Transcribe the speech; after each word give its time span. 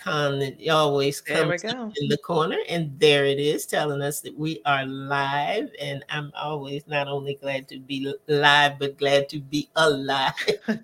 icon 0.00 0.38
that 0.38 0.68
always 0.68 1.20
comes 1.20 1.64
in 1.64 2.08
the 2.08 2.18
corner. 2.18 2.58
And 2.68 2.98
there 2.98 3.24
it 3.24 3.38
is 3.38 3.66
telling 3.66 4.02
us 4.02 4.20
that 4.20 4.36
we 4.38 4.60
are 4.64 4.86
live. 4.86 5.70
And 5.80 6.04
I'm 6.08 6.32
always 6.34 6.86
not 6.86 7.08
only 7.08 7.34
glad 7.34 7.68
to 7.68 7.78
be 7.78 8.12
live, 8.28 8.78
but 8.78 8.98
glad 8.98 9.28
to 9.30 9.40
be 9.40 9.68
alive. 9.76 10.32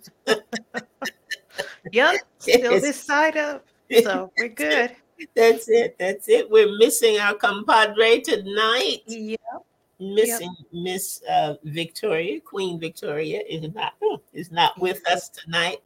yep. 1.93 2.17
Still 2.39 2.81
this 2.81 3.03
side 3.03 3.37
up. 3.37 3.67
So 4.03 4.33
we're 4.39 4.49
good. 4.49 4.97
That's 5.35 5.69
it. 5.69 5.97
That's 5.99 6.29
it. 6.29 6.51
We're 6.51 6.77
missing 6.79 7.19
our 7.19 7.35
compadre 7.35 8.21
tonight. 8.21 9.03
Yep 9.07 9.66
missing 9.99 10.55
yep. 10.59 10.69
Miss 10.73 11.23
uh, 11.29 11.55
Victoria, 11.65 12.41
Queen 12.41 12.79
Victoria 12.79 13.43
is 13.49 13.75
not 13.75 13.95
is 14.33 14.51
not 14.51 14.79
with 14.81 15.07
us 15.09 15.29
tonight, 15.29 15.79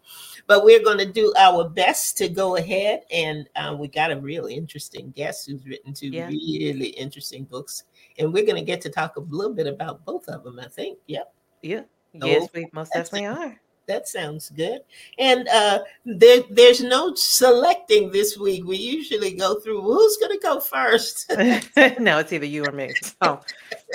but 0.47 0.65
we're 0.65 0.83
going 0.83 0.99
to 0.99 1.07
do 1.07 1.33
our 1.39 1.69
best 1.69 2.17
to 2.19 2.29
go 2.29 2.57
ahead. 2.57 3.03
And 3.13 3.49
uh, 3.57 3.77
we 3.79 3.89
got 3.89 4.11
a 4.11 4.17
really 4.17 4.55
interesting 4.55 5.11
guest 5.13 5.49
who's 5.49 5.67
written 5.67 5.93
two 5.93 6.09
yeah. 6.09 6.29
really 6.29 6.89
interesting 6.89 7.45
books, 7.45 7.85
and 8.19 8.33
we're 8.33 8.47
going 8.47 8.57
to 8.57 8.65
get 8.65 8.81
to 8.83 8.91
talk 8.91 9.17
a 9.17 9.21
little 9.21 9.55
bit 9.55 9.67
about 9.67 10.05
both 10.05 10.29
of 10.29 10.45
them. 10.45 10.59
I 10.59 10.69
think. 10.69 10.99
Yep. 11.07 11.33
Yeah. 11.63 11.83
Yes, 12.13 12.49
we 12.53 12.67
most 12.73 12.93
definitely 12.93 13.27
are 13.27 13.61
that 13.91 14.09
sounds 14.09 14.51
good. 14.51 14.83
And 15.19 15.49
uh, 15.49 15.81
there, 16.05 16.43
there's 16.49 16.81
no 16.81 17.13
selecting 17.15 18.13
this 18.13 18.39
week. 18.39 18.65
We 18.65 18.77
usually 18.77 19.35
go 19.35 19.59
through 19.59 19.83
who's 19.83 20.17
going 20.19 20.33
to 20.33 20.39
go 20.39 20.61
first. 20.61 21.31
no, 21.99 22.19
it's 22.19 22.33
either 22.33 22.47
you 22.47 22.65
or 22.65 22.73
me. 22.73 22.95
Oh, 23.21 23.41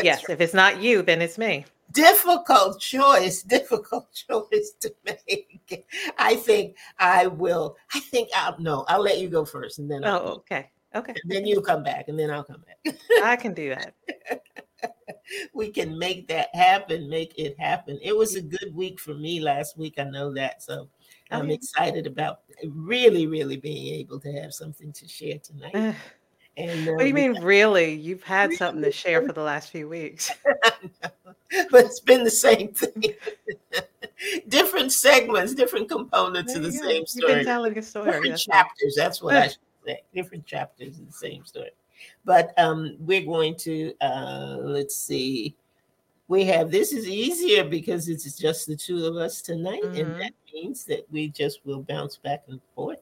yes. 0.03 0.23
Right. 0.27 0.33
If 0.33 0.41
it's 0.41 0.53
not 0.53 0.81
you, 0.81 1.01
then 1.01 1.21
it's 1.21 1.37
me. 1.37 1.65
Difficult 1.93 2.79
choice, 2.81 3.41
difficult 3.41 4.11
choice 4.27 4.73
to 4.81 4.93
make. 5.05 5.87
I 6.17 6.35
think 6.35 6.75
I 6.99 7.27
will. 7.27 7.77
I 7.93 8.01
think 8.01 8.29
I'll 8.35 8.59
no. 8.59 8.83
I'll 8.89 9.01
let 9.01 9.19
you 9.19 9.29
go 9.29 9.45
first, 9.45 9.79
and 9.79 9.89
then. 9.89 10.03
I'll 10.03 10.19
oh, 10.19 10.31
okay. 10.33 10.69
Okay. 10.93 11.13
And 11.23 11.31
then 11.31 11.45
you 11.45 11.61
come 11.61 11.83
back, 11.83 12.09
and 12.09 12.19
then 12.19 12.31
I'll 12.31 12.43
come 12.43 12.63
back. 12.65 12.97
I 13.23 13.37
can 13.37 13.53
do 13.53 13.69
that. 13.69 13.93
we 15.53 15.69
can 15.69 15.97
make 15.97 16.27
that 16.27 16.53
happen, 16.53 17.09
make 17.09 17.37
it 17.37 17.59
happen. 17.59 17.99
It 18.01 18.15
was 18.15 18.35
a 18.35 18.41
good 18.41 18.73
week 18.73 18.99
for 18.99 19.13
me 19.13 19.39
last 19.39 19.77
week. 19.77 19.95
I 19.97 20.03
know 20.03 20.33
that. 20.33 20.63
So 20.63 20.89
I'm 21.31 21.49
excited 21.49 22.07
about 22.07 22.41
really, 22.63 23.27
really 23.27 23.57
being 23.57 23.95
able 23.95 24.19
to 24.19 24.31
have 24.33 24.53
something 24.53 24.91
to 24.93 25.07
share 25.07 25.39
tonight. 25.39 25.95
And, 26.57 26.87
uh, 26.87 26.93
what 26.93 27.01
do 27.01 27.07
you 27.07 27.13
mean, 27.13 27.41
really? 27.41 27.93
You've 27.93 28.23
had 28.23 28.45
really? 28.45 28.55
something 28.57 28.83
to 28.83 28.91
share 28.91 29.21
for 29.25 29.33
the 29.33 29.41
last 29.41 29.71
few 29.71 29.89
weeks. 29.89 30.31
but 31.01 31.85
it's 31.85 31.99
been 31.99 32.23
the 32.23 32.31
same 32.31 32.73
thing. 32.73 33.13
different 34.47 34.91
segments, 34.91 35.53
different 35.53 35.89
components 35.89 36.55
of 36.55 36.63
the 36.63 36.71
same 36.71 37.05
story. 37.05 37.31
You've 37.31 37.39
been 37.39 37.45
telling 37.45 37.77
a 37.77 37.81
story. 37.81 38.05
Different 38.05 38.29
that's 38.31 38.45
chapters. 38.45 38.95
That's 38.95 39.21
what 39.21 39.35
I 39.35 39.47
should 39.47 39.57
say. 39.85 40.01
Different 40.13 40.45
chapters 40.45 40.97
of 40.99 41.07
the 41.07 41.13
same 41.13 41.43
story. 41.45 41.71
But 42.23 42.53
um, 42.57 42.95
we're 42.99 43.25
going 43.25 43.55
to 43.57 43.93
uh, 44.01 44.57
let's 44.61 44.95
see. 44.95 45.55
We 46.27 46.43
have 46.45 46.71
this 46.71 46.91
is 46.91 47.07
easier 47.07 47.63
because 47.63 48.09
it's 48.09 48.37
just 48.37 48.67
the 48.67 48.75
two 48.75 49.05
of 49.05 49.15
us 49.15 49.41
tonight, 49.41 49.83
mm-hmm. 49.83 49.95
and 49.95 50.21
that 50.21 50.33
means 50.53 50.85
that 50.85 51.05
we 51.11 51.29
just 51.29 51.65
will 51.65 51.83
bounce 51.83 52.17
back 52.17 52.43
and 52.47 52.59
forth. 52.73 53.01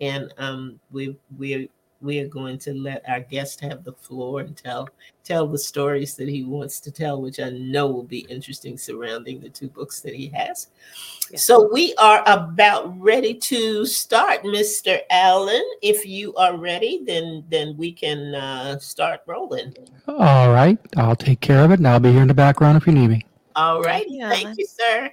And 0.00 0.32
um, 0.38 0.80
we 0.90 1.16
we 1.36 1.68
we 2.00 2.18
are 2.20 2.28
going 2.28 2.58
to 2.58 2.74
let 2.74 3.08
our 3.08 3.20
guest 3.20 3.60
have 3.60 3.84
the 3.84 3.92
floor 3.92 4.40
and 4.40 4.56
tell 4.56 4.88
tell 5.22 5.46
the 5.46 5.58
stories 5.58 6.16
that 6.16 6.28
he 6.28 6.42
wants 6.44 6.80
to 6.80 6.90
tell, 6.90 7.20
which 7.20 7.38
I 7.38 7.50
know 7.50 7.86
will 7.86 8.04
be 8.04 8.20
interesting 8.30 8.76
surrounding 8.78 9.40
the 9.40 9.48
two 9.48 9.68
books 9.68 10.00
that 10.00 10.14
he 10.14 10.28
has. 10.28 10.68
So 11.36 11.70
we 11.72 11.94
are 11.94 12.22
about 12.26 12.98
ready 13.00 13.34
to 13.34 13.86
start, 13.86 14.42
Mr. 14.42 15.00
Allen. 15.10 15.62
If 15.82 16.04
you 16.06 16.34
are 16.34 16.56
ready, 16.56 17.02
then 17.04 17.44
then 17.48 17.76
we 17.76 17.92
can 17.92 18.34
uh, 18.34 18.78
start 18.78 19.20
rolling. 19.26 19.74
All 20.08 20.52
right, 20.52 20.78
I'll 20.96 21.16
take 21.16 21.40
care 21.40 21.64
of 21.64 21.70
it, 21.70 21.78
and 21.78 21.86
I'll 21.86 22.00
be 22.00 22.12
here 22.12 22.22
in 22.22 22.28
the 22.28 22.34
background 22.34 22.76
if 22.76 22.86
you 22.86 22.92
need 22.92 23.08
me. 23.08 23.26
All 23.54 23.82
right, 23.82 24.06
thank 24.08 24.58
you, 24.58 24.66
sir. 24.66 25.10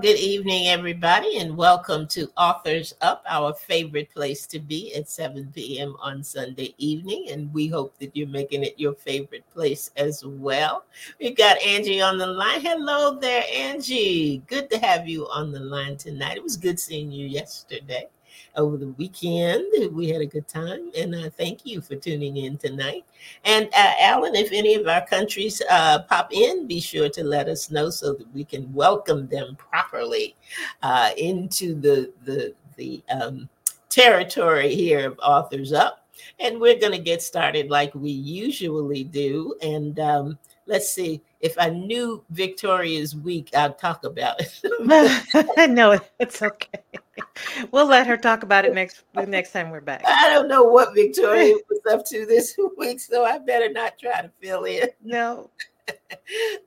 Good 0.00 0.18
evening, 0.18 0.68
everybody, 0.68 1.36
and 1.36 1.54
welcome 1.54 2.06
to 2.06 2.30
Authors 2.38 2.94
Up, 3.02 3.22
our 3.28 3.52
favorite 3.52 4.08
place 4.14 4.46
to 4.46 4.58
be 4.58 4.94
at 4.94 5.10
7 5.10 5.52
p.m. 5.54 5.94
on 6.00 6.24
Sunday 6.24 6.74
evening. 6.78 7.26
And 7.30 7.52
we 7.52 7.68
hope 7.68 7.98
that 7.98 8.16
you're 8.16 8.26
making 8.28 8.64
it 8.64 8.80
your 8.80 8.94
favorite 8.94 9.44
place 9.52 9.90
as 9.98 10.24
well. 10.24 10.86
We've 11.20 11.36
got 11.36 11.60
Angie 11.60 12.00
on 12.00 12.16
the 12.16 12.26
line. 12.26 12.62
Hello 12.62 13.18
there, 13.18 13.44
Angie. 13.54 14.38
Good 14.46 14.70
to 14.70 14.78
have 14.78 15.06
you 15.06 15.28
on 15.28 15.52
the 15.52 15.60
line 15.60 15.98
tonight. 15.98 16.38
It 16.38 16.42
was 16.42 16.56
good 16.56 16.80
seeing 16.80 17.12
you 17.12 17.26
yesterday 17.26 18.08
over 18.56 18.76
the 18.76 18.88
weekend. 18.88 19.94
We 19.94 20.08
had 20.08 20.20
a 20.20 20.26
good 20.26 20.48
time, 20.48 20.90
and 20.96 21.14
uh, 21.14 21.30
thank 21.30 21.64
you 21.64 21.80
for 21.80 21.96
tuning 21.96 22.36
in 22.36 22.58
tonight. 22.58 23.04
And 23.44 23.66
uh, 23.66 23.92
Alan, 24.00 24.34
if 24.34 24.52
any 24.52 24.74
of 24.74 24.86
our 24.86 25.06
countries 25.06 25.62
uh, 25.70 26.00
pop 26.02 26.32
in, 26.32 26.66
be 26.66 26.80
sure 26.80 27.08
to 27.10 27.24
let 27.24 27.48
us 27.48 27.70
know 27.70 27.90
so 27.90 28.14
that 28.14 28.32
we 28.34 28.44
can 28.44 28.72
welcome 28.72 29.26
them 29.28 29.56
properly 29.56 30.36
uh, 30.82 31.10
into 31.16 31.74
the 31.74 32.12
the 32.24 32.54
the 32.76 33.02
um, 33.10 33.48
territory 33.88 34.74
here 34.74 35.06
of 35.06 35.18
Authors 35.22 35.72
Up. 35.72 36.06
And 36.38 36.60
we're 36.60 36.78
going 36.78 36.92
to 36.92 36.98
get 36.98 37.22
started 37.22 37.70
like 37.70 37.94
we 37.94 38.10
usually 38.10 39.04
do. 39.04 39.54
And 39.62 39.98
um, 40.00 40.38
let's 40.66 40.90
see 40.90 41.22
if 41.40 41.56
I 41.58 41.70
knew 41.70 42.22
Victoria's 42.30 43.16
week, 43.16 43.50
I'd 43.54 43.78
talk 43.78 44.04
about 44.04 44.40
it. 44.40 44.60
no, 45.70 45.98
it's 46.18 46.42
okay. 46.42 46.80
We'll 47.72 47.86
let 47.86 48.06
her 48.06 48.16
talk 48.16 48.42
about 48.42 48.64
it 48.64 48.74
next 48.74 49.02
the 49.14 49.26
next 49.26 49.52
time 49.52 49.70
we're 49.70 49.80
back. 49.80 50.02
I 50.06 50.30
don't 50.30 50.48
know 50.48 50.64
what 50.64 50.94
Victoria 50.94 51.54
was 51.70 51.80
up 51.92 52.04
to 52.06 52.26
this 52.26 52.56
week, 52.78 53.00
so 53.00 53.24
I 53.24 53.38
better 53.38 53.70
not 53.70 53.98
try 53.98 54.22
to 54.22 54.30
fill 54.40 54.64
in. 54.64 54.88
No. 55.02 55.50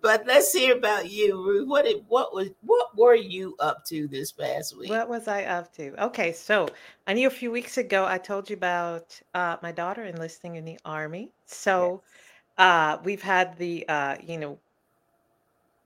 but 0.02 0.26
let's 0.28 0.52
hear 0.52 0.76
about 0.76 1.10
you, 1.10 1.42
Ruth. 1.44 1.68
What 1.68 1.86
did, 1.86 2.04
what 2.08 2.34
was 2.34 2.50
what 2.62 2.96
were 2.98 3.16
you 3.16 3.56
up 3.60 3.86
to 3.86 4.08
this 4.08 4.32
past 4.32 4.78
week? 4.78 4.90
What 4.90 5.08
was 5.10 5.28
I 5.28 5.44
up 5.46 5.74
to? 5.76 6.04
Okay, 6.06 6.34
so 6.34 6.68
I 7.08 7.14
knew 7.14 7.28
a 7.28 7.32
few 7.32 7.52
weeks 7.52 7.78
ago 7.78 8.06
I 8.06 8.18
told 8.18 8.50
you 8.50 8.56
about 8.56 9.20
uh, 9.34 9.58
my 9.64 9.72
daughter 9.72 10.04
enlisting 10.04 10.56
in 10.56 10.66
the 10.66 10.78
army. 10.86 11.32
So 11.46 12.02
yes 12.04 12.20
uh, 12.58 12.98
we've 13.04 13.22
had 13.22 13.58
the 13.58 13.88
uh, 13.88 14.16
you 14.22 14.38
know 14.38 14.60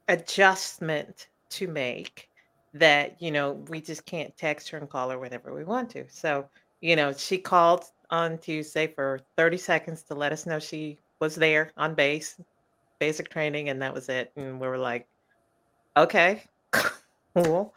adjustment 0.07 1.27
to 1.49 1.67
make 1.67 2.29
that 2.79 3.21
you 3.21 3.31
know 3.31 3.53
we 3.69 3.81
just 3.81 4.05
can't 4.05 4.35
text 4.37 4.69
her 4.69 4.77
and 4.77 4.89
call 4.89 5.09
her 5.09 5.19
whenever 5.19 5.53
we 5.53 5.63
want 5.63 5.89
to. 5.91 6.05
So 6.09 6.47
you 6.81 6.95
know 6.95 7.13
she 7.13 7.37
called 7.37 7.85
on 8.09 8.37
Tuesday 8.37 8.87
for 8.87 9.19
30 9.35 9.57
seconds 9.57 10.03
to 10.03 10.15
let 10.15 10.31
us 10.31 10.45
know 10.45 10.59
she 10.59 10.97
was 11.19 11.35
there 11.35 11.71
on 11.77 11.93
base, 11.93 12.39
basic 12.99 13.29
training, 13.29 13.69
and 13.69 13.81
that 13.81 13.93
was 13.93 14.09
it. 14.09 14.31
And 14.35 14.59
we 14.59 14.67
were 14.67 14.77
like, 14.77 15.07
okay, 15.95 16.43
cool. 17.35 17.73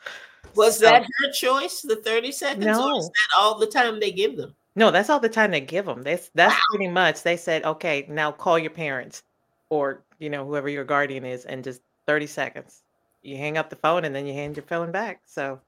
Was 0.54 0.78
so, 0.78 0.86
that 0.86 1.02
her 1.02 1.32
choice, 1.32 1.82
the 1.82 1.96
30 1.96 2.32
seconds? 2.32 2.66
No. 2.66 2.92
Or 2.92 2.98
is 2.98 3.08
that 3.08 3.40
all 3.40 3.58
the 3.58 3.66
time 3.66 4.00
they 4.00 4.10
give 4.10 4.36
them? 4.36 4.54
No, 4.76 4.90
that's 4.90 5.10
all 5.10 5.20
the 5.20 5.28
time 5.28 5.50
they 5.50 5.60
give 5.60 5.86
them. 5.86 6.02
That's 6.02 6.30
that's 6.34 6.54
wow. 6.54 6.60
pretty 6.70 6.88
much. 6.88 7.22
They 7.22 7.36
said, 7.36 7.64
okay, 7.64 8.06
now 8.08 8.32
call 8.32 8.58
your 8.58 8.70
parents 8.70 9.22
or 9.68 10.02
you 10.18 10.30
know 10.30 10.46
whoever 10.46 10.68
your 10.68 10.84
guardian 10.84 11.24
is, 11.24 11.44
and 11.44 11.64
just 11.64 11.82
thirty 12.06 12.26
seconds. 12.26 12.82
You 13.22 13.36
hang 13.36 13.58
up 13.58 13.70
the 13.70 13.76
phone 13.76 14.04
and 14.04 14.14
then 14.14 14.26
you 14.26 14.32
hand 14.32 14.56
your 14.56 14.64
phone 14.64 14.90
back. 14.90 15.22
So 15.24 15.60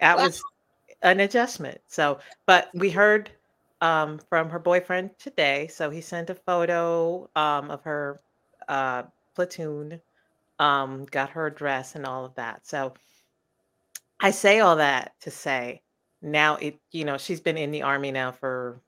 that 0.00 0.16
wow. 0.16 0.24
was 0.24 0.42
an 1.02 1.20
adjustment. 1.20 1.80
So, 1.86 2.18
but 2.46 2.70
we 2.74 2.90
heard 2.90 3.30
um, 3.80 4.18
from 4.28 4.48
her 4.50 4.58
boyfriend 4.58 5.10
today. 5.18 5.68
So 5.68 5.90
he 5.90 6.00
sent 6.00 6.30
a 6.30 6.34
photo 6.34 7.28
um, 7.36 7.70
of 7.70 7.82
her 7.82 8.20
uh, 8.68 9.04
platoon, 9.34 10.00
um, 10.58 11.04
got 11.06 11.30
her 11.30 11.46
address 11.46 11.94
and 11.94 12.06
all 12.06 12.24
of 12.24 12.34
that. 12.36 12.66
So 12.66 12.94
I 14.20 14.30
say 14.30 14.60
all 14.60 14.76
that 14.76 15.12
to 15.20 15.30
say 15.30 15.82
now 16.22 16.56
it, 16.56 16.78
you 16.92 17.04
know, 17.04 17.18
she's 17.18 17.40
been 17.40 17.58
in 17.58 17.70
the 17.70 17.82
army 17.82 18.10
now 18.10 18.32
for 18.32 18.80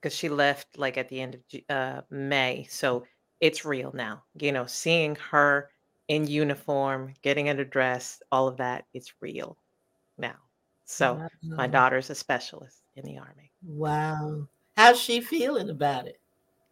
because 0.00 0.16
she 0.16 0.28
left 0.28 0.78
like 0.78 0.96
at 0.96 1.08
the 1.08 1.20
end 1.20 1.34
of 1.34 1.60
uh, 1.68 2.00
May. 2.10 2.66
So 2.70 3.04
it's 3.40 3.64
real 3.64 3.92
now. 3.92 4.22
You 4.40 4.52
know, 4.52 4.66
seeing 4.66 5.16
her 5.30 5.70
in 6.08 6.26
uniform, 6.26 7.12
getting 7.22 7.48
an 7.48 7.58
address, 7.58 8.22
all 8.30 8.48
of 8.48 8.56
that, 8.58 8.84
it's 8.94 9.14
real 9.20 9.56
now. 10.18 10.34
So 10.84 11.14
wow. 11.14 11.28
my 11.42 11.66
daughter's 11.66 12.10
a 12.10 12.14
specialist 12.14 12.82
in 12.94 13.04
the 13.04 13.18
army. 13.18 13.50
Wow. 13.64 14.46
How's 14.76 15.00
she 15.00 15.20
feeling 15.20 15.70
about 15.70 16.06
it? 16.06 16.20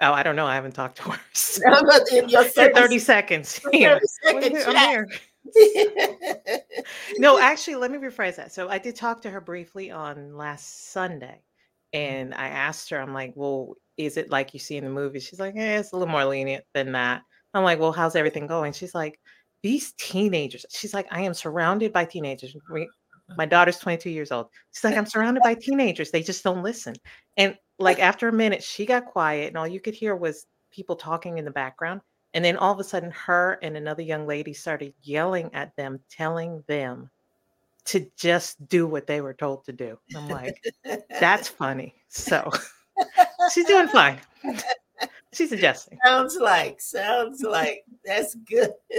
Oh, 0.01 0.13
I 0.13 0.23
don't 0.23 0.37
know. 0.37 0.47
I 0.47 0.55
haven't 0.55 0.75
talked 0.75 0.97
to 0.99 1.11
her. 1.11 1.21
in 2.13 2.29
your 2.29 2.45
30, 2.45 2.75
30 2.77 2.99
seconds. 2.99 3.59
30 3.59 4.01
seconds 4.23 4.65
I'm 4.67 4.77
here. 4.77 5.09
no, 7.19 7.39
actually, 7.39 7.77
let 7.77 7.91
me 7.91 7.99
rephrase 7.99 8.37
that. 8.37 8.53
So 8.53 8.69
I 8.69 8.79
did 8.79 8.97
talk 8.97 9.23
to 9.23 9.31
her 9.31 9.41
briefly 9.41 9.91
on 9.91 10.37
last 10.37 10.93
Sunday, 10.93 11.41
and 11.93 12.35
I 12.35 12.49
asked 12.49 12.91
her, 12.91 13.01
I'm 13.01 13.15
like, 13.15 13.33
well, 13.35 13.75
is 13.97 14.17
it 14.17 14.31
like 14.31 14.53
you 14.55 14.61
see 14.61 14.77
in 14.77 14.85
the 14.85 14.91
movie? 14.91 15.21
She's 15.21 15.41
like, 15.41 15.55
eh, 15.57 15.79
it's 15.79 15.93
a 15.93 15.97
little 15.97 16.11
more 16.11 16.25
lenient 16.25 16.65
than 16.73 16.93
that. 16.93 17.23
I'm 17.55 17.65
like, 17.65 17.79
well, 17.79 17.93
how's 17.93 18.17
everything 18.17 18.47
going? 18.47 18.73
She's 18.73 18.95
like, 18.95 19.21
these 19.63 19.93
teenagers. 19.93 20.67
She's 20.71 20.93
like, 20.93 21.07
I 21.11 21.23
am 21.23 21.33
surrounded 21.33 21.93
by 21.93 22.05
teenagers. 22.05 22.55
Uh-huh. 22.55 22.85
My 23.39 23.47
daughter's 23.47 23.79
22 23.79 24.11
years 24.11 24.31
old. 24.31 24.49
She's 24.73 24.85
like, 24.85 24.97
I'm 24.97 25.07
surrounded 25.07 25.43
by 25.43 25.55
teenagers. 25.55 26.11
They 26.11 26.23
just 26.23 26.45
don't 26.45 26.63
listen. 26.63 26.95
And 27.37 27.57
like 27.79 27.99
after 27.99 28.29
a 28.29 28.33
minute, 28.33 28.63
she 28.63 28.85
got 28.85 29.07
quiet, 29.07 29.49
and 29.49 29.57
all 29.57 29.67
you 29.67 29.81
could 29.81 29.95
hear 29.95 30.15
was 30.15 30.47
people 30.71 30.97
talking 30.97 31.39
in 31.39 31.45
the 31.45 31.51
background. 31.51 32.03
And 32.35 32.45
then 32.45 32.57
all 32.57 32.73
of 32.73 32.81
a 32.81 32.85
sudden, 32.85 33.11
her 33.13 33.59
and 33.63 33.77
another 33.77 34.03
young 34.03 34.27
lady 34.27 34.53
started 34.53 34.93
yelling 35.03 35.51
at 35.55 35.75
them, 35.77 36.01
telling 36.11 36.65
them 36.67 37.09
to 37.87 38.11
just 38.17 38.67
do 38.69 38.87
what 38.87 39.07
they 39.07 39.21
were 39.21 39.35
told 39.35 39.65
to 39.65 39.73
do. 39.73 39.99
I'm 40.17 40.29
like, 40.29 40.63
that's 41.09 41.49
funny. 41.61 41.95
So 42.09 42.51
she's 43.53 43.67
doing 43.67 43.89
fine. 43.89 44.19
She's 45.35 45.53
adjusting. 45.53 45.99
Sounds 46.05 46.37
like, 46.37 46.81
sounds 46.81 47.43
like 47.43 47.85
that's 48.05 48.35
good. 48.35 48.71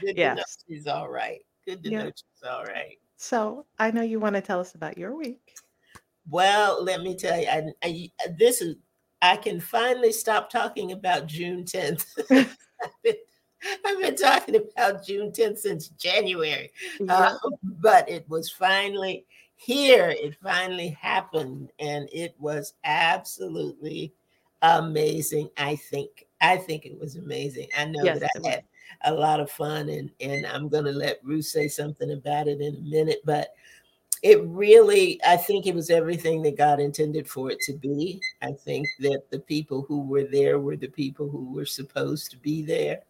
good 0.00 0.16
yes. 0.16 0.58
she's 0.68 0.86
all 0.86 1.08
right. 1.08 1.40
Good 1.66 1.82
to 1.84 1.90
yeah. 1.90 2.02
know 2.04 2.10
she's 2.10 2.48
all 2.48 2.64
right. 2.64 2.96
So 3.16 3.66
I 3.78 3.90
know 3.90 4.02
you 4.02 4.20
want 4.20 4.36
to 4.36 4.42
tell 4.42 4.60
us 4.60 4.74
about 4.74 4.98
your 4.98 5.14
week. 5.14 5.54
Well, 6.28 6.82
let 6.82 7.02
me 7.02 7.16
tell 7.16 7.38
you, 7.38 7.46
I, 7.48 7.64
I, 7.82 8.10
this 8.38 8.60
is 8.60 8.76
I 9.22 9.36
can 9.36 9.60
finally 9.60 10.12
stop 10.12 10.50
talking 10.50 10.92
about 10.92 11.26
June 11.26 11.64
10th. 11.64 12.06
I've, 12.30 13.02
been, 13.04 13.14
I've 13.84 14.00
been 14.00 14.16
talking 14.16 14.56
about 14.56 15.04
June 15.04 15.30
10th 15.32 15.58
since 15.58 15.88
January, 15.88 16.70
yeah. 16.98 17.14
uh, 17.14 17.50
but 17.62 18.08
it 18.08 18.28
was 18.28 18.50
finally 18.50 19.26
here. 19.56 20.10
It 20.10 20.36
finally 20.42 20.96
happened, 21.00 21.70
and 21.78 22.08
it 22.12 22.34
was 22.38 22.74
absolutely 22.84 24.14
amazing. 24.62 25.50
I 25.56 25.76
think. 25.76 26.26
I 26.42 26.56
think 26.56 26.86
it 26.86 26.98
was 26.98 27.16
amazing. 27.16 27.68
I 27.76 27.84
know 27.84 28.02
yes, 28.02 28.20
that 28.20 28.30
I 28.42 28.48
had 28.48 28.64
a 29.04 29.12
lot 29.12 29.40
of 29.40 29.50
fun, 29.50 29.90
and 29.90 30.10
and 30.20 30.46
I'm 30.46 30.70
going 30.70 30.86
to 30.86 30.90
let 30.90 31.20
Ruth 31.22 31.44
say 31.44 31.68
something 31.68 32.12
about 32.12 32.48
it 32.48 32.62
in 32.62 32.76
a 32.76 32.80
minute. 32.80 33.18
But 33.26 33.54
it 34.22 34.42
really, 34.44 35.20
I 35.26 35.36
think 35.36 35.66
it 35.66 35.74
was 35.74 35.90
everything 35.90 36.40
that 36.42 36.56
God 36.56 36.80
intended 36.80 37.28
for 37.28 37.50
it 37.50 37.58
to 37.66 37.74
be. 37.74 38.20
I 38.40 38.52
think 38.52 38.86
that 39.00 39.30
the 39.30 39.40
people 39.40 39.82
who 39.86 40.00
were 40.00 40.24
there 40.24 40.58
were 40.58 40.76
the 40.76 40.88
people 40.88 41.28
who 41.28 41.52
were 41.52 41.66
supposed 41.66 42.30
to 42.30 42.38
be 42.38 42.62
there. 42.62 43.00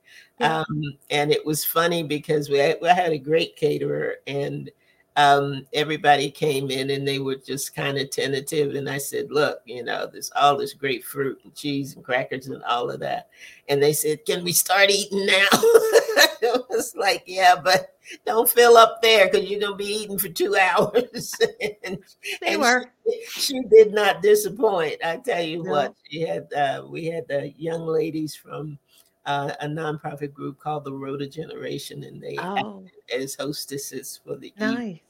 Yeah. 0.40 0.58
Um, 0.58 0.98
and 1.10 1.30
it 1.30 1.46
was 1.46 1.64
funny 1.64 2.02
because 2.02 2.48
we 2.48 2.58
had, 2.58 2.78
we 2.82 2.88
had 2.88 3.12
a 3.12 3.18
great 3.18 3.56
caterer, 3.56 4.16
and 4.26 4.70
um, 5.16 5.66
everybody 5.72 6.30
came 6.30 6.70
in 6.70 6.90
and 6.90 7.06
they 7.06 7.18
were 7.18 7.36
just 7.36 7.74
kind 7.74 7.98
of 7.98 8.10
tentative. 8.10 8.74
And 8.74 8.88
I 8.88 8.98
said, 8.98 9.30
Look, 9.30 9.60
you 9.64 9.82
know, 9.82 10.08
there's 10.10 10.30
all 10.36 10.56
this 10.56 10.72
great 10.72 11.04
fruit 11.04 11.40
and 11.44 11.54
cheese 11.54 11.94
and 11.94 12.04
crackers 12.04 12.46
and 12.46 12.62
all 12.64 12.90
of 12.90 13.00
that. 13.00 13.28
And 13.68 13.82
they 13.82 13.92
said, 13.92 14.24
Can 14.24 14.44
we 14.44 14.52
start 14.52 14.90
eating 14.90 15.26
now? 15.26 15.48
it 15.52 16.64
was 16.70 16.94
like, 16.96 17.24
Yeah, 17.26 17.56
but 17.62 17.96
don't 18.24 18.48
fill 18.48 18.76
up 18.76 19.02
there 19.02 19.28
because 19.28 19.48
you're 19.48 19.60
going 19.60 19.72
to 19.72 19.76
be 19.76 20.02
eating 20.02 20.18
for 20.18 20.28
two 20.28 20.56
hours. 20.60 21.34
and, 21.82 21.98
they 22.40 22.54
and 22.54 22.60
were. 22.60 22.86
She, 23.28 23.40
she, 23.40 23.60
did 23.62 23.92
not 23.92 24.22
disappoint. 24.22 24.96
I 25.04 25.16
tell 25.16 25.42
you 25.42 25.64
no. 25.64 25.70
what, 25.70 25.94
she 26.08 26.22
had, 26.22 26.52
uh, 26.52 26.84
we 26.88 27.06
had 27.06 27.26
the 27.28 27.52
young 27.56 27.86
ladies 27.86 28.34
from, 28.36 28.78
uh, 29.30 29.54
a 29.60 29.66
nonprofit 29.66 30.32
group 30.32 30.58
called 30.58 30.84
the 30.84 30.92
Rhoda 30.92 31.28
Generation, 31.28 32.04
and 32.04 32.20
they 32.20 32.36
oh. 32.38 32.84
as 33.14 33.34
hostesses 33.36 34.20
for 34.24 34.36
the 34.36 34.52
nice 34.58 35.00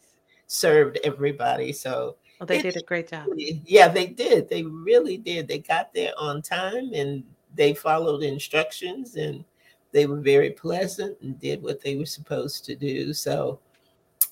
served 0.50 0.98
everybody. 1.04 1.72
So 1.72 2.16
well, 2.38 2.46
they 2.46 2.60
did 2.60 2.76
a 2.76 2.82
great 2.82 3.08
job. 3.08 3.28
Yeah, 3.36 3.88
they 3.88 4.06
did. 4.06 4.48
They 4.48 4.64
really 4.64 5.16
did. 5.16 5.46
They 5.46 5.58
got 5.58 5.94
there 5.94 6.12
on 6.18 6.42
time 6.42 6.90
and 6.92 7.22
they 7.54 7.72
followed 7.72 8.22
instructions 8.22 9.14
and 9.14 9.44
they 9.92 10.06
were 10.06 10.20
very 10.20 10.50
pleasant 10.50 11.16
and 11.20 11.38
did 11.38 11.62
what 11.62 11.80
they 11.80 11.96
were 11.96 12.06
supposed 12.06 12.64
to 12.64 12.74
do. 12.74 13.12
So 13.12 13.60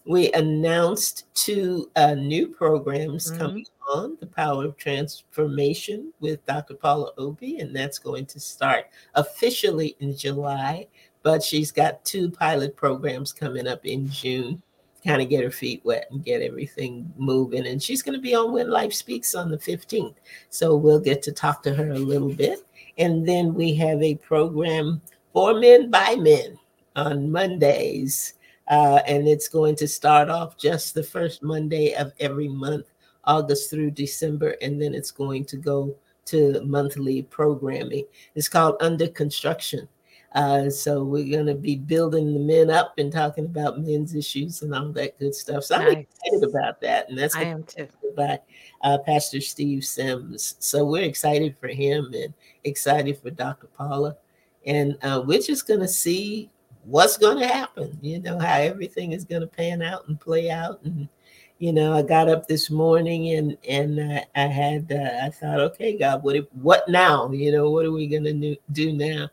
we 0.07 0.33
announced 0.33 1.27
two 1.35 1.91
uh, 1.95 2.15
new 2.15 2.49
programs 2.49 3.31
mm-hmm. 3.31 3.39
coming 3.39 3.67
on 3.89 4.17
the 4.21 4.27
power 4.27 4.65
of 4.65 4.77
transformation 4.77 6.13
with 6.21 6.45
Dr. 6.47 6.75
Paula 6.75 7.13
Obi, 7.19 7.59
and 7.59 7.75
that's 7.75 7.99
going 7.99 8.27
to 8.27 8.41
start 8.41 8.87
officially 9.15 9.97
in 10.01 10.17
July. 10.17 10.87
But 11.23 11.43
she's 11.43 11.73
got 11.73 12.05
two 12.05 12.31
pilot 12.31 12.77
programs 12.77 13.33
coming 13.33 13.67
up 13.67 13.85
in 13.85 14.09
June 14.09 14.63
kind 15.05 15.23
of 15.23 15.29
get 15.29 15.45
her 15.45 15.51
feet 15.51 15.81
wet 15.85 16.09
and 16.11 16.25
get 16.25 16.43
everything 16.43 17.11
moving. 17.17 17.67
And 17.67 17.83
she's 17.83 18.03
going 18.03 18.17
to 18.17 18.23
be 18.23 18.35
on 18.35 18.53
When 18.53 18.71
Life 18.71 18.93
Speaks 18.93 19.35
on 19.35 19.51
the 19.51 19.59
15th. 19.59 20.17
So 20.51 20.77
we'll 20.77 21.01
get 21.01 21.23
to 21.23 21.33
talk 21.33 21.63
to 21.63 21.75
her 21.75 21.91
a 21.91 21.99
little 21.99 22.33
bit. 22.33 22.61
And 22.99 23.27
then 23.27 23.55
we 23.55 23.75
have 23.77 24.03
a 24.03 24.17
program 24.17 25.01
for 25.33 25.59
men 25.59 25.91
by 25.91 26.17
men 26.17 26.59
on 26.97 27.31
Mondays. 27.31 28.35
Uh, 28.69 29.01
and 29.07 29.27
it's 29.27 29.49
going 29.49 29.77
to 29.77 29.89
start 29.89 30.29
off 30.29 30.59
just 30.59 30.95
the 30.95 31.03
first 31.03 31.43
Monday 31.43 31.95
of 31.95 32.13
every 32.21 32.49
month, 32.49 32.87
August 33.29 33.71
through 33.71 33.93
December. 33.93 34.57
And 34.61 34.83
then 34.83 34.95
it's 34.95 35.13
going 35.13 35.45
to 35.45 35.57
go 35.57 35.95
to 36.25 36.61
monthly 36.65 37.23
programming. 37.23 38.05
It's 38.35 38.49
called 38.49 38.77
Under 38.81 39.07
Construction 39.07 39.89
uh, 40.35 40.69
so 40.69 41.03
we're 41.03 41.31
going 41.31 41.47
to 41.47 41.55
be 41.55 41.77
building 41.77 42.35
the 42.35 42.41
men 42.41 42.71
up 42.71 42.93
and 42.99 43.11
talking 43.11 43.47
about 43.47 43.81
men's 43.81 44.15
issues 44.15 44.61
and 44.61 44.75
all 44.75 44.93
that 44.93 45.19
good 45.19 45.35
stuff. 45.35 45.65
So 45.65 45.79
nice. 45.79 45.87
I'm 45.87 45.99
excited 45.99 46.49
about 46.49 46.81
that, 46.83 47.09
and 47.09 47.19
that's 47.19 47.35
I 47.35 47.45
am 47.45 47.63
too. 47.65 47.89
by 48.15 48.39
uh, 48.83 48.99
Pastor 48.99 49.41
Steve 49.41 49.85
Sims. 49.85 50.57
So 50.59 50.85
we're 50.85 51.05
excited 51.05 51.57
for 51.59 51.69
him 51.69 52.13
and 52.13 52.35
excited 52.65 53.19
for 53.19 53.31
Dr. 53.31 53.69
Paula, 53.69 54.17
and 54.67 54.99
uh, 55.03 55.23
we're 55.25 55.41
just 55.41 55.67
going 55.67 55.81
to 55.81 55.89
see 55.89 56.51
what's 56.85 57.17
going 57.17 57.39
to 57.39 57.47
happen. 57.47 57.99
You 58.03 58.21
know 58.21 58.39
how 58.39 58.59
everything 58.59 59.13
is 59.13 59.25
going 59.25 59.43
to 59.43 59.47
pan 59.47 59.81
out 59.81 60.09
and 60.09 60.21
play 60.21 60.51
out, 60.51 60.81
and 60.85 61.09
you 61.59 61.73
know 61.73 61.93
I 61.93 62.03
got 62.03 62.29
up 62.29 62.47
this 62.47 62.71
morning 62.71 63.31
and 63.31 63.57
and 63.69 64.01
I, 64.01 64.27
I 64.35 64.47
had 64.47 64.93
uh, 64.93 65.27
I 65.27 65.31
thought, 65.31 65.61
okay, 65.61 65.97
God, 65.97 66.23
what 66.23 66.37
if, 66.37 66.47
what 66.53 66.89
now? 66.89 67.31
You 67.31 67.53
know, 67.53 67.71
what 67.71 67.85
are 67.85 67.93
we 67.93 68.07
going 68.07 68.25
to 68.25 68.57
do 68.73 68.93
now? 68.93 69.29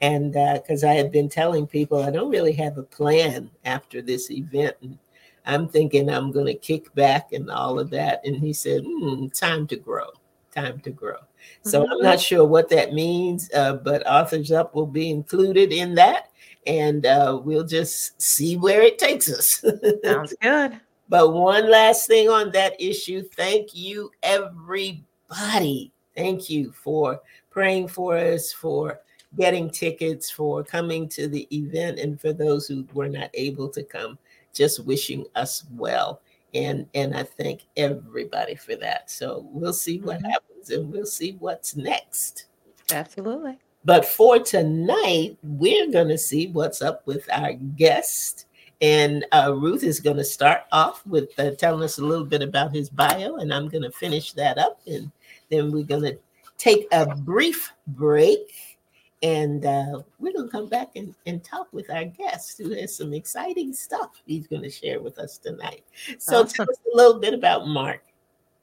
and 0.00 0.32
because 0.32 0.84
uh, 0.84 0.88
I 0.88 0.92
had 0.92 1.10
been 1.10 1.28
telling 1.28 1.66
people 1.66 2.02
I 2.02 2.10
don't 2.10 2.30
really 2.30 2.52
have 2.52 2.78
a 2.78 2.82
plan 2.82 3.50
after 3.64 4.00
this 4.00 4.30
event, 4.30 4.76
and 4.82 4.98
I'm 5.44 5.68
thinking 5.68 6.08
I'm 6.08 6.30
going 6.30 6.46
to 6.46 6.54
kick 6.54 6.94
back 6.94 7.32
and 7.32 7.50
all 7.50 7.78
of 7.78 7.90
that. 7.90 8.20
And 8.24 8.36
he 8.36 8.52
said, 8.52 8.84
mm, 8.84 9.32
"Time 9.38 9.66
to 9.68 9.76
grow, 9.76 10.08
time 10.54 10.80
to 10.80 10.90
grow." 10.90 11.16
Mm-hmm. 11.16 11.68
So 11.68 11.82
I'm 11.82 11.88
mm-hmm. 11.88 12.04
not 12.04 12.20
sure 12.20 12.44
what 12.44 12.68
that 12.70 12.92
means, 12.92 13.50
uh, 13.54 13.74
but 13.74 14.06
Authors 14.06 14.52
Up 14.52 14.74
will 14.74 14.86
be 14.86 15.10
included 15.10 15.72
in 15.72 15.94
that, 15.96 16.30
and 16.66 17.04
uh, 17.04 17.40
we'll 17.42 17.66
just 17.66 18.20
see 18.20 18.56
where 18.56 18.82
it 18.82 18.98
takes 18.98 19.30
us. 19.30 19.64
Sounds 20.04 20.34
good. 20.40 20.80
But 21.08 21.32
one 21.32 21.70
last 21.70 22.06
thing 22.06 22.28
on 22.28 22.50
that 22.52 22.80
issue. 22.80 23.22
Thank 23.22 23.74
you, 23.74 24.10
everybody. 24.22 25.92
Thank 26.14 26.50
you 26.50 26.72
for 26.72 27.20
praying 27.50 27.88
for 27.88 28.16
us, 28.16 28.52
for 28.52 29.00
getting 29.36 29.70
tickets, 29.70 30.30
for 30.30 30.62
coming 30.64 31.08
to 31.10 31.28
the 31.28 31.46
event, 31.56 31.98
and 31.98 32.20
for 32.20 32.32
those 32.32 32.66
who 32.66 32.86
were 32.92 33.08
not 33.08 33.30
able 33.34 33.68
to 33.70 33.82
come, 33.82 34.18
just 34.52 34.84
wishing 34.84 35.24
us 35.34 35.64
well. 35.72 36.20
And 36.54 36.86
and 36.94 37.14
I 37.14 37.22
thank 37.22 37.66
everybody 37.76 38.54
for 38.54 38.74
that. 38.76 39.10
So 39.10 39.46
we'll 39.52 39.72
see 39.72 40.00
what 40.00 40.18
mm-hmm. 40.18 40.30
happens 40.30 40.70
and 40.70 40.90
we'll 40.90 41.06
see 41.06 41.36
what's 41.38 41.76
next. 41.76 42.46
Absolutely. 42.90 43.58
But 43.84 44.04
for 44.04 44.38
tonight, 44.38 45.38
we're 45.42 45.90
going 45.90 46.08
to 46.08 46.18
see 46.18 46.48
what's 46.48 46.82
up 46.82 47.06
with 47.06 47.28
our 47.32 47.52
guest. 47.52 48.46
And 48.80 49.24
uh, 49.32 49.54
Ruth 49.56 49.82
is 49.82 49.98
going 49.98 50.18
to 50.18 50.24
start 50.24 50.62
off 50.70 51.04
with 51.06 51.30
uh, 51.38 51.50
telling 51.52 51.82
us 51.82 51.98
a 51.98 52.04
little 52.04 52.24
bit 52.24 52.42
about 52.42 52.72
his 52.72 52.88
bio, 52.88 53.36
and 53.36 53.52
I'm 53.52 53.68
going 53.68 53.82
to 53.82 53.90
finish 53.90 54.32
that 54.32 54.56
up. 54.56 54.80
And 54.86 55.10
then 55.50 55.72
we're 55.72 55.84
going 55.84 56.02
to 56.02 56.18
take 56.58 56.86
a 56.92 57.06
brief 57.16 57.72
break. 57.88 58.78
And 59.20 59.66
uh, 59.66 60.02
we're 60.20 60.32
going 60.32 60.46
to 60.46 60.52
come 60.52 60.68
back 60.68 60.90
and, 60.94 61.12
and 61.26 61.42
talk 61.42 61.66
with 61.72 61.90
our 61.90 62.04
guest 62.04 62.58
who 62.58 62.70
has 62.74 62.96
some 62.96 63.12
exciting 63.12 63.72
stuff 63.72 64.22
he's 64.26 64.46
going 64.46 64.62
to 64.62 64.70
share 64.70 65.00
with 65.00 65.18
us 65.18 65.38
tonight. 65.38 65.82
So, 66.18 66.42
Awesome. 66.42 66.48
tell 66.48 66.70
us 66.70 66.78
a 66.92 66.96
little 66.96 67.18
bit 67.18 67.34
about 67.34 67.66
Mark. 67.66 68.04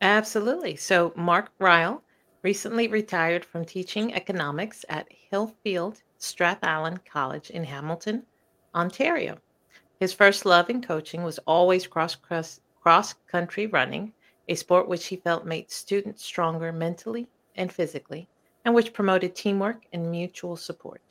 Absolutely. 0.02 0.78
So, 0.78 1.12
Mark 1.18 1.52
Ryall 1.60 2.00
recently 2.42 2.88
retired 2.88 3.44
from 3.44 3.66
teaching 3.66 4.14
economics 4.14 4.86
at 4.88 5.10
Hillfield 5.30 6.02
Strathallan 6.22 7.04
College 7.04 7.50
in 7.50 7.66
Hamilton, 7.66 8.24
Ontario. 8.74 9.38
His 10.00 10.14
first 10.14 10.46
love 10.46 10.70
in 10.70 10.82
coaching 10.82 11.24
was 11.24 11.40
always 11.40 11.88
cross 11.88 12.16
cross 12.16 13.14
country 13.28 13.68
running, 13.68 14.14
a 14.50 14.56
sport 14.56 14.88
which 14.88 15.06
he 15.06 15.16
felt 15.16 15.46
made 15.46 15.72
students 15.72 16.24
stronger 16.24 16.72
mentally 16.74 17.28
and 17.56 17.72
physically, 17.72 18.28
and 18.66 18.76
which 18.76 18.94
promoted 18.94 19.36
teamwork 19.36 19.86
and 19.94 20.12
mutual 20.12 20.58
support. 20.58 21.02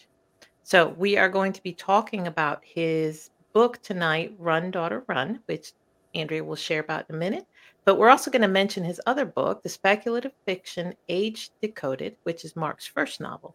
So, 0.63 0.89
we 0.99 1.17
are 1.17 1.29
going 1.29 1.53
to 1.53 1.63
be 1.63 1.73
talking 1.73 2.27
about 2.27 2.63
his 2.65 3.31
book 3.55 3.81
tonight, 3.83 4.35
Run, 4.39 4.71
Daughter, 4.71 5.03
Run, 5.09 5.41
which 5.47 5.73
Andrea 6.15 6.45
will 6.45 6.57
share 6.57 6.81
about 6.81 7.07
in 7.09 7.17
a 7.17 7.19
minute. 7.19 7.47
But 7.85 7.97
we're 7.97 8.11
also 8.11 8.31
going 8.31 8.43
to 8.43 8.49
mention 8.49 8.85
his 8.85 9.01
other 9.07 9.25
book, 9.25 9.63
the 9.63 9.69
speculative 9.69 10.33
fiction 10.47 10.95
Age 11.09 11.51
Decoded, 11.61 12.17
which 12.23 12.45
is 12.45 12.57
Mark's 12.57 12.87
first 12.87 13.21
novel. 13.21 13.55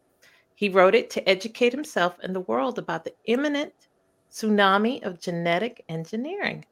He 0.55 0.69
wrote 0.69 0.95
it 0.95 1.09
to 1.11 1.29
educate 1.29 1.71
himself 1.71 2.17
and 2.21 2.35
the 2.35 2.41
world 2.41 2.79
about 2.79 3.05
the 3.05 3.13
imminent 3.25 3.73
tsunami 4.31 5.03
of 5.03 5.19
genetic 5.19 5.83
engineering. 5.89 6.65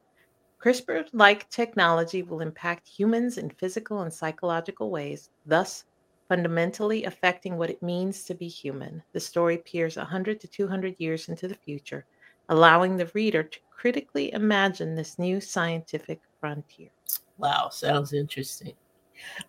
CRISPR 0.60 1.06
like 1.12 1.48
technology 1.50 2.22
will 2.22 2.40
impact 2.40 2.88
humans 2.88 3.38
in 3.38 3.50
physical 3.50 4.02
and 4.02 4.12
psychological 4.12 4.90
ways, 4.90 5.30
thus 5.46 5.84
fundamentally 6.28 7.04
affecting 7.04 7.56
what 7.56 7.70
it 7.70 7.82
means 7.82 8.24
to 8.24 8.34
be 8.34 8.48
human. 8.48 9.02
The 9.12 9.20
story 9.20 9.58
peers 9.58 9.96
100 9.96 10.40
to 10.40 10.48
200 10.48 10.96
years 10.98 11.28
into 11.28 11.48
the 11.48 11.54
future, 11.54 12.04
allowing 12.48 12.96
the 12.96 13.10
reader 13.14 13.42
to 13.42 13.58
critically 13.70 14.32
imagine 14.32 14.94
this 14.94 15.18
new 15.18 15.40
scientific 15.40 16.20
frontier. 16.40 16.90
Wow, 17.38 17.68
sounds 17.70 18.12
interesting. 18.12 18.74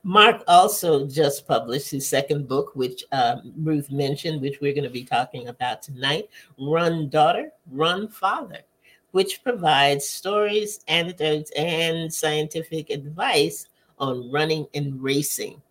Mark 0.03 0.43
also 0.47 1.07
just 1.07 1.47
published 1.47 1.91
his 1.91 2.07
second 2.07 2.47
book, 2.47 2.71
which 2.75 3.03
um, 3.11 3.53
Ruth 3.57 3.91
mentioned, 3.91 4.41
which 4.41 4.61
we're 4.61 4.73
going 4.73 4.83
to 4.83 4.89
be 4.89 5.03
talking 5.03 5.47
about 5.47 5.81
tonight 5.81 6.29
Run 6.57 7.09
Daughter, 7.09 7.51
Run 7.71 8.07
Father, 8.07 8.59
which 9.11 9.43
provides 9.43 10.07
stories, 10.07 10.79
anecdotes, 10.87 11.51
and 11.51 12.13
scientific 12.13 12.89
advice 12.89 13.67
on 13.97 14.31
running 14.31 14.67
and 14.73 15.01
racing. 15.01 15.61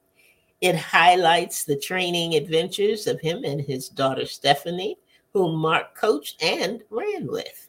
It 0.60 0.76
highlights 0.76 1.64
the 1.64 1.78
training 1.78 2.34
adventures 2.34 3.06
of 3.06 3.20
him 3.20 3.44
and 3.44 3.60
his 3.60 3.88
daughter 3.88 4.26
Stephanie, 4.26 4.98
whom 5.32 5.56
Mark 5.56 5.94
coached 5.94 6.42
and 6.42 6.82
ran 6.90 7.26
with. 7.28 7.67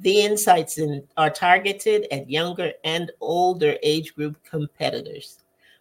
The 0.00 0.22
insights 0.22 0.78
in, 0.78 1.02
are 1.16 1.30
targeted 1.30 2.06
at 2.12 2.30
younger 2.30 2.72
and 2.84 3.10
older 3.20 3.76
age 3.82 4.14
group 4.14 4.36
competitors. 4.44 5.38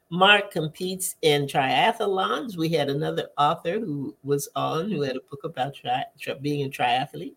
Mark 0.10 0.52
competes 0.52 1.18
in 1.22 1.46
triathlons. 1.46 2.56
We 2.56 2.70
had 2.70 2.90
another 2.90 3.30
author 3.38 3.80
who 3.80 4.16
was 4.24 4.48
on 4.56 4.90
who 4.90 5.02
had 5.02 5.18
a 5.18 5.30
book 5.30 5.44
about 5.44 5.76
tri- 5.76 6.06
tri- 6.20 6.34
being 6.36 6.66
a 6.66 6.70
triathlete 6.70 7.36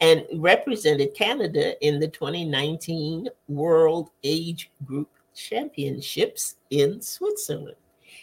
and 0.00 0.26
represented 0.34 1.14
Canada 1.14 1.82
in 1.84 1.98
the 1.98 2.08
2019 2.08 3.28
World 3.48 4.10
Age 4.22 4.70
Group 4.84 5.08
Championships 5.34 6.56
in 6.70 7.00
Switzerland. 7.00 7.76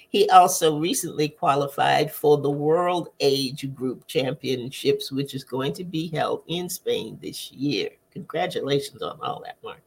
He 0.09 0.29
also 0.29 0.79
recently 0.79 1.29
qualified 1.29 2.11
for 2.11 2.37
the 2.37 2.49
World 2.49 3.09
Age 3.19 3.73
Group 3.75 4.07
Championships, 4.07 5.11
which 5.11 5.35
is 5.35 5.43
going 5.43 5.73
to 5.73 5.83
be 5.83 6.07
held 6.07 6.43
in 6.47 6.69
Spain 6.69 7.19
this 7.21 7.51
year. 7.51 7.89
Congratulations 8.11 9.01
on 9.01 9.19
all 9.21 9.41
that, 9.45 9.57
Mark. 9.63 9.81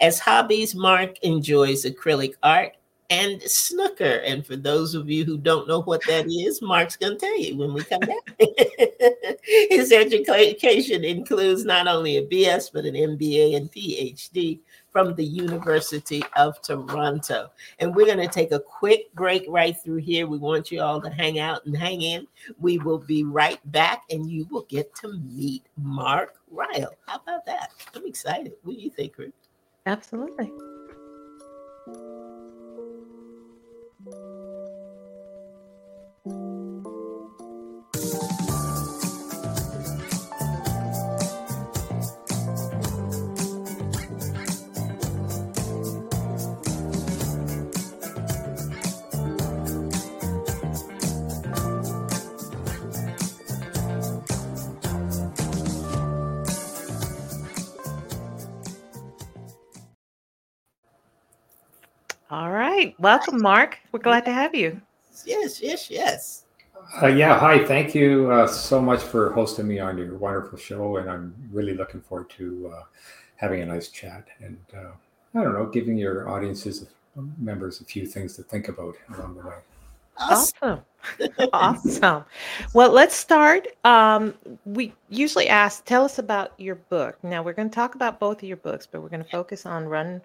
As 0.00 0.18
hobbies, 0.18 0.74
Mark 0.74 1.18
enjoys 1.22 1.84
acrylic 1.84 2.34
art 2.42 2.76
and 3.12 3.42
snooker. 3.42 4.22
And 4.24 4.44
for 4.44 4.56
those 4.56 4.94
of 4.94 5.08
you 5.08 5.24
who 5.24 5.36
don't 5.36 5.68
know 5.68 5.82
what 5.82 6.02
that 6.06 6.26
is, 6.26 6.62
Mark's 6.62 6.96
going 6.96 7.18
to 7.18 7.18
tell 7.18 7.38
you 7.38 7.56
when 7.56 7.74
we 7.74 7.84
come 7.84 8.00
back. 8.00 8.40
His 9.70 9.92
education 9.92 11.04
includes 11.04 11.64
not 11.64 11.86
only 11.86 12.16
a 12.16 12.26
BS, 12.26 12.70
but 12.72 12.86
an 12.86 12.94
MBA 12.94 13.56
and 13.56 13.70
PhD 13.70 14.60
from 14.92 15.14
the 15.14 15.24
University 15.24 16.22
of 16.36 16.60
Toronto. 16.62 17.50
And 17.78 17.94
we're 17.94 18.06
going 18.06 18.18
to 18.18 18.28
take 18.28 18.52
a 18.52 18.60
quick 18.60 19.12
break 19.14 19.44
right 19.48 19.76
through 19.82 19.96
here. 19.96 20.26
We 20.26 20.38
want 20.38 20.70
you 20.70 20.82
all 20.82 21.00
to 21.00 21.10
hang 21.10 21.38
out 21.38 21.64
and 21.64 21.76
hang 21.76 22.02
in. 22.02 22.26
We 22.58 22.78
will 22.78 22.98
be 22.98 23.24
right 23.24 23.58
back 23.72 24.02
and 24.10 24.30
you 24.30 24.46
will 24.50 24.66
get 24.68 24.94
to 24.96 25.12
meet 25.12 25.64
Mark 25.76 26.34
Ryall. 26.52 26.92
How 27.06 27.16
about 27.16 27.46
that? 27.46 27.72
I'm 27.94 28.06
excited. 28.06 28.52
What 28.62 28.76
do 28.76 28.82
you 28.82 28.90
think, 28.90 29.16
Ruth? 29.16 29.32
Absolutely. 29.86 30.52
All 62.32 62.50
right. 62.50 62.98
Welcome, 62.98 63.42
Mark. 63.42 63.78
We're 63.92 64.00
glad 64.00 64.24
to 64.24 64.32
have 64.32 64.54
you. 64.54 64.80
Yes, 65.26 65.60
yes, 65.60 65.90
yes. 65.90 66.44
Uh, 67.02 67.08
yeah, 67.08 67.38
hi. 67.38 67.62
Thank 67.62 67.94
you 67.94 68.32
uh, 68.32 68.46
so 68.46 68.80
much 68.80 69.02
for 69.02 69.34
hosting 69.34 69.68
me 69.68 69.80
on 69.80 69.98
your 69.98 70.16
wonderful 70.16 70.56
show, 70.56 70.96
and 70.96 71.10
I'm 71.10 71.34
really 71.52 71.74
looking 71.74 72.00
forward 72.00 72.30
to 72.38 72.72
uh, 72.74 72.82
having 73.36 73.60
a 73.60 73.66
nice 73.66 73.90
chat 73.90 74.28
and 74.40 74.56
uh, 74.74 74.92
I 75.34 75.42
don't 75.42 75.52
know, 75.52 75.66
giving 75.66 75.98
your 75.98 76.26
audiences 76.30 76.86
members 77.38 77.82
a 77.82 77.84
few 77.84 78.06
things 78.06 78.34
to 78.36 78.42
think 78.44 78.68
about 78.68 78.96
along 79.14 79.34
the 79.34 79.48
way. 79.48 79.56
Awesome. 80.16 80.80
Awesome. 81.20 81.50
awesome. 81.52 82.24
Well, 82.72 82.92
let's 82.92 83.14
start. 83.14 83.66
Um, 83.84 84.32
we 84.64 84.94
usually 85.10 85.48
ask, 85.48 85.84
tell 85.84 86.02
us 86.02 86.18
about 86.18 86.52
your 86.56 86.76
book. 86.76 87.22
Now, 87.22 87.42
we're 87.42 87.52
going 87.52 87.68
to 87.68 87.74
talk 87.74 87.94
about 87.94 88.18
both 88.18 88.38
of 88.38 88.44
your 88.44 88.56
books, 88.56 88.88
but 88.90 89.02
we're 89.02 89.10
going 89.10 89.22
to 89.22 89.30
focus 89.30 89.66
on 89.66 89.84
Run 89.84 90.22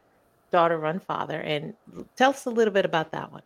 Daughter, 0.52 0.78
Run 0.78 1.00
Father. 1.00 1.40
And 1.42 1.74
tell 2.16 2.32
us 2.32 2.46
a 2.46 2.50
little 2.50 2.74
bit 2.74 2.86
about 2.86 3.12
that 3.12 3.32
one. 3.32 3.44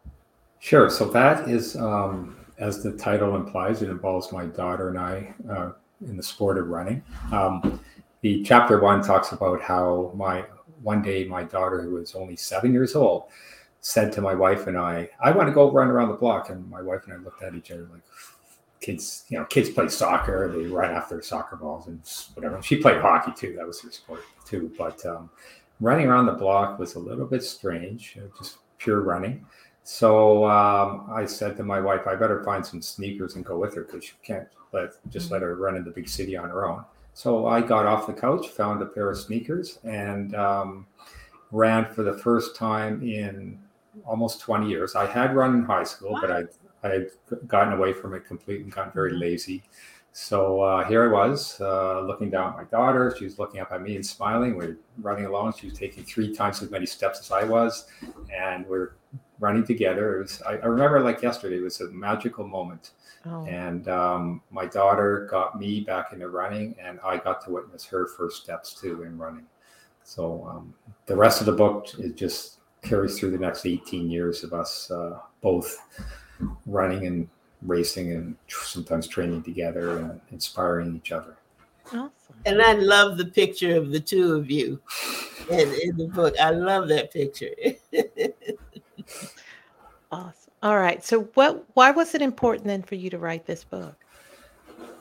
Sure. 0.60 0.90
So, 0.90 1.06
that 1.06 1.50
is, 1.50 1.76
um, 1.76 2.38
as 2.58 2.84
the 2.84 2.92
title 2.94 3.36
implies, 3.36 3.82
it 3.82 3.90
involves 3.90 4.32
my 4.32 4.46
daughter 4.46 4.90
and 4.90 5.00
I 5.00 5.34
uh, 5.50 5.72
in 6.08 6.18
the 6.18 6.24
sport 6.24 6.58
of 6.58 6.68
running. 6.68 7.04
Um, 7.32 7.80
the 8.22 8.44
chapter 8.44 8.80
one 8.80 9.02
talks 9.02 9.32
about 9.32 9.62
how 9.62 10.12
my 10.16 10.46
one 10.84 11.02
day 11.02 11.26
my 11.26 11.44
daughter, 11.44 11.82
who 11.82 11.92
was 11.92 12.16
only 12.16 12.36
seven 12.36 12.74
years 12.74 12.96
old, 12.96 13.26
said 13.82 14.12
to 14.14 14.22
my 14.22 14.34
wife 14.34 14.68
and 14.68 14.78
I, 14.78 15.10
I 15.20 15.32
want 15.32 15.48
to 15.50 15.54
go 15.54 15.72
run 15.72 15.88
around 15.88 16.10
the 16.10 16.16
block. 16.16 16.50
And 16.50 16.70
my 16.70 16.82
wife 16.82 17.02
and 17.06 17.14
I 17.14 17.18
looked 17.18 17.42
at 17.42 17.56
each 17.56 17.72
other 17.72 17.88
like, 17.92 18.02
kids, 18.80 19.26
you 19.30 19.38
know, 19.38 19.46
kids 19.46 19.70
play 19.70 19.88
soccer, 19.90 20.52
they 20.56 20.66
run 20.66 20.92
after 20.92 21.22
soccer 21.22 21.56
balls 21.56 21.88
and 21.88 22.02
whatever. 22.36 22.62
She 22.62 22.78
played 22.78 23.00
hockey 23.00 23.32
too, 23.36 23.56
that 23.58 23.66
was 23.66 23.82
her 23.82 23.92
sport 23.92 24.22
too. 24.46 24.72
But 24.78 25.04
um, 25.06 25.30
running 25.82 26.08
around 26.08 26.28
the 26.28 26.34
block 26.34 26.80
was 26.80 26.96
a 26.96 27.00
little 27.00 27.26
bit 27.26 27.44
strange, 27.44 28.18
just 28.38 28.60
pure 28.78 29.02
running. 29.02 29.46
So 29.84 30.46
um, 30.46 31.10
I 31.12 31.26
said 31.26 31.58
to 31.58 31.64
my 31.64 31.82
wife, 31.82 32.08
I 32.08 32.16
better 32.16 32.44
find 32.44 32.66
some 32.66 32.82
sneakers 32.82 33.36
and 33.36 33.44
go 33.44 33.58
with 33.58 33.74
her 33.76 33.84
because 33.84 34.06
she 34.06 34.14
can't 34.24 34.48
let 34.72 34.92
just 35.10 35.32
let 35.32 35.42
her 35.42 35.56
run 35.56 35.76
in 35.76 35.84
the 35.84 35.92
big 35.92 36.08
city 36.08 36.38
on 36.38 36.50
her 36.50 36.68
own. 36.68 36.86
So 37.14 37.48
I 37.48 37.62
got 37.62 37.86
off 37.86 38.08
the 38.08 38.14
couch, 38.14 38.48
found 38.48 38.82
a 38.82 38.86
pair 38.86 39.10
of 39.10 39.18
sneakers, 39.18 39.80
and 39.84 40.34
um, 40.36 40.86
ran 41.52 41.92
for 41.94 42.04
the 42.04 42.14
first 42.14 42.56
time 42.56 43.02
in 43.02 43.60
almost 44.06 44.40
20 44.40 44.70
years. 44.70 44.96
I 44.96 45.06
had 45.06 45.36
run 45.36 45.56
in 45.56 45.64
high 45.64 45.84
school, 45.84 46.18
but 46.22 46.32
I 46.32 46.44
I 46.84 46.90
had 46.90 47.08
gotten 47.48 47.74
away 47.74 47.94
from 47.94 48.14
it 48.14 48.26
completely 48.26 48.64
and 48.64 48.72
got 48.72 48.94
very 48.94 49.14
lazy. 49.14 49.64
So 50.14 50.62
uh, 50.62 50.88
here 50.88 51.04
I 51.04 51.12
was 51.12 51.60
uh, 51.62 52.02
looking 52.02 52.30
down 52.30 52.50
at 52.50 52.58
my 52.58 52.64
daughter. 52.66 53.16
She 53.18 53.24
was 53.24 53.40
looking 53.40 53.62
up 53.62 53.72
at 53.72 53.82
me 53.82 53.96
and 53.96 54.06
smiling. 54.06 54.58
We 54.58 54.66
are 54.66 54.78
running 55.02 55.26
along. 55.26 55.54
She 55.54 55.68
was 55.68 55.78
taking 55.78 56.04
three 56.04 56.36
times 56.36 56.62
as 56.62 56.70
many 56.70 56.86
steps 56.86 57.20
as 57.20 57.32
I 57.32 57.44
was, 57.44 57.88
and 58.34 58.68
we're 58.68 58.96
running 59.40 59.66
together. 59.66 60.18
It 60.18 60.22
was, 60.24 60.42
I, 60.42 60.58
I 60.58 60.66
remember 60.66 61.00
like 61.00 61.22
yesterday, 61.22 61.58
it 61.58 61.64
was 61.64 61.80
a 61.80 61.90
magical 61.92 62.46
moment. 62.46 62.92
Oh, 63.26 63.46
And 63.46 63.88
um, 63.88 64.42
my 64.50 64.66
daughter 64.66 65.28
got 65.30 65.60
me 65.60 65.82
back 65.82 66.12
into 66.12 66.28
running, 66.28 66.76
and 66.82 67.00
I 67.06 67.18
got 67.18 67.44
to 67.46 67.52
witness 67.52 67.86
her 67.86 68.08
first 68.08 68.44
steps 68.44 68.74
too 68.74 69.04
in 69.04 69.18
running. 69.18 69.46
So 70.04 70.46
um, 70.50 70.74
the 71.06 71.16
rest 71.16 71.40
of 71.40 71.46
the 71.46 71.52
book 71.54 71.88
it 72.00 72.18
just 72.18 72.58
carries 72.82 73.18
through 73.20 73.32
the 73.32 73.38
next 73.38 73.66
18 73.66 74.10
years 74.10 74.44
of 74.44 74.54
us 74.54 74.90
uh, 74.90 75.20
both 75.42 75.78
running 76.66 77.06
and 77.06 77.30
racing 77.62 78.12
and 78.12 78.36
sometimes 78.48 79.08
training 79.08 79.44
together 79.44 79.98
and 79.98 80.22
inspiring 80.32 80.96
each 80.96 81.12
other. 81.12 81.38
awesome. 81.88 82.12
And 82.46 82.62
I 82.62 82.74
love 82.74 83.18
the 83.18 83.26
picture 83.26 83.76
of 83.76 83.92
the 83.92 84.00
two 84.00 84.36
of 84.36 84.50
you 84.50 84.82
in, 85.50 85.74
in 85.84 85.98
the 85.98 86.08
book. 86.08 86.34
I 86.40 86.52
love 86.52 86.88
that 86.90 87.12
picture. 87.12 87.52
Awesome. 90.12 90.52
All 90.62 90.78
right. 90.78 91.04
So, 91.04 91.22
what? 91.36 91.66
Why 91.74 91.92
was 91.92 92.14
it 92.16 92.22
important 92.22 92.68
then 92.68 92.84
for 92.84 92.96
you 92.96 93.10
to 93.10 93.18
write 93.18 93.46
this 93.46 93.64
book? 93.64 93.96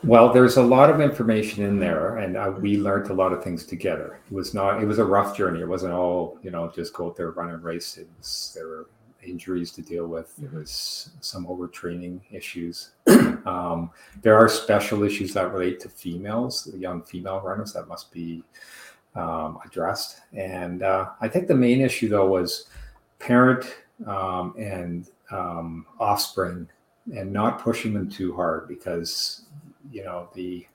Well, 0.02 0.32
there's 0.32 0.56
a 0.56 0.62
lot 0.62 0.88
of 0.88 1.00
information 1.00 1.64
in 1.64 1.78
there, 1.78 2.18
and 2.18 2.36
uh, 2.36 2.54
we 2.58 2.78
learned 2.78 3.10
a 3.10 3.14
lot 3.14 3.32
of 3.32 3.44
things 3.44 3.66
together. 3.66 4.20
It 4.30 4.34
was 4.34 4.54
not, 4.54 4.82
it 4.82 4.86
was 4.86 4.98
a 4.98 5.04
rough 5.04 5.36
journey. 5.36 5.60
It 5.60 5.68
wasn't 5.68 5.92
all, 5.92 6.38
you 6.42 6.50
know, 6.50 6.72
just 6.74 6.94
go 6.94 7.08
out 7.08 7.16
there, 7.16 7.32
run 7.32 7.50
and 7.50 7.62
race. 7.62 7.98
It 7.98 8.08
was, 8.16 8.52
there 8.56 8.66
were 8.66 8.86
injuries 9.22 9.72
to 9.72 9.82
deal 9.82 10.06
with. 10.06 10.34
There 10.36 10.58
was 10.58 11.10
some 11.20 11.46
overtraining 11.46 12.20
issues. 12.30 12.90
um, 13.46 13.90
there 14.22 14.36
are 14.36 14.48
special 14.48 15.02
issues 15.02 15.34
that 15.34 15.52
relate 15.52 15.80
to 15.80 15.88
females, 15.88 16.64
the 16.64 16.78
young 16.78 17.02
female 17.02 17.40
runners, 17.40 17.72
that 17.72 17.88
must 17.88 18.12
be 18.12 18.42
um, 19.14 19.58
addressed. 19.64 20.20
And 20.32 20.82
uh, 20.82 21.10
I 21.20 21.28
think 21.28 21.48
the 21.48 21.54
main 21.54 21.80
issue, 21.80 22.08
though, 22.08 22.28
was 22.28 22.66
parent 23.18 23.66
um, 24.06 24.54
and 24.58 25.08
um, 25.30 25.86
offspring 25.98 26.68
and 27.14 27.32
not 27.32 27.62
pushing 27.62 27.92
them 27.92 28.08
too 28.08 28.34
hard 28.34 28.68
because 28.68 29.42
you 29.90 30.04
know 30.04 30.28
the 30.34 30.66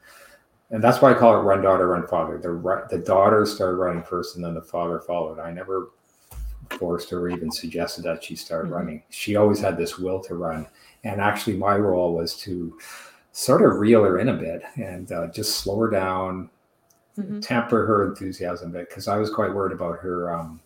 and 0.72 0.84
that's 0.84 1.02
why 1.02 1.12
I 1.12 1.14
call 1.14 1.36
it 1.40 1.44
run 1.44 1.62
daughter 1.62 1.88
run 1.88 2.08
father. 2.08 2.38
The 2.38 2.88
the 2.90 3.04
daughter 3.04 3.46
started 3.46 3.78
running 3.78 4.04
first, 4.04 4.36
and 4.36 4.44
then 4.44 4.56
the 4.56 4.62
father 4.62 5.00
followed. 5.00 5.40
I 5.40 5.52
never 5.52 5.92
forced 6.78 7.10
her 7.10 7.20
or 7.20 7.30
even 7.30 7.52
suggested 7.52 8.04
that 8.04 8.24
she 8.24 8.36
start 8.36 8.66
Mhm. 8.68 8.72
running. 8.72 9.04
She 9.10 9.36
always 9.36 9.60
had 9.60 9.78
this 9.78 9.98
will 9.98 10.20
to 10.22 10.36
run, 10.36 10.68
and 11.04 11.22
actually 11.22 11.58
my 11.58 11.78
role 11.78 12.16
was 12.16 12.36
to 12.42 12.78
sort 13.32 13.62
of 13.62 13.80
reel 13.80 14.04
her 14.04 14.20
in 14.20 14.30
a 14.30 14.34
bit 14.34 14.62
and 14.78 15.12
uh, 15.12 15.28
just 15.28 15.58
slow 15.58 15.78
her 15.80 15.90
down, 15.90 16.50
Mhm. 17.18 17.42
temper 17.42 17.86
her 17.86 18.08
enthusiasm 18.08 18.70
a 18.70 18.74
bit 18.74 18.90
because 18.90 19.08
I 19.08 19.18
was 19.18 19.30
quite 19.30 19.54
worried 19.54 19.74
about 19.74 20.00
her 20.00 20.34
um, 20.34 20.60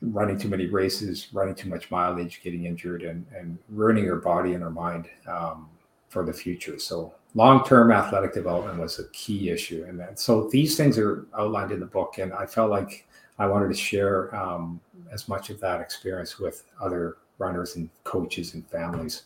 running 0.00 0.38
too 0.38 0.48
many 0.48 0.66
races, 0.66 1.28
running 1.32 1.54
too 1.54 1.68
much 1.68 1.90
mileage, 1.90 2.40
getting 2.42 2.64
injured, 2.66 3.02
and, 3.02 3.26
and 3.36 3.58
ruining 3.68 4.04
her 4.04 4.16
body 4.16 4.54
and 4.54 4.62
her 4.62 4.70
mind 4.70 5.08
um, 5.26 5.68
for 6.08 6.24
the 6.24 6.32
future. 6.32 6.78
So 6.78 7.12
long 7.34 7.64
term 7.64 7.90
athletic 7.90 8.32
development 8.32 8.78
was 8.78 8.98
a 8.98 9.08
key 9.08 9.50
issue, 9.50 9.84
and 9.88 9.98
then, 9.98 10.16
so 10.16 10.48
these 10.50 10.76
things 10.76 10.98
are 10.98 11.26
outlined 11.36 11.72
in 11.72 11.80
the 11.80 11.86
book, 11.86 12.18
and 12.18 12.32
I 12.32 12.46
felt 12.46 12.70
like 12.70 13.07
I 13.38 13.46
wanted 13.46 13.68
to 13.68 13.74
share 13.74 14.34
um, 14.34 14.80
as 15.12 15.28
much 15.28 15.50
of 15.50 15.60
that 15.60 15.80
experience 15.80 16.38
with 16.38 16.64
other 16.80 17.18
runners 17.38 17.76
and 17.76 17.88
coaches 18.04 18.54
and 18.54 18.66
families. 18.68 19.24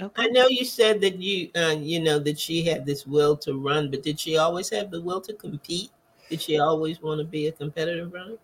Okay. 0.00 0.22
I 0.22 0.28
know 0.28 0.46
you 0.46 0.64
said 0.64 1.02
that 1.02 1.16
you, 1.16 1.50
uh, 1.54 1.76
you 1.78 2.00
know, 2.00 2.18
that 2.20 2.38
she 2.38 2.64
had 2.64 2.86
this 2.86 3.06
will 3.06 3.36
to 3.38 3.58
run, 3.58 3.90
but 3.90 4.02
did 4.02 4.18
she 4.18 4.38
always 4.38 4.70
have 4.70 4.90
the 4.90 5.00
will 5.00 5.20
to 5.20 5.34
compete? 5.34 5.90
Did 6.30 6.40
she 6.40 6.58
always 6.58 7.02
want 7.02 7.18
to 7.18 7.24
be 7.24 7.48
a 7.48 7.52
competitive 7.52 8.10
runner? 8.12 8.36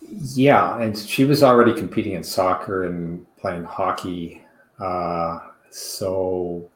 Yeah, 0.00 0.80
and 0.80 0.98
she 0.98 1.24
was 1.24 1.42
already 1.44 1.72
competing 1.72 2.14
in 2.14 2.24
soccer 2.24 2.84
and 2.84 3.24
playing 3.36 3.64
hockey, 3.64 4.42
uh, 4.78 5.38
so 5.70 6.68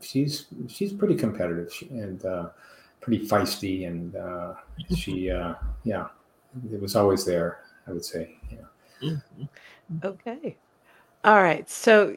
she's 0.00 0.46
she's 0.68 0.92
pretty 0.92 1.14
competitive 1.14 1.72
and 1.90 2.24
uh, 2.24 2.50
pretty 3.00 3.26
feisty, 3.26 3.88
and 3.88 4.14
uh, 4.14 4.54
she 4.94 5.30
uh, 5.30 5.54
yeah, 5.82 6.08
it 6.72 6.80
was 6.80 6.96
always 6.96 7.24
there. 7.24 7.60
I 7.86 7.92
would 7.92 8.04
say, 8.04 8.36
yeah. 8.50 8.58
Mhm. 9.02 9.48
Okay. 10.04 10.58
All 11.24 11.42
right. 11.42 11.68
So, 11.70 12.16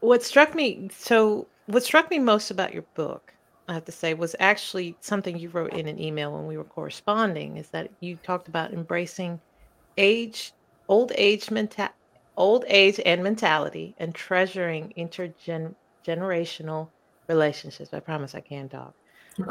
what 0.00 0.22
struck 0.22 0.54
me, 0.54 0.88
so 0.92 1.50
what 1.66 1.84
struck 1.84 2.10
me 2.10 2.18
most 2.18 2.50
about 2.50 2.74
your 2.74 2.86
book, 2.94 3.34
I 3.68 3.74
have 3.74 3.84
to 3.86 3.92
say, 3.92 4.14
was 4.14 4.36
actually 4.40 4.98
something 5.02 5.38
you 5.38 5.50
wrote 5.50 5.72
in 5.74 5.88
an 5.88 6.00
email 6.00 6.32
when 6.32 6.46
we 6.46 6.56
were 6.58 6.64
corresponding, 6.64 7.56
is 7.58 7.70
that 7.70 7.90
you 8.00 8.16
talked 8.18 8.48
about 8.48 8.72
embracing 8.74 9.42
age, 9.98 10.54
old 10.88 11.12
age 11.16 11.50
mental, 11.50 11.88
old 12.36 12.64
age 12.68 13.00
and 13.06 13.22
mentality, 13.24 13.94
and 13.98 14.14
treasuring 14.14 14.92
intergenerational 14.96 16.92
relationships. 17.28 17.92
I 17.94 18.00
promise 18.00 18.34
I 18.34 18.40
can 18.40 18.68
talk. 18.68 18.94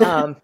Um, 0.02 0.36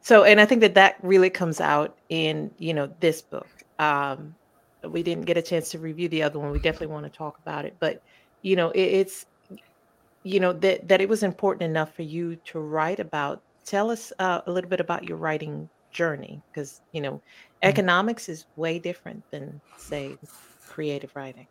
so, 0.00 0.24
and 0.24 0.40
I 0.40 0.46
think 0.46 0.60
that 0.62 0.74
that 0.74 0.96
really 1.02 1.30
comes 1.30 1.60
out 1.60 1.96
in 2.08 2.50
you 2.58 2.74
know 2.74 2.92
this 3.00 3.22
book. 3.22 3.48
Um, 3.78 4.34
we 4.82 5.02
didn't 5.02 5.24
get 5.24 5.36
a 5.36 5.42
chance 5.42 5.70
to 5.70 5.78
review 5.78 6.08
the 6.08 6.22
other 6.22 6.38
one. 6.38 6.50
We 6.50 6.58
definitely 6.58 6.88
want 6.88 7.10
to 7.10 7.16
talk 7.16 7.38
about 7.38 7.64
it, 7.64 7.76
but 7.80 8.02
you 8.42 8.56
know, 8.56 8.70
it, 8.70 8.80
it's 8.80 9.26
you 10.22 10.40
know 10.40 10.52
that 10.52 10.88
that 10.88 11.00
it 11.00 11.08
was 11.08 11.22
important 11.22 11.62
enough 11.62 11.94
for 11.94 12.02
you 12.02 12.36
to 12.46 12.58
write 12.58 13.00
about. 13.00 13.42
Tell 13.64 13.90
us 13.90 14.12
uh, 14.18 14.42
a 14.46 14.52
little 14.52 14.68
bit 14.68 14.80
about 14.80 15.04
your 15.04 15.16
writing 15.16 15.68
journey, 15.90 16.42
because 16.50 16.80
you 16.92 17.00
know, 17.00 17.20
economics 17.62 18.28
is 18.28 18.46
way 18.56 18.78
different 18.78 19.22
than 19.30 19.60
say 19.78 20.16
creative 20.68 21.14
writing. 21.16 21.46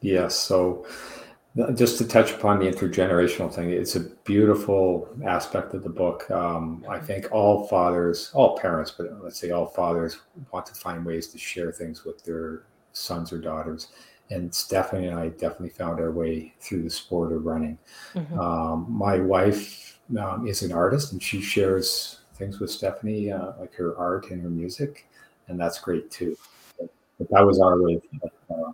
Yes. 0.00 0.34
So, 0.34 0.86
th- 0.86 1.31
just 1.74 1.98
to 1.98 2.06
touch 2.06 2.32
upon 2.32 2.58
the 2.58 2.64
intergenerational 2.64 3.52
thing, 3.52 3.70
it's 3.70 3.96
a 3.96 4.00
beautiful 4.00 5.08
aspect 5.24 5.74
of 5.74 5.82
the 5.82 5.90
book. 5.90 6.30
Um, 6.30 6.84
I 6.88 6.98
think 6.98 7.30
all 7.30 7.66
fathers, 7.66 8.30
all 8.32 8.56
parents, 8.56 8.90
but 8.90 9.22
let's 9.22 9.38
say 9.38 9.50
all 9.50 9.66
fathers 9.66 10.18
want 10.50 10.66
to 10.66 10.74
find 10.74 11.04
ways 11.04 11.26
to 11.28 11.38
share 11.38 11.70
things 11.70 12.04
with 12.04 12.24
their 12.24 12.62
sons 12.92 13.32
or 13.32 13.38
daughters. 13.38 13.88
And 14.30 14.54
Stephanie 14.54 15.08
and 15.08 15.18
I 15.18 15.28
definitely 15.28 15.70
found 15.70 16.00
our 16.00 16.10
way 16.10 16.54
through 16.58 16.84
the 16.84 16.90
sport 16.90 17.32
of 17.32 17.44
running. 17.44 17.78
Mhm. 18.14 18.38
Um, 18.38 18.86
my 18.88 19.18
wife 19.18 20.00
um, 20.18 20.46
is 20.46 20.62
an 20.62 20.72
artist 20.72 21.12
and 21.12 21.22
she 21.22 21.42
shares 21.42 22.20
things 22.34 22.60
with 22.60 22.70
Stephanie, 22.70 23.30
uh, 23.30 23.52
like 23.60 23.74
her 23.74 23.94
art 23.98 24.30
and 24.30 24.42
her 24.42 24.48
music. 24.48 25.06
And 25.48 25.60
that's 25.60 25.78
great 25.78 26.10
too. 26.10 26.36
But, 26.78 27.28
that 27.30 27.44
was 27.44 27.60
our 27.60 27.80
way 27.80 28.00
of 28.22 28.30
uh, 28.50 28.72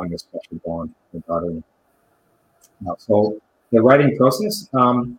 on 0.00 0.12
a 0.12 0.18
special 0.18 0.60
bond 0.64 0.94
with 1.12 1.26
my 1.28 1.34
daughter. 1.34 1.62
So 2.98 3.40
the 3.70 3.82
writing 3.82 4.16
process, 4.16 4.68
um, 4.74 5.18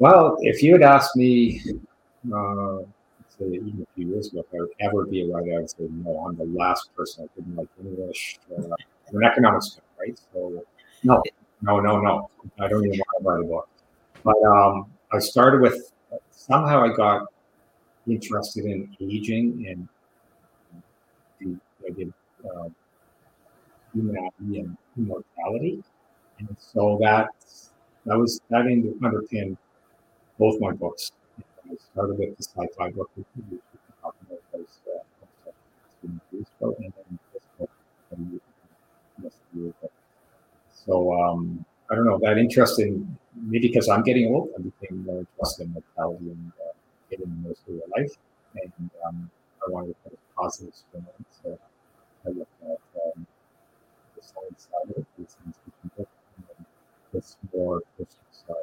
well, 0.00 0.36
if 0.40 0.62
you 0.62 0.72
had 0.72 0.82
asked 0.82 1.16
me, 1.16 1.62
uh, 2.34 2.78
say 3.38 3.46
even 3.46 3.86
a 3.90 3.94
few 3.94 4.08
years 4.08 4.28
ago, 4.28 4.40
if 4.40 4.46
I 4.54 4.60
would 4.60 4.70
ever 4.80 5.06
be 5.06 5.22
a 5.22 5.34
writer, 5.34 5.54
I 5.54 5.60
would 5.60 5.70
say 5.70 5.88
no. 5.90 6.26
I'm 6.26 6.36
the 6.36 6.46
last 6.46 6.94
person. 6.96 7.24
I 7.24 7.40
didn't 7.40 7.56
like 7.56 7.68
English. 7.80 8.38
Uh, 8.50 8.74
I'm 9.08 9.16
an 9.16 9.24
economics 9.24 9.66
student, 9.66 9.86
right? 9.98 10.20
So 10.32 10.64
no, 11.02 11.22
no, 11.62 11.80
no, 11.80 12.00
no. 12.00 12.30
I 12.58 12.68
don't 12.68 12.84
even 12.86 12.98
want 12.98 13.22
to 13.22 13.28
write 13.28 13.40
a 13.40 13.48
book. 13.48 13.68
But 14.24 14.36
um, 14.42 14.90
I 15.12 15.18
started 15.18 15.60
with 15.60 15.92
somehow 16.30 16.84
I 16.84 16.94
got 16.94 17.26
interested 18.06 18.64
in 18.64 18.96
aging 19.00 19.66
and 19.68 19.88
the, 21.40 21.58
I 21.86 21.90
did. 21.92 22.12
Uh, 22.44 22.68
and 23.94 24.76
immortality. 24.96 25.82
And 26.48 26.56
so 26.58 26.98
that 27.02 27.28
that 28.06 28.16
was 28.18 28.40
that 28.50 28.66
in- 28.66 28.98
underpinned 29.02 29.56
both 30.38 30.60
my 30.60 30.72
books. 30.72 31.12
I 31.70 31.76
started 31.92 32.18
with 32.18 32.36
the 32.36 32.44
sci-fi 32.44 32.90
book, 32.90 33.10
which 33.16 33.26
we 33.36 33.58
talked 34.02 34.22
about 34.22 34.40
those, 34.52 34.80
uh, 34.94 35.50
and 36.02 36.90
then 38.12 38.40
this 39.18 39.34
book. 39.52 39.92
So 40.72 41.12
um, 41.20 41.64
I 41.90 41.94
don't 41.94 42.06
know 42.06 42.18
that 42.22 42.38
interest 42.38 42.80
in 42.80 43.16
maybe 43.34 43.68
because 43.68 43.88
I'm 43.88 44.02
getting 44.02 44.34
old, 44.34 44.50
I 44.58 44.62
became 44.62 45.04
more 45.04 45.20
interested 45.20 45.64
in 45.66 45.72
mortality 45.72 46.30
and 46.30 46.52
uh, 46.60 46.72
getting 47.10 47.42
most 47.42 47.60
of 47.68 47.74
your 47.74 47.88
life, 47.96 48.12
and 48.56 48.90
um, 49.06 49.30
I 49.66 49.70
wanted 49.70 49.88
to 49.88 49.94
put 50.04 50.12
a 50.12 50.40
positive 50.40 50.74
spin 50.74 51.00
on 51.02 51.20
it. 51.20 51.26
So 51.42 51.58
I 52.26 52.28
looked 52.30 52.62
at 52.62 52.80
um, 53.16 53.26
the 54.16 54.22
science 54.22 54.68
side 54.70 54.90
of 54.90 54.98
it, 54.98 55.06
the 55.18 55.26
science 55.28 55.58
fiction 55.64 55.90
book, 55.96 56.08
and 56.36 56.46
then 56.48 56.66
this 57.14 57.36
more 57.54 57.80
personal 57.96 58.24
side. 58.46 58.54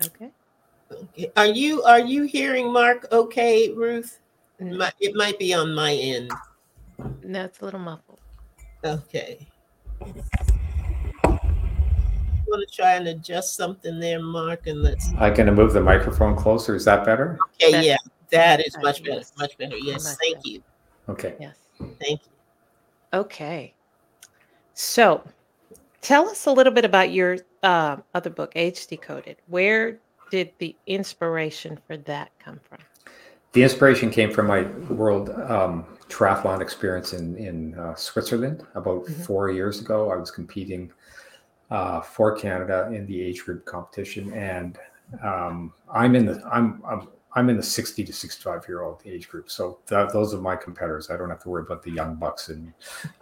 of. 0.00 0.06
Okay. 0.06 0.30
Okay. 0.92 1.32
Are 1.36 1.46
you 1.46 1.82
are 1.82 1.98
you 2.00 2.24
hearing 2.24 2.72
Mark? 2.72 3.06
Okay, 3.10 3.72
Ruth. 3.72 4.20
Mm. 4.60 4.66
It 4.68 4.70
N- 4.72 4.78
might- 4.78 4.94
It 5.00 5.14
might 5.16 5.38
be 5.38 5.52
on 5.54 5.74
my 5.74 5.92
end. 5.94 6.30
No, 7.24 7.44
it's 7.44 7.60
a 7.60 7.64
little 7.64 7.80
muffled. 7.80 8.20
Okay. 8.84 9.46
Want 12.48 12.66
to 12.66 12.66
try 12.74 12.92
and 12.94 13.08
adjust 13.08 13.56
something 13.56 13.98
there, 13.98 14.20
Mark, 14.22 14.66
and 14.68 14.82
let's. 14.82 15.08
I'm 15.18 15.34
going 15.34 15.46
to 15.46 15.52
move 15.52 15.72
the 15.72 15.80
microphone 15.80 16.36
closer. 16.36 16.76
Is 16.76 16.84
that 16.84 17.04
better? 17.04 17.38
Okay, 17.54 17.72
That- 17.72 17.84
yeah, 17.84 17.96
That 18.30 18.60
is 18.66 18.76
much 18.82 19.02
better. 19.02 19.16
yes. 19.16 19.32
Much 19.38 19.58
better. 19.58 19.76
Yes. 19.76 20.04
Much 20.04 20.16
Thank 20.18 20.36
better. 20.36 20.48
you. 20.48 20.62
Okay. 21.08 21.34
Yes. 21.40 21.56
Thank 22.00 22.20
you. 22.22 23.18
Okay. 23.18 23.74
So 24.76 25.22
tell 26.02 26.28
us 26.28 26.44
a 26.44 26.52
little 26.52 26.72
bit 26.72 26.84
about 26.84 27.10
your 27.10 27.38
uh, 27.62 27.96
other 28.14 28.28
book, 28.28 28.52
Age 28.54 28.86
Decoded. 28.86 29.38
Where 29.46 29.98
did 30.30 30.52
the 30.58 30.76
inspiration 30.86 31.78
for 31.86 31.96
that 31.96 32.30
come 32.38 32.60
from? 32.68 32.78
The 33.52 33.62
inspiration 33.62 34.10
came 34.10 34.30
from 34.30 34.46
my 34.48 34.64
world 34.90 35.30
um, 35.30 35.86
triathlon 36.10 36.60
experience 36.60 37.14
in 37.14 37.36
in 37.36 37.74
uh, 37.78 37.94
Switzerland 37.94 38.66
about 38.74 39.06
Mhm. 39.06 39.24
four 39.24 39.50
years 39.50 39.80
ago. 39.80 40.10
I 40.10 40.16
was 40.16 40.30
competing 40.30 40.92
uh, 41.70 42.02
for 42.02 42.36
Canada 42.36 42.90
in 42.92 43.06
the 43.06 43.20
age 43.22 43.46
group 43.46 43.64
competition, 43.64 44.30
and 44.34 44.78
um, 45.22 45.72
I'm 45.90 46.14
in 46.14 46.26
the 46.26 46.42
I'm, 46.52 46.82
I'm 46.86 47.08
I'm 47.36 47.50
in 47.50 47.58
the 47.58 47.62
60 47.62 48.02
to 48.02 48.12
65 48.12 48.64
year 48.66 48.82
old 48.82 49.02
age 49.04 49.28
group. 49.28 49.50
So 49.50 49.78
that, 49.86 50.12
those 50.12 50.34
are 50.34 50.40
my 50.40 50.56
competitors. 50.56 51.10
I 51.10 51.16
don't 51.16 51.28
have 51.28 51.42
to 51.42 51.50
worry 51.50 51.62
about 51.62 51.82
the 51.82 51.90
young 51.90 52.16
bucks 52.16 52.48
and 52.48 52.72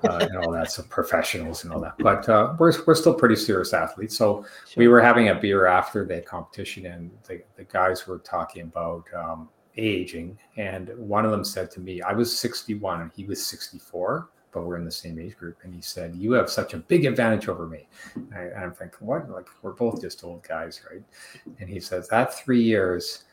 uh, 0.05 0.19
and 0.31 0.39
all 0.39 0.53
that, 0.53 0.71
some 0.71 0.87
professionals 0.87 1.65
and 1.65 1.73
all 1.73 1.81
that. 1.81 1.95
But 1.99 2.29
uh, 2.29 2.55
we're 2.59 2.73
we're 2.87 2.95
still 2.95 3.15
pretty 3.15 3.37
serious 3.37 3.75
athletes. 3.75 4.17
So 4.17 4.47
we 4.77 4.89
were 4.89 5.01
having 5.01 5.29
a 5.29 5.35
beer 5.35 5.67
after 5.67 6.07
the 6.07 6.21
competition, 6.21 6.87
and 6.87 7.11
the, 7.27 7.43
the 7.57 7.65
guys 7.65 8.07
were 8.07 8.19
talking 8.19 8.63
about 8.63 9.05
um, 9.15 9.49
aging. 9.77 10.39
And 10.57 10.91
one 10.97 11.25
of 11.25 11.31
them 11.31 11.45
said 11.45 11.71
to 11.73 11.81
me, 11.81 12.01
I 12.01 12.13
was 12.13 12.37
61 12.37 13.03
and 13.03 13.11
he 13.15 13.25
was 13.25 13.45
64, 13.45 14.29
but 14.53 14.65
we're 14.65 14.77
in 14.77 14.85
the 14.85 14.91
same 14.91 15.19
age 15.19 15.37
group. 15.37 15.59
And 15.65 15.75
he 15.75 15.81
said, 15.81 16.15
You 16.15 16.33
have 16.33 16.49
such 16.49 16.75
a 16.75 16.79
big 16.79 17.05
advantage 17.05 17.49
over 17.49 17.67
me. 17.67 17.89
And 18.15 18.33
I, 18.35 18.63
I'm 18.63 18.73
thinking, 18.73 19.07
What? 19.07 19.29
Like, 19.29 19.49
we're 19.63 19.73
both 19.73 20.01
just 20.01 20.23
old 20.23 20.47
guys, 20.47 20.81
right? 20.91 21.03
And 21.59 21.69
he 21.69 21.81
says, 21.81 22.09
That 22.09 22.33
three 22.35 22.63
years 22.63 23.25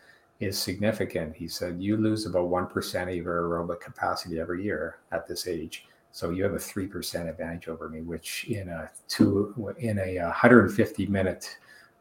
is 0.41 0.57
significant. 0.57 1.35
He 1.35 1.47
said, 1.47 1.81
You 1.81 1.95
lose 1.95 2.25
about 2.25 2.49
1% 2.49 3.01
of 3.03 3.15
your 3.15 3.43
aerobic 3.43 3.79
capacity 3.79 4.39
every 4.39 4.63
year 4.63 4.97
at 5.11 5.27
this 5.27 5.47
age. 5.47 5.85
So 6.11 6.31
you 6.31 6.43
have 6.43 6.53
a 6.53 6.59
three 6.59 6.87
percent 6.87 7.29
advantage 7.29 7.69
over 7.69 7.87
me, 7.87 8.01
which 8.01 8.45
in 8.49 8.67
a 8.67 8.91
two 9.07 9.73
in 9.79 9.97
a 9.99 10.17
150 10.17 11.05
minute 11.05 11.57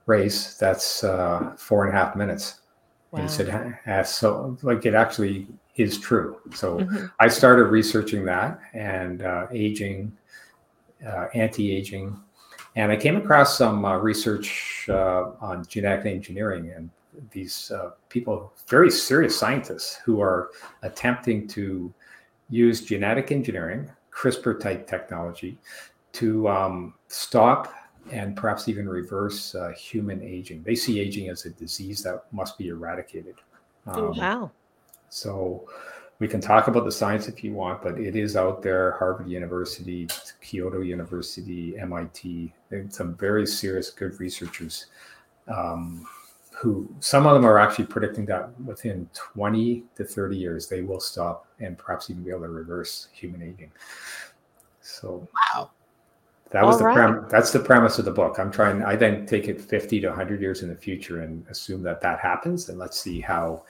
race, 0.06 0.54
that's 0.54 1.04
uh, 1.04 1.54
four 1.56 1.86
and 1.86 1.94
a 1.94 1.96
half 1.96 2.16
minutes. 2.16 2.62
And 3.12 3.22
he 3.22 3.28
said, 3.28 3.78
"Ah, 3.86 4.02
so 4.02 4.56
like 4.62 4.84
it 4.86 4.94
actually 4.94 5.46
is 5.76 5.98
true. 5.98 6.38
So 6.54 6.78
Mhm. 6.78 7.12
I 7.20 7.28
started 7.28 7.64
researching 7.64 8.24
that 8.24 8.58
and 8.72 9.22
uh, 9.22 9.46
aging, 9.52 10.16
uh, 11.06 11.26
anti-aging, 11.34 12.16
and 12.76 12.90
I 12.90 12.96
came 12.96 13.16
across 13.16 13.56
some 13.56 13.84
uh, 13.84 13.96
research 13.98 14.86
uh, 14.88 15.32
on 15.40 15.64
genetic 15.66 16.06
engineering 16.06 16.70
and 16.74 16.90
these 17.30 17.70
uh, 17.70 17.90
people, 18.08 18.52
very 18.68 18.90
serious 18.90 19.38
scientists, 19.38 19.96
who 20.04 20.20
are 20.20 20.50
attempting 20.82 21.46
to 21.48 21.92
use 22.48 22.82
genetic 22.84 23.30
engineering, 23.32 23.90
CRISPR 24.10 24.58
type 24.60 24.86
technology, 24.86 25.58
to 26.12 26.48
um, 26.48 26.94
stop 27.08 27.72
and 28.10 28.36
perhaps 28.36 28.68
even 28.68 28.88
reverse 28.88 29.54
uh, 29.54 29.70
human 29.70 30.22
aging. 30.22 30.62
They 30.62 30.74
see 30.74 30.98
aging 30.98 31.28
as 31.28 31.44
a 31.44 31.50
disease 31.50 32.02
that 32.02 32.24
must 32.32 32.58
be 32.58 32.68
eradicated. 32.68 33.36
Oh, 33.86 34.08
Um, 34.08 34.18
Wow. 34.18 34.50
so 35.10 35.68
we 36.18 36.28
can 36.28 36.40
talk 36.40 36.68
about 36.68 36.84
the 36.84 36.92
science 36.92 37.28
if 37.28 37.42
you 37.44 37.52
want, 37.54 37.82
but 37.82 37.98
it 37.98 38.16
is 38.16 38.36
out 38.36 38.62
there. 38.62 38.92
Harvard 38.92 39.28
University, 39.28 40.08
Kyoto 40.40 40.80
University, 40.80 41.78
MIT, 41.78 42.52
some 42.90 43.14
very 43.14 43.46
serious, 43.46 43.90
good 43.90 44.18
researchers 44.20 44.86
um, 45.48 46.06
who 46.60 46.86
some 47.00 47.26
of 47.26 47.32
them 47.32 47.46
are 47.46 47.58
actually 47.58 47.86
predicting 47.86 48.26
that 48.26 48.50
within 48.60 49.08
20 49.14 49.82
to 49.96 50.04
30 50.04 50.36
years 50.36 50.68
they 50.68 50.82
will 50.82 51.00
stop 51.00 51.46
and 51.58 51.78
perhaps 51.78 52.10
even 52.10 52.22
be 52.22 52.30
able 52.30 52.42
to 52.42 52.48
reverse 52.48 53.08
human 53.12 53.40
aging. 53.42 53.72
So 54.82 55.26
Wow. 55.54 55.70
that 56.50 56.62
was 56.62 56.74
All 56.74 56.78
the 56.80 56.84
right. 56.84 56.94
prem- 56.94 57.26
that's 57.30 57.50
the 57.50 57.60
premise 57.60 57.98
of 57.98 58.04
the 58.04 58.10
book. 58.10 58.38
I'm 58.38 58.50
trying. 58.50 58.82
I 58.82 58.94
then 58.94 59.24
take 59.24 59.48
it 59.48 59.58
50 59.58 60.00
to 60.00 60.08
100 60.08 60.40
years 60.42 60.62
in 60.62 60.68
the 60.68 60.76
future 60.76 61.22
and 61.22 61.46
assume 61.48 61.82
that 61.84 62.02
that 62.02 62.18
happens, 62.18 62.68
and 62.68 62.78
let's 62.78 63.00
see 63.00 63.20
how. 63.20 63.62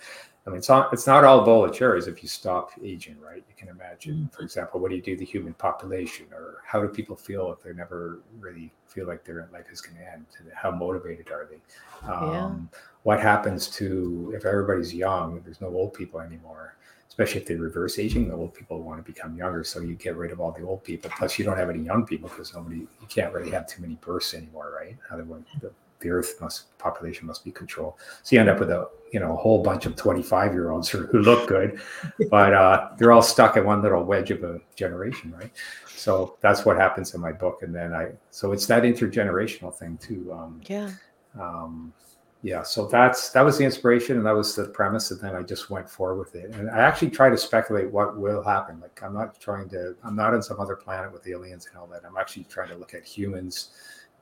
I 0.47 0.51
mean, 0.51 0.59
it's 0.59 0.69
not 0.69 0.93
it's 0.93 1.07
not 1.07 1.25
all 1.25 1.69
cherries 1.69 2.07
if 2.07 2.23
you 2.23 2.29
stop 2.29 2.71
aging, 2.83 3.21
right? 3.21 3.45
You 3.49 3.55
can 3.57 3.69
imagine, 3.69 4.31
for 4.33 4.43
example, 4.43 4.81
what 4.81 4.91
do 4.91 4.97
you 4.97 5.03
do 5.03 5.15
to 5.15 5.19
the 5.19 5.25
human 5.25 5.55
population, 5.55 6.27
or 6.33 6.63
how 6.65 6.81
do 6.81 6.89
people 6.89 7.15
feel 7.15 7.53
if 7.53 7.63
they 7.63 7.73
never 7.73 8.21
really 8.39 8.73
feel 8.87 9.07
like 9.07 9.25
their 9.25 9.49
life 9.53 9.67
is 9.71 9.81
going 9.81 9.97
to 9.99 10.13
end? 10.13 10.27
How 10.55 10.71
motivated 10.71 11.31
are 11.31 11.49
they? 11.51 12.11
Um, 12.11 12.71
What 13.03 13.21
happens 13.21 13.69
to 13.77 14.33
if 14.35 14.45
everybody's 14.45 14.95
young? 14.95 15.41
There's 15.45 15.61
no 15.61 15.69
old 15.69 15.95
people 15.95 16.21
anymore 16.21 16.75
especially 17.11 17.41
if 17.41 17.47
they 17.47 17.57
reverse 17.57 17.99
aging, 17.99 18.29
the 18.29 18.35
old 18.35 18.55
people 18.55 18.81
want 18.83 19.05
to 19.05 19.13
become 19.13 19.37
younger. 19.37 19.65
So 19.65 19.81
you 19.81 19.95
get 19.95 20.17
rid 20.17 20.31
of 20.31 20.41
all 20.41 20.53
the 20.53 20.65
old 20.65 20.85
people. 20.85 21.11
Plus, 21.19 21.39
you 21.39 21.45
don't 21.45 21.59
have 21.59 21.69
any 21.69 21.81
young 21.81 22.07
people 22.07 22.29
because 22.29 22.55
nobody, 22.55 22.77
you 22.77 23.07
can't 23.09 23.35
really 23.35 23.51
have 23.51 23.67
too 23.67 23.83
many 23.83 23.97
births 23.97 24.33
anymore, 24.33 24.73
right? 24.75 24.97
Otherwise, 25.11 25.43
the, 25.61 25.73
the 26.01 26.11
Earth 26.11 26.41
must 26.41 26.77
population 26.79 27.27
must 27.27 27.45
be 27.45 27.51
controlled. 27.53 27.95
So 28.23 28.35
you 28.35 28.41
end 28.41 28.49
up 28.49 28.59
with 28.59 28.71
a 28.71 28.89
you 29.13 29.21
know 29.21 29.33
a 29.33 29.37
whole 29.37 29.63
bunch 29.63 29.87
of 29.87 29.97
25 29.97 30.53
year 30.53 30.71
olds 30.71 30.89
who, 30.89 31.07
who 31.07 31.21
look 31.21 31.49
good, 31.49 31.81
but 32.31 32.53
uh, 32.55 32.89
they're 32.99 33.13
all 33.13 33.23
stuck 33.23 33.57
in 33.57 33.65
one 33.65 33.83
little 33.83 34.05
wedge 34.05 34.31
of 34.31 34.43
a 34.45 34.61
generation, 34.77 35.33
right? 35.33 35.51
So 35.97 36.37
that's 36.41 36.65
what 36.65 36.77
happens 36.77 37.15
in 37.15 37.21
my 37.21 37.33
book. 37.33 37.63
And 37.63 37.75
then 37.75 37.93
I, 37.93 38.13
so 38.31 38.53
it's 38.53 38.67
that 38.67 38.85
intergenerational 38.85 39.75
thing 39.75 39.99
too. 39.99 40.33
Um, 40.33 40.61
Yeah. 40.67 40.91
um, 41.39 41.93
yeah 42.43 42.63
so 42.63 42.87
that's 42.87 43.31
that 43.31 43.43
was 43.43 43.59
the 43.59 43.65
inspiration 43.65 44.17
and 44.17 44.25
that 44.25 44.35
was 44.35 44.55
the 44.57 44.65
premise 44.65 45.11
and 45.11 45.21
then 45.21 45.37
i 45.37 45.43
just 45.43 45.69
went 45.69 45.89
forward 45.89 46.19
with 46.19 46.35
it 46.35 46.55
and 46.55 46.71
i 46.71 46.79
actually 46.79 47.11
try 47.11 47.29
to 47.29 47.37
speculate 47.37 47.91
what 47.91 48.17
will 48.17 48.43
happen 48.43 48.81
like 48.81 48.99
i'm 49.03 49.13
not 49.13 49.39
trying 49.39 49.69
to 49.69 49.95
i'm 50.05 50.17
not 50.17 50.33
on 50.33 50.43
some 50.43 50.59
other 50.59 50.75
planet 50.75 51.13
with 51.13 51.27
aliens 51.29 51.67
and 51.67 51.77
all 51.77 51.87
that 51.87 52.03
i'm 52.07 52.17
actually 52.17 52.45
trying 52.45 52.69
to 52.69 52.77
look 52.77 52.95
at 52.95 53.05
humans 53.05 53.71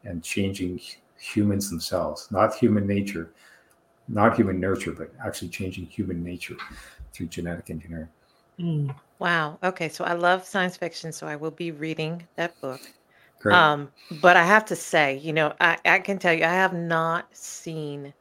and 0.04 0.22
changing 0.22 0.80
humans 1.18 1.70
themselves 1.70 2.28
not 2.30 2.54
human 2.54 2.86
nature 2.86 3.32
not 4.08 4.36
human 4.36 4.60
nurture 4.60 4.92
but 4.92 5.12
actually 5.24 5.48
changing 5.48 5.84
human 5.86 6.22
nature 6.22 6.56
through 7.12 7.26
genetic 7.26 7.70
engineering 7.70 8.08
Mm. 8.60 8.94
Wow. 9.18 9.58
Okay. 9.62 9.88
So 9.88 10.04
I 10.04 10.14
love 10.14 10.44
science 10.44 10.76
fiction, 10.76 11.12
so 11.12 11.26
I 11.26 11.36
will 11.36 11.50
be 11.50 11.70
reading 11.70 12.26
that 12.36 12.60
book. 12.60 12.80
Great. 13.40 13.54
Um, 13.56 13.90
but 14.20 14.36
I 14.36 14.44
have 14.44 14.64
to 14.66 14.76
say, 14.76 15.18
you 15.18 15.32
know, 15.32 15.54
I, 15.60 15.78
I 15.84 15.98
can 16.00 16.18
tell 16.18 16.32
you, 16.34 16.44
I 16.44 16.48
have 16.54 16.74
not 16.74 17.26
seen 17.32 18.12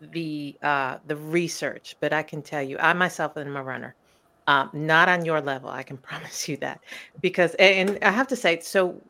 the 0.00 0.56
uh, 0.62 0.98
the 1.06 1.16
research, 1.16 1.94
but 2.00 2.12
I 2.12 2.22
can 2.22 2.42
tell 2.42 2.62
you, 2.62 2.78
I 2.78 2.92
myself 2.94 3.36
am 3.36 3.56
a 3.56 3.62
runner. 3.62 3.94
Um, 4.46 4.70
not 4.72 5.08
on 5.08 5.24
your 5.24 5.40
level, 5.40 5.68
I 5.70 5.82
can 5.82 5.98
promise 6.02 6.48
you 6.48 6.56
that, 6.58 6.80
because 7.20 7.54
and 7.56 7.98
I 8.02 8.10
have 8.10 8.28
to 8.28 8.36
say, 8.36 8.60
so 8.60 9.02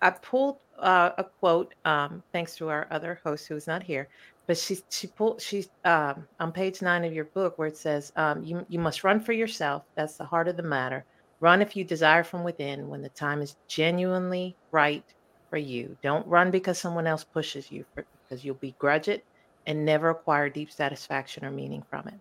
I 0.00 0.10
pulled 0.10 0.58
uh, 0.82 1.12
a 1.18 1.24
quote 1.24 1.74
um, 1.84 2.22
thanks 2.32 2.56
to 2.56 2.68
our 2.68 2.86
other 2.90 3.20
host 3.24 3.48
who 3.48 3.56
is 3.56 3.66
not 3.66 3.82
here, 3.82 4.08
but 4.46 4.58
she 4.58 4.78
she 4.90 5.06
pulled 5.06 5.40
she's 5.40 5.68
um, 5.84 6.26
on 6.40 6.52
page 6.52 6.82
nine 6.82 7.04
of 7.04 7.12
your 7.12 7.26
book 7.26 7.58
where 7.58 7.68
it 7.68 7.76
says 7.76 8.12
um, 8.16 8.44
you 8.44 8.66
you 8.68 8.78
must 8.78 9.04
run 9.04 9.20
for 9.20 9.32
yourself. 9.32 9.84
That's 9.94 10.16
the 10.16 10.24
heart 10.24 10.48
of 10.48 10.56
the 10.56 10.62
matter. 10.62 11.04
Run 11.40 11.62
if 11.62 11.76
you 11.76 11.84
desire 11.84 12.22
from 12.22 12.44
within 12.44 12.88
when 12.88 13.02
the 13.02 13.08
time 13.10 13.42
is 13.42 13.56
genuinely 13.66 14.56
right 14.70 15.04
for 15.50 15.56
you. 15.56 15.96
Don't 16.02 16.26
run 16.26 16.50
because 16.50 16.78
someone 16.78 17.06
else 17.06 17.24
pushes 17.24 17.70
you, 17.70 17.84
for, 17.94 18.04
because 18.22 18.44
you'll 18.44 18.54
begrudge 18.56 19.08
it 19.08 19.24
and 19.66 19.84
never 19.84 20.10
acquire 20.10 20.48
deep 20.48 20.70
satisfaction 20.70 21.44
or 21.44 21.50
meaning 21.50 21.82
from 21.90 22.06
it. 22.08 22.14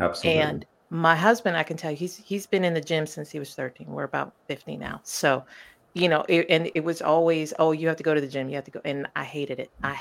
absolutely 0.00 0.40
And 0.40 0.66
my 0.90 1.16
husband, 1.16 1.56
I 1.56 1.62
can 1.62 1.76
tell 1.76 1.90
you, 1.90 1.96
he's 1.96 2.16
he's 2.16 2.46
been 2.46 2.64
in 2.64 2.74
the 2.74 2.80
gym 2.80 3.06
since 3.06 3.30
he 3.30 3.38
was 3.38 3.54
13. 3.54 3.88
We're 3.88 4.04
about 4.04 4.32
50 4.48 4.76
now. 4.76 5.00
So, 5.02 5.44
you 5.94 6.08
know, 6.08 6.24
it, 6.28 6.46
and 6.50 6.70
it 6.74 6.84
was 6.84 7.00
always, 7.00 7.54
oh, 7.58 7.72
you 7.72 7.88
have 7.88 7.96
to 7.96 8.02
go 8.02 8.14
to 8.14 8.20
the 8.20 8.26
gym. 8.26 8.48
You 8.48 8.56
have 8.56 8.64
to 8.64 8.70
go. 8.70 8.80
And 8.84 9.06
I 9.16 9.24
hated 9.24 9.60
it. 9.60 9.70
I 9.82 9.98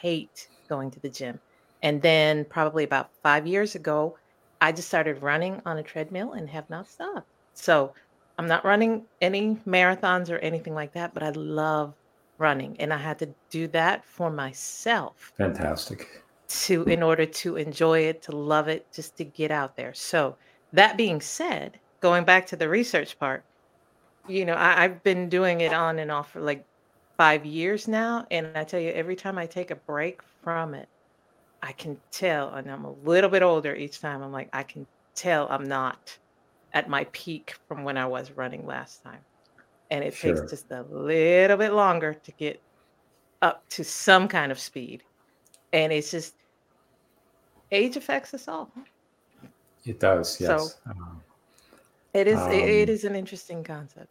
hate 0.00 0.48
going 0.68 0.90
to 0.90 1.00
the 1.00 1.10
gym. 1.10 1.38
And 1.82 2.00
then 2.00 2.44
probably 2.46 2.84
about 2.84 3.10
five 3.22 3.46
years 3.46 3.74
ago, 3.74 4.16
I 4.60 4.72
just 4.72 4.88
started 4.88 5.22
running 5.22 5.60
on 5.66 5.78
a 5.78 5.82
treadmill 5.82 6.32
and 6.32 6.48
have 6.48 6.68
not 6.70 6.88
stopped. 6.88 7.28
So 7.54 7.92
I'm 8.38 8.46
not 8.46 8.64
running 8.64 9.02
any 9.20 9.56
marathons 9.66 10.30
or 10.30 10.38
anything 10.38 10.74
like 10.74 10.92
that, 10.94 11.12
but 11.12 11.22
I 11.22 11.30
love 11.30 11.94
running. 12.38 12.80
And 12.80 12.92
I 12.92 12.96
had 12.96 13.18
to 13.18 13.28
do 13.50 13.68
that 13.68 14.04
for 14.04 14.30
myself 14.30 15.32
fantastic 15.36 16.22
to 16.48 16.84
in 16.84 17.02
order 17.02 17.26
to 17.26 17.56
enjoy 17.56 18.00
it, 18.00 18.22
to 18.22 18.36
love 18.36 18.68
it, 18.68 18.86
just 18.92 19.16
to 19.16 19.24
get 19.24 19.50
out 19.50 19.76
there. 19.76 19.92
So 19.94 20.36
that 20.72 20.96
being 20.96 21.20
said, 21.20 21.78
going 22.00 22.24
back 22.24 22.46
to 22.46 22.56
the 22.56 22.68
research 22.68 23.18
part, 23.18 23.44
you 24.28 24.44
know, 24.44 24.54
I, 24.54 24.84
I've 24.84 25.02
been 25.02 25.28
doing 25.28 25.60
it 25.60 25.72
on 25.72 25.98
and 25.98 26.10
off 26.10 26.32
for 26.32 26.40
like 26.40 26.64
five 27.16 27.44
years 27.44 27.88
now. 27.88 28.26
And 28.30 28.48
I 28.56 28.64
tell 28.64 28.80
you, 28.80 28.90
every 28.90 29.16
time 29.16 29.38
I 29.38 29.46
take 29.46 29.70
a 29.70 29.76
break 29.76 30.20
from 30.42 30.74
it, 30.74 30.88
I 31.62 31.72
can 31.72 31.96
tell, 32.10 32.54
and 32.54 32.70
I'm 32.70 32.84
a 32.84 32.92
little 33.04 33.30
bit 33.30 33.42
older 33.42 33.74
each 33.74 34.00
time. 34.00 34.22
I'm 34.22 34.32
like, 34.32 34.48
I 34.52 34.64
can 34.64 34.86
tell 35.14 35.46
I'm 35.48 35.64
not 35.64 36.18
at 36.72 36.88
my 36.88 37.04
peak 37.12 37.54
from 37.68 37.84
when 37.84 37.96
I 37.96 38.06
was 38.06 38.32
running 38.32 38.66
last 38.66 39.02
time. 39.02 39.20
And 39.90 40.02
it 40.02 40.14
Sure. 40.14 40.34
takes 40.34 40.50
just 40.50 40.70
a 40.72 40.82
little 40.90 41.56
bit 41.56 41.72
longer 41.72 42.14
to 42.14 42.32
get 42.32 42.60
up 43.42 43.62
to 43.70 43.84
some 43.84 44.26
kind 44.26 44.50
of 44.50 44.58
speed. 44.58 45.02
And 45.72 45.92
it's 45.92 46.10
just 46.10 46.34
age 47.70 47.96
affects 47.96 48.34
us 48.34 48.48
all. 48.48 48.70
It 49.84 50.00
does, 50.00 50.40
So 50.40 50.54
yes. 50.54 50.80
Um, 50.86 51.21
it 52.14 52.26
is 52.26 52.40
it, 52.46 52.52
it 52.52 52.88
um, 52.88 52.94
is 52.94 53.04
an 53.04 53.16
interesting 53.16 53.64
concept. 53.64 54.08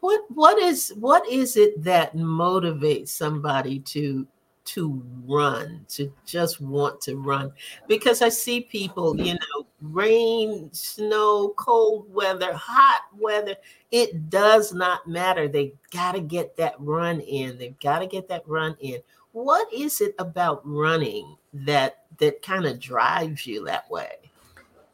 What 0.00 0.22
what 0.28 0.58
is 0.58 0.92
what 0.96 1.28
is 1.28 1.56
it 1.56 1.82
that 1.84 2.14
motivates 2.16 3.08
somebody 3.08 3.80
to 3.80 4.26
to 4.66 5.02
run, 5.26 5.86
to 5.88 6.12
just 6.26 6.60
want 6.60 7.00
to 7.02 7.16
run? 7.16 7.52
Because 7.86 8.20
I 8.20 8.28
see 8.28 8.60
people, 8.60 9.18
you 9.20 9.34
know, 9.34 9.66
rain, 9.80 10.68
snow, 10.72 11.54
cold 11.56 12.12
weather, 12.12 12.52
hot 12.52 13.02
weather, 13.18 13.54
it 13.90 14.28
does 14.28 14.74
not 14.74 15.06
matter. 15.06 15.48
They 15.48 15.74
got 15.92 16.12
to 16.12 16.20
get 16.20 16.56
that 16.56 16.74
run 16.78 17.20
in. 17.20 17.58
They've 17.58 17.78
got 17.78 18.00
to 18.00 18.06
get 18.06 18.28
that 18.28 18.46
run 18.46 18.76
in. 18.80 19.00
What 19.32 19.72
is 19.72 20.00
it 20.00 20.14
about 20.18 20.62
running 20.64 21.36
that 21.52 22.04
that 22.18 22.42
kind 22.42 22.66
of 22.66 22.80
drives 22.80 23.46
you 23.46 23.64
that 23.66 23.88
way? 23.90 24.25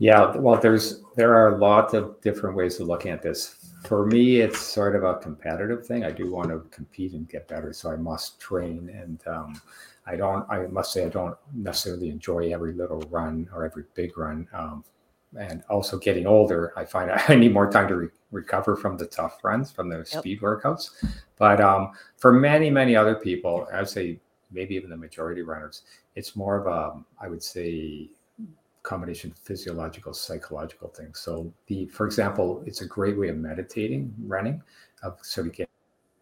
Yeah, 0.02 0.36
well, 0.36 0.60
there's 0.60 1.00
there 1.14 1.32
are 1.36 1.54
a 1.54 1.58
lot 1.58 1.94
of 1.94 2.20
different 2.22 2.56
ways 2.56 2.80
of 2.80 2.88
looking 2.88 3.12
at 3.12 3.22
this. 3.22 3.70
For 3.84 4.04
me, 4.04 4.40
it's 4.40 4.58
sort 4.58 4.96
of 4.96 5.04
a 5.04 5.14
competitive 5.14 5.86
thing. 5.86 6.02
I 6.02 6.10
do 6.10 6.28
want 6.28 6.48
to 6.48 6.66
compete 6.72 7.12
and 7.12 7.28
get 7.28 7.46
better, 7.46 7.72
so 7.72 7.88
I 7.88 7.94
must 7.94 8.40
train. 8.40 8.90
And 8.92 9.20
um, 9.28 9.62
I 10.04 10.16
don't. 10.16 10.44
I 10.50 10.66
must 10.66 10.92
say, 10.92 11.06
I 11.06 11.08
don't 11.08 11.36
necessarily 11.54 12.08
enjoy 12.10 12.52
every 12.52 12.72
little 12.72 12.98
run 13.10 13.48
or 13.54 13.64
every 13.64 13.84
big 13.94 14.18
run. 14.18 14.48
Um, 14.52 14.84
and 15.38 15.62
also 15.70 16.00
getting 16.00 16.26
older, 16.26 16.72
I 16.76 16.84
find 16.84 17.12
I 17.28 17.36
need 17.36 17.54
more 17.54 17.70
time 17.70 17.86
to 17.86 17.94
re- 17.94 18.08
recover 18.32 18.74
from 18.74 18.96
the 18.96 19.06
tough 19.06 19.38
runs, 19.44 19.70
from 19.70 19.88
the 19.88 20.04
speed 20.04 20.40
workouts. 20.40 20.90
But 21.38 21.60
um, 21.60 21.92
for 22.16 22.32
many, 22.32 22.70
many 22.70 22.96
other 22.96 23.14
people, 23.14 23.68
I 23.72 23.78
would 23.78 23.88
say 23.88 24.18
maybe 24.50 24.74
even 24.74 24.90
the 24.90 24.96
majority 24.96 25.42
runners, 25.42 25.82
it's 26.16 26.34
more 26.34 26.56
of 26.56 26.66
a, 26.66 27.00
I 27.24 27.28
would 27.28 27.42
say, 27.44 28.10
combination 28.82 29.30
of 29.30 29.38
physiological 29.38 30.12
psychological 30.12 30.88
things. 30.88 31.20
So 31.20 31.52
the 31.66 31.86
for 31.86 32.06
example 32.06 32.62
it's 32.66 32.80
a 32.80 32.86
great 32.86 33.18
way 33.18 33.28
of 33.28 33.36
meditating 33.36 34.14
running 34.26 34.62
of 35.02 35.18
sort 35.22 35.48
of 35.48 35.52
getting 35.52 35.68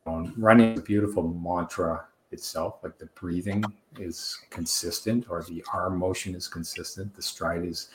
on. 0.06 0.32
Running 0.36 0.78
a 0.78 0.80
beautiful 0.80 1.22
mantra 1.28 2.04
itself 2.32 2.78
like 2.82 2.98
the 2.98 3.06
breathing 3.06 3.64
is 3.98 4.38
consistent 4.50 5.26
or 5.28 5.42
the 5.42 5.64
arm 5.72 5.98
motion 5.98 6.34
is 6.34 6.48
consistent. 6.48 7.14
The 7.14 7.22
stride 7.22 7.64
is 7.64 7.88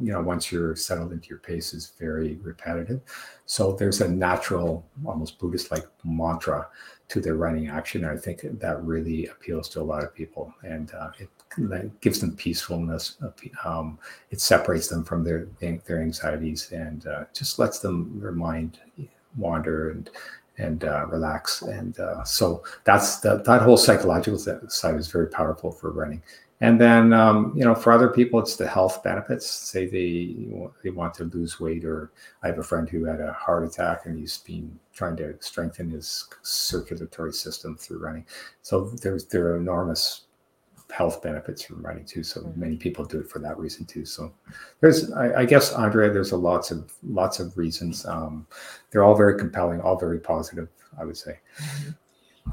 you 0.00 0.12
know 0.12 0.20
once 0.20 0.52
you're 0.52 0.76
settled 0.76 1.12
into 1.12 1.28
your 1.28 1.38
pace 1.38 1.72
is 1.72 1.92
very 1.98 2.36
repetitive. 2.42 3.00
So 3.46 3.72
there's 3.72 4.00
a 4.00 4.08
natural 4.08 4.84
almost 5.04 5.38
buddhist 5.38 5.70
like 5.70 5.86
mantra 6.04 6.68
to 7.08 7.20
their 7.20 7.34
running 7.34 7.68
action 7.68 8.04
and 8.04 8.12
i 8.12 8.20
think 8.20 8.42
that 8.42 8.84
really 8.84 9.26
appeals 9.28 9.68
to 9.70 9.80
a 9.80 9.82
lot 9.82 10.04
of 10.04 10.14
people. 10.14 10.54
And 10.62 10.92
uh, 10.94 11.10
it 11.18 11.28
that 11.56 12.00
gives 12.00 12.20
them 12.20 12.36
peacefulness. 12.36 13.16
Um, 13.64 13.98
it 14.30 14.40
separates 14.40 14.88
them 14.88 15.04
from 15.04 15.24
their 15.24 15.48
their 15.60 16.00
anxieties 16.00 16.70
and 16.72 17.06
uh, 17.06 17.24
just 17.34 17.58
lets 17.58 17.80
them 17.80 18.20
their 18.20 18.32
mind 18.32 18.78
wander 19.36 19.90
and 19.90 20.10
and 20.58 20.84
uh, 20.84 21.06
relax. 21.06 21.62
And 21.62 21.98
uh, 22.00 22.24
so 22.24 22.64
that's 22.84 23.20
the, 23.20 23.36
that 23.46 23.62
whole 23.62 23.76
psychological 23.76 24.38
side 24.38 24.96
is 24.96 25.08
very 25.08 25.28
powerful 25.28 25.70
for 25.70 25.90
running. 25.90 26.22
And 26.60 26.80
then 26.80 27.12
um, 27.12 27.52
you 27.54 27.64
know, 27.64 27.74
for 27.74 27.92
other 27.92 28.08
people, 28.08 28.40
it's 28.40 28.56
the 28.56 28.66
health 28.66 29.04
benefits. 29.04 29.48
Say 29.48 29.86
they 29.86 30.34
they 30.82 30.90
want 30.90 31.14
to 31.14 31.24
lose 31.24 31.60
weight, 31.60 31.84
or 31.84 32.10
I 32.42 32.48
have 32.48 32.58
a 32.58 32.64
friend 32.64 32.88
who 32.88 33.04
had 33.04 33.20
a 33.20 33.32
heart 33.32 33.64
attack 33.64 34.06
and 34.06 34.18
he's 34.18 34.38
been 34.38 34.76
trying 34.92 35.16
to 35.18 35.36
strengthen 35.38 35.90
his 35.90 36.28
circulatory 36.42 37.32
system 37.32 37.76
through 37.76 37.98
running. 37.98 38.26
So 38.62 38.86
there's 39.02 39.26
there 39.26 39.52
are 39.52 39.56
enormous 39.56 40.22
health 40.90 41.22
benefits 41.22 41.62
from 41.62 41.82
running 41.84 42.04
too. 42.04 42.22
So 42.22 42.46
Mm-hmm. 42.46 42.60
many 42.60 42.76
people 42.76 43.04
do 43.04 43.20
it 43.20 43.28
for 43.30 43.38
that 43.40 43.58
reason 43.58 43.86
too. 43.86 44.04
So 44.04 44.32
there's, 44.80 45.12
I, 45.12 45.40
I 45.40 45.44
guess, 45.44 45.72
Andrea, 45.72 46.10
there's 46.10 46.32
a 46.32 46.36
lots 46.36 46.70
of 46.70 46.92
lots 47.02 47.40
of 47.40 47.56
reasons. 47.58 48.06
Um, 48.06 48.46
they're 48.90 49.04
all 49.04 49.14
very 49.14 49.38
compelling, 49.38 49.80
all 49.80 49.98
very 49.98 50.20
positive. 50.20 50.68
I 50.98 51.04
would 51.04 51.16
say. 51.16 51.38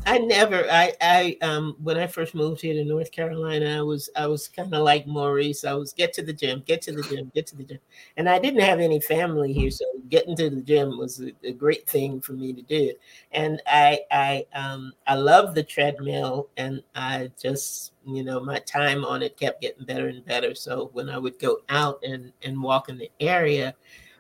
I 0.06 0.19
never 0.19 0.65
I 0.69 0.93
I 1.02 1.38
um 1.41 1.76
when 1.82 1.98
I 1.98 2.06
first 2.08 2.36
moved 2.36 2.62
here 2.62 2.74
to 2.76 2.86
North 2.86 3.12
Carolina, 3.12 3.78
I 3.80 3.82
was 3.82 4.10
I 4.15 4.28
was 4.28 4.48
kind 4.48 4.74
of 4.74 4.84
like 4.84 5.08
Maurice. 5.08 5.65
I 5.65 5.74
was 5.74 5.93
get 5.93 6.13
to 6.13 6.21
the 6.24 6.34
gym, 6.34 6.63
get 6.65 6.82
to 6.84 6.93
the 6.93 7.04
gym, 7.04 7.32
get 7.34 7.48
to 7.48 7.56
the 7.56 7.63
gym. 7.63 7.80
And 8.17 8.30
I 8.30 8.38
didn't 8.39 8.60
have 8.62 8.80
any 8.80 9.00
family 9.00 9.52
here, 9.54 9.71
so 9.71 9.86
getting 10.10 10.36
to 10.38 10.50
the 10.50 10.62
gym 10.62 10.98
was 10.98 11.22
a, 11.22 11.32
a 11.44 11.52
great 11.54 11.88
thing 11.88 12.22
for 12.22 12.34
me 12.34 12.54
to 12.54 12.62
do. 12.62 12.94
And 13.32 13.62
I 13.68 14.02
I 14.12 14.46
um 14.54 14.94
I 15.08 15.15
love 15.15 15.56
the 15.56 15.63
treadmill 15.63 16.50
and 16.58 16.82
I 16.96 17.32
just 17.41 17.94
you 18.06 18.24
know 18.24 18.39
my 18.39 18.60
time 18.60 19.06
on 19.06 19.22
it 19.24 19.38
kept 19.38 19.62
getting 19.62 19.86
better 19.86 20.08
and 20.08 20.26
better. 20.26 20.56
So 20.56 20.89
when 20.94 21.10
I 21.10 21.18
would 21.18 21.39
go 21.39 21.60
out 21.70 22.00
and 22.04 22.32
and 22.44 22.62
walk 22.62 22.89
in 22.89 22.98
the 22.98 23.12
area, 23.20 23.76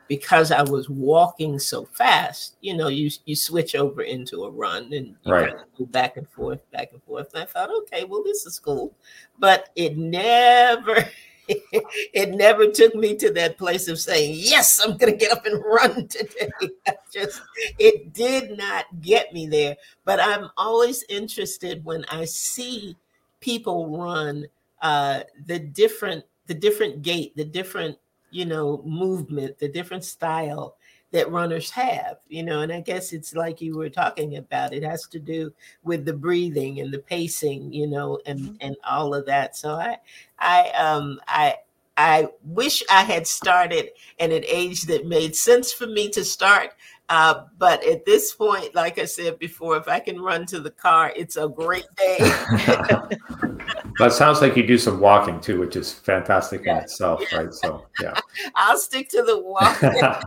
because 0.07 0.51
I 0.51 0.61
was 0.61 0.89
walking 0.89 1.57
so 1.59 1.85
fast, 1.85 2.57
you 2.61 2.75
know, 2.77 2.87
you 2.89 3.09
you 3.25 3.35
switch 3.35 3.75
over 3.75 4.03
into 4.03 4.43
a 4.43 4.51
run 4.51 4.93
and 4.93 5.15
you 5.23 5.33
Right. 5.33 5.49
kind 5.49 5.59
of 5.59 5.77
go 5.77 5.85
back 5.85 6.17
and 6.17 6.27
forth, 6.29 6.59
back 6.71 6.91
and 6.93 7.01
forth. 7.03 7.33
And 7.33 7.43
I 7.43 7.45
thought, 7.45 7.69
okay, 7.83 8.03
well, 8.05 8.23
this 8.23 8.45
is 8.45 8.59
cool, 8.59 8.93
but 9.39 9.69
it 9.75 9.97
never. 9.97 11.05
it 12.13 12.31
never 12.31 12.67
took 12.69 12.95
me 12.95 13.15
to 13.15 13.31
that 13.31 13.57
place 13.57 13.87
of 13.87 13.99
saying 13.99 14.35
yes 14.37 14.79
i'm 14.79 14.97
going 14.97 15.11
to 15.11 15.17
get 15.17 15.31
up 15.31 15.45
and 15.45 15.63
run 15.63 16.07
today. 16.07 16.49
Just 17.13 17.41
it 17.79 18.13
did 18.13 18.57
not 18.57 18.85
get 19.01 19.33
me 19.33 19.47
there. 19.47 19.75
But 20.05 20.19
i'm 20.19 20.49
always 20.57 21.03
interested 21.09 21.83
when 21.85 22.03
i 22.05 22.25
see 22.25 22.95
people 23.39 23.97
run 23.97 24.45
uh 24.81 25.21
the 25.45 25.59
different 25.59 26.25
the 26.47 26.53
different 26.53 27.01
gait 27.01 27.35
the 27.35 27.45
different 27.45 27.97
you 28.31 28.45
know 28.45 28.81
movement 28.85 29.57
the 29.59 29.67
different 29.67 30.03
style 30.03 30.75
that 31.11 31.31
runners 31.31 31.69
have 31.69 32.17
you 32.27 32.43
know 32.43 32.61
and 32.61 32.71
i 32.71 32.81
guess 32.81 33.13
it's 33.13 33.33
like 33.35 33.61
you 33.61 33.75
were 33.77 33.89
talking 33.89 34.37
about 34.37 34.73
it 34.73 34.83
has 34.83 35.07
to 35.07 35.19
do 35.19 35.53
with 35.83 36.05
the 36.05 36.13
breathing 36.13 36.79
and 36.79 36.93
the 36.93 36.99
pacing 36.99 37.71
you 37.71 37.87
know 37.87 38.19
and 38.25 38.39
Mhm. 38.39 38.57
and 38.61 38.75
all 38.87 39.13
of 39.13 39.25
that 39.25 39.55
so 39.55 39.75
i 39.75 39.97
i 40.39 40.69
um 40.71 41.19
i 41.27 41.55
i 41.97 42.27
wish 42.43 42.83
i 42.89 43.03
had 43.03 43.25
started 43.27 43.89
at 44.19 44.31
an 44.31 44.43
age 44.47 44.83
that 44.83 45.05
made 45.05 45.35
sense 45.35 45.71
for 45.71 45.87
me 45.87 46.09
to 46.09 46.23
start 46.23 46.73
uh, 47.07 47.43
but 47.59 47.85
at 47.85 48.03
this 48.05 48.33
point, 48.33 48.73
like 48.73 48.97
I 48.97 49.05
said 49.05 49.37
before, 49.37 49.77
if 49.77 49.87
I 49.87 49.99
can 49.99 50.19
run 50.19 50.47
to 50.47 50.59
the 50.59 50.71
car, 50.71 51.13
it's 51.15 51.37
a 51.37 51.47
great 51.47 51.85
day. 51.95 52.31
but 53.97 54.11
it 54.11 54.15
sounds 54.15 54.41
like 54.41 54.57
you 54.57 54.65
do 54.65 54.77
some 54.77 54.99
walking 54.99 55.39
too, 55.39 55.59
which 55.59 55.75
is 55.75 55.93
fantastic 55.93 56.65
in 56.65 56.75
itself, 56.77 57.21
right? 57.33 57.53
So 57.53 57.85
yeah. 58.01 58.19
I'll 58.55 58.77
stick 58.77 59.09
to 59.09 59.23
the 59.23 59.39
walk. 59.39 59.81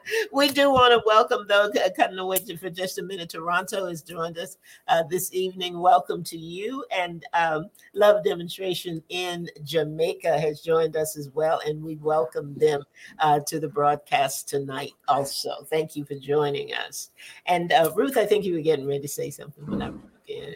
we 0.32 0.48
do 0.48 0.70
want 0.70 0.92
to 0.92 1.02
welcome, 1.06 1.46
though, 1.48 1.70
cutting 1.96 2.18
away 2.18 2.38
for 2.56 2.70
just 2.70 2.98
a 2.98 3.02
minute. 3.02 3.30
Toronto 3.30 3.86
has 3.86 4.02
joined 4.02 4.38
us 4.38 4.56
uh, 4.88 5.02
this 5.10 5.32
evening. 5.32 5.78
Welcome 5.78 6.24
to 6.24 6.38
you. 6.38 6.84
And 6.90 7.24
um, 7.32 7.70
Love 7.94 8.24
Demonstration 8.24 9.02
in 9.08 9.48
Jamaica 9.62 10.38
has 10.38 10.60
joined 10.60 10.96
us 10.96 11.16
as 11.16 11.30
well. 11.30 11.60
And 11.66 11.82
we 11.82 11.96
welcome 11.96 12.54
them 12.56 12.84
uh, 13.18 13.40
to 13.46 13.60
the 13.60 13.68
broadcast 13.68 14.48
tonight 14.48 14.92
also. 15.08 15.50
Thank 15.70 15.96
you 15.96 16.04
for 16.04 16.14
joining 16.14 16.72
us. 16.72 17.10
And 17.46 17.72
uh, 17.72 17.92
Ruth, 17.94 18.16
I 18.16 18.26
think 18.26 18.44
you 18.44 18.54
were 18.54 18.60
getting 18.60 18.86
ready 18.86 19.00
to 19.00 19.08
say 19.08 19.30
something, 19.30 19.64
but 19.66 19.82
I'm 19.82 20.02
forgetting. 20.20 20.54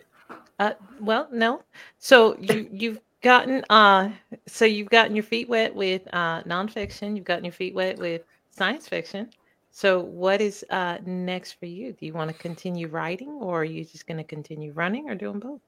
Uh, 0.59 0.73
well, 1.01 1.29
no. 1.33 1.63
So 1.99 2.37
you 2.39 2.69
you've 2.73 3.01
gotten 3.23 3.65
uh 3.71 4.11
so 4.47 4.65
you've 4.65 4.91
gotten 4.91 5.15
your 5.15 5.25
feet 5.25 5.49
wet 5.49 5.75
with 5.75 6.03
uh 6.13 6.43
nonfiction. 6.43 7.17
You've 7.17 7.25
gotten 7.25 7.45
your 7.45 7.53
feet 7.53 7.75
wet 7.75 7.99
with 7.99 8.23
science 8.51 8.89
fiction. 8.89 9.31
So 9.71 10.01
what 10.01 10.41
is 10.41 10.65
uh 10.71 10.99
next 11.05 11.53
for 11.53 11.67
you? 11.67 11.93
Do 11.93 12.07
you 12.07 12.13
want 12.13 12.31
to 12.31 12.37
continue 12.37 12.89
writing, 12.89 13.31
or 13.41 13.61
are 13.61 13.65
you 13.65 13.85
just 13.85 14.07
going 14.07 14.19
to 14.19 14.25
continue 14.25 14.73
running, 14.73 15.09
or 15.09 15.15
doing 15.15 15.39
both? 15.39 15.61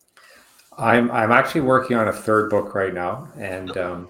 I'm 0.78 1.10
I'm 1.10 1.32
actually 1.32 1.62
working 1.62 1.96
on 1.96 2.08
a 2.08 2.12
third 2.12 2.50
book 2.50 2.74
right 2.74 2.94
now, 2.94 3.28
and 3.36 3.76
um, 3.76 4.08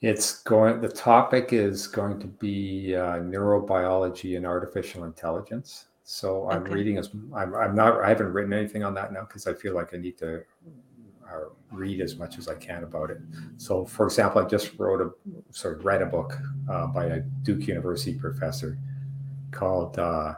it's 0.00 0.42
going. 0.42 0.80
The 0.80 0.88
topic 0.88 1.52
is 1.52 1.86
going 1.86 2.18
to 2.20 2.26
be 2.26 2.94
uh, 2.94 3.18
neurobiology 3.18 4.36
and 4.36 4.46
artificial 4.46 5.04
intelligence. 5.04 5.86
So 6.04 6.48
I'm 6.50 6.62
Okay. 6.64 6.74
reading 6.74 6.98
as 6.98 7.08
I'm, 7.34 7.54
I'm 7.54 7.74
not. 7.74 8.00
I 8.02 8.08
haven't 8.10 8.32
written 8.32 8.52
anything 8.52 8.84
on 8.84 8.94
that 8.94 9.12
now 9.12 9.22
because 9.22 9.46
I 9.46 9.54
feel 9.54 9.74
like 9.74 9.94
I 9.94 9.96
need 9.96 10.18
to 10.18 10.44
uh, 11.26 11.48
read 11.72 12.00
as 12.02 12.18
much 12.18 12.38
as 12.38 12.46
I 12.46 12.54
can 12.54 12.84
about 12.84 13.10
it. 13.10 13.18
So, 13.56 13.86
for 13.86 14.04
example, 14.06 14.42
I 14.42 14.46
just 14.46 14.78
wrote 14.78 15.00
a 15.00 15.10
sort 15.50 15.78
of 15.78 15.84
read 15.86 16.02
a 16.02 16.06
book 16.06 16.38
uh, 16.68 16.88
by 16.88 17.06
a 17.06 17.20
Duke 17.20 17.66
University 17.66 18.18
professor 18.18 18.78
called. 19.50 19.98
Uh, 19.98 20.34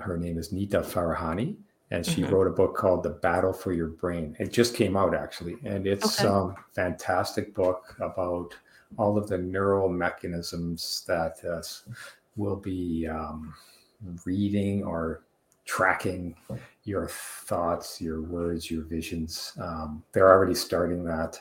her 0.00 0.18
name 0.18 0.36
is 0.36 0.50
Nita 0.50 0.80
Farahany, 0.80 1.56
and 1.92 2.04
she 2.04 2.22
Mhm. 2.24 2.32
wrote 2.32 2.48
a 2.48 2.50
book 2.50 2.74
called 2.74 3.04
The 3.04 3.10
Battle 3.10 3.52
for 3.52 3.72
Your 3.72 3.86
Brain. 3.86 4.34
It 4.40 4.52
just 4.52 4.74
came 4.74 4.96
out 4.96 5.14
actually, 5.14 5.56
and 5.64 5.86
it's 5.86 6.18
Okay. 6.18 6.28
um, 6.28 6.56
fantastic 6.72 7.54
book 7.54 7.94
about 8.00 8.52
all 8.98 9.16
of 9.16 9.28
the 9.28 9.38
neural 9.38 9.88
mechanisms 9.88 11.04
that 11.06 11.36
uh, 11.44 11.62
will 12.36 12.56
be 12.56 13.06
um, 13.06 13.54
reading 14.24 14.84
or 14.84 15.22
tracking 15.66 16.34
your 16.84 17.08
thoughts, 17.08 18.00
your 18.00 18.22
words, 18.22 18.70
your 18.70 18.84
visions. 18.84 19.52
Um, 19.60 20.02
they're 20.12 20.30
already 20.30 20.54
starting 20.54 21.04
that, 21.04 21.40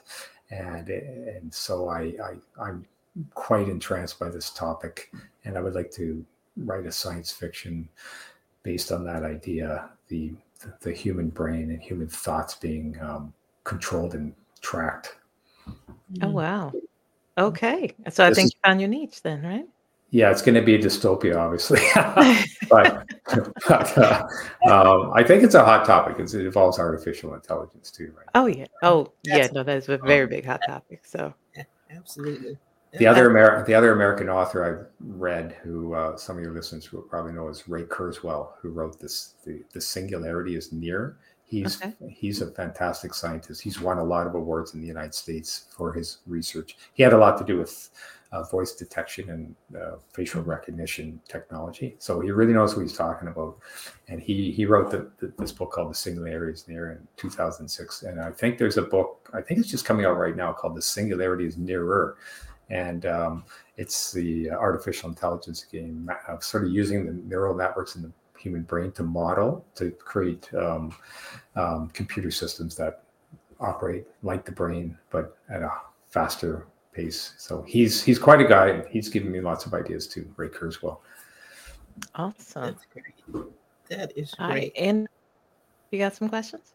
and 0.52 0.88
and 0.90 1.54
so 1.54 1.90
I, 1.90 2.14
I 2.24 2.36
I'm 2.62 2.86
quite 3.34 3.68
entranced 3.70 4.20
by 4.20 4.30
this 4.30 4.50
topic, 4.52 5.12
and 5.46 5.58
I 5.58 5.62
would 5.62 5.76
like 5.76 5.92
to 5.92 6.26
write 6.58 6.86
a 6.86 6.92
science 6.92 7.32
fiction 7.32 7.90
based 8.64 8.92
on 8.92 9.04
that 9.06 9.24
idea 9.24 9.90
the 10.08 10.34
the 10.82 10.94
human 10.94 11.30
brain 11.30 11.72
and 11.72 11.82
human 11.82 12.08
thoughts 12.08 12.56
being 12.56 12.98
um, 13.02 13.34
controlled 13.66 14.14
and 14.16 14.34
tracked. 14.62 15.18
Oh 16.22 16.30
wow. 16.30 16.72
Okay. 17.38 17.94
So 18.12 18.26
I 18.26 18.30
This 18.30 18.38
think 18.38 18.46
is- 18.48 18.54
you 18.54 18.60
found 18.64 18.80
your 18.80 18.90
niche 18.90 19.22
then, 19.24 19.42
right? 19.44 19.66
Yeah, 20.14 20.30
it's 20.30 20.44
going 20.44 20.54
to 20.54 20.62
be 20.62 20.76
a 20.76 20.78
dystopia, 20.78 21.36
obviously, 21.38 21.80
but, 22.70 23.10
but 23.68 23.98
uh, 23.98 24.28
um, 24.68 25.12
I 25.16 25.24
think 25.24 25.42
it's 25.42 25.56
a 25.56 25.66
hot 25.66 25.86
topic. 25.86 26.20
It's, 26.20 26.36
it 26.36 26.46
involves 26.46 26.78
artificial 26.78 27.34
intelligence 27.34 27.90
too, 27.90 28.14
right? 28.16 28.28
Oh 28.36 28.46
yeah. 28.46 28.68
Oh 28.84 29.12
yeah. 29.24 29.48
No, 29.52 29.64
that's 29.64 29.90
a 29.90 29.98
very 29.98 30.28
big 30.28 30.46
hot 30.46 30.62
topic. 30.68 31.08
So 31.08 31.34
Absolutely. 31.90 32.60
The 33.00 33.08
other 33.08 33.32
Amer- 33.32 33.66
the 33.66 33.74
other 33.74 33.92
American 33.92 34.30
author 34.30 34.64
I've 34.64 34.86
read, 35.18 35.54
who 35.64 35.96
uh, 35.96 36.16
some 36.16 36.38
of 36.38 36.44
your 36.44 36.54
listeners 36.54 36.92
will 36.94 37.02
probably 37.02 37.34
know, 37.34 37.48
is 37.50 37.68
Ray 37.68 37.86
Kurzweil, 37.86 38.50
who 38.62 38.70
wrote 38.70 39.00
this. 39.00 39.34
The, 39.44 39.64
the 39.74 39.82
singularity 39.82 40.56
is 40.56 40.72
near. 40.72 41.18
He's 41.46 41.82
Okay. 41.82 41.94
he's 42.10 42.42
a 42.42 42.50
fantastic 42.52 43.14
scientist. 43.14 43.62
He's 43.62 43.80
won 43.80 43.98
a 44.00 44.04
lot 44.04 44.26
of 44.26 44.34
awards 44.36 44.74
in 44.74 44.82
the 44.82 44.88
United 44.88 45.14
States 45.14 45.66
for 45.76 45.94
his 45.94 46.20
research. 46.26 46.78
He 46.94 47.04
had 47.04 47.14
a 47.14 47.18
lot 47.18 47.38
to 47.38 47.44
do 47.44 47.58
with 47.58 47.90
uh, 48.32 48.44
voice 48.44 48.72
detection 48.74 49.30
and 49.30 49.56
uh, 49.80 49.98
facial 50.12 50.42
recognition 50.42 51.22
technology. 51.28 51.96
So 52.00 52.20
he 52.20 52.32
really 52.32 52.54
knows 52.54 52.76
what 52.76 52.82
he's 52.82 52.98
talking 52.98 53.28
about. 53.28 53.60
And 54.08 54.20
he 54.20 54.52
he 54.52 54.66
wrote 54.66 54.90
the, 54.90 55.12
the, 55.20 55.32
this 55.38 55.52
book 55.52 55.72
called 55.72 55.92
The 55.92 55.96
Singularity 55.96 56.54
is 56.54 56.68
Near 56.68 56.92
in 56.94 57.08
2006. 57.18 58.04
And 58.04 58.20
I 58.20 58.32
think 58.32 58.58
there's 58.58 58.78
a 58.78 58.82
book. 58.82 59.30
I 59.34 59.42
think 59.42 59.60
it's 59.60 59.70
just 59.70 59.86
coming 59.86 60.06
out 60.06 60.18
right 60.18 60.36
now 60.36 60.52
called 60.54 60.76
The 60.76 60.82
Singularity 60.82 61.46
is 61.46 61.58
Nearer 61.58 62.18
and 62.70 63.06
um, 63.06 63.44
it's 63.78 64.12
the 64.14 64.50
artificial 64.50 65.10
intelligence 65.10 65.66
game 65.66 66.10
of 66.28 66.44
sort 66.44 66.64
of 66.66 66.72
using 66.72 67.06
the 67.06 67.12
neural 67.12 67.54
networks 67.56 67.96
in 67.96 68.02
the 68.02 68.12
human 68.44 68.64
brain 68.64 68.92
to 68.92 69.04
model 69.04 69.66
to 69.74 69.92
create 69.92 70.54
um, 70.54 70.94
um, 71.56 71.90
computer 71.90 72.30
systems 72.30 72.76
that 72.76 73.04
operate 73.60 74.06
like 74.22 74.44
the 74.44 74.52
brain 74.52 74.98
but 75.10 75.38
at 75.50 75.62
a 75.62 75.72
faster 76.10 76.68
pace 76.92 77.34
so 77.38 77.62
he's 77.64 78.04
he's 78.04 78.20
quite 78.20 78.42
a 78.42 78.48
guy 78.48 78.68
and 78.68 78.88
he's 78.90 79.08
given 79.08 79.32
me 79.32 79.40
lots 79.40 79.66
of 79.66 79.74
ideas 79.74 80.08
too 80.08 80.30
ray 80.36 80.50
kurzweil 80.50 81.00
awesome. 82.16 82.64
That's 82.64 82.86
great. 82.92 83.46
That 83.90 84.18
is 84.18 84.34
All 84.40 84.48
right. 84.48 84.74
great. 84.74 84.74
And 84.78 85.08
you 85.92 86.00
got 86.00 86.16
some 86.16 86.30
questions? 86.30 86.74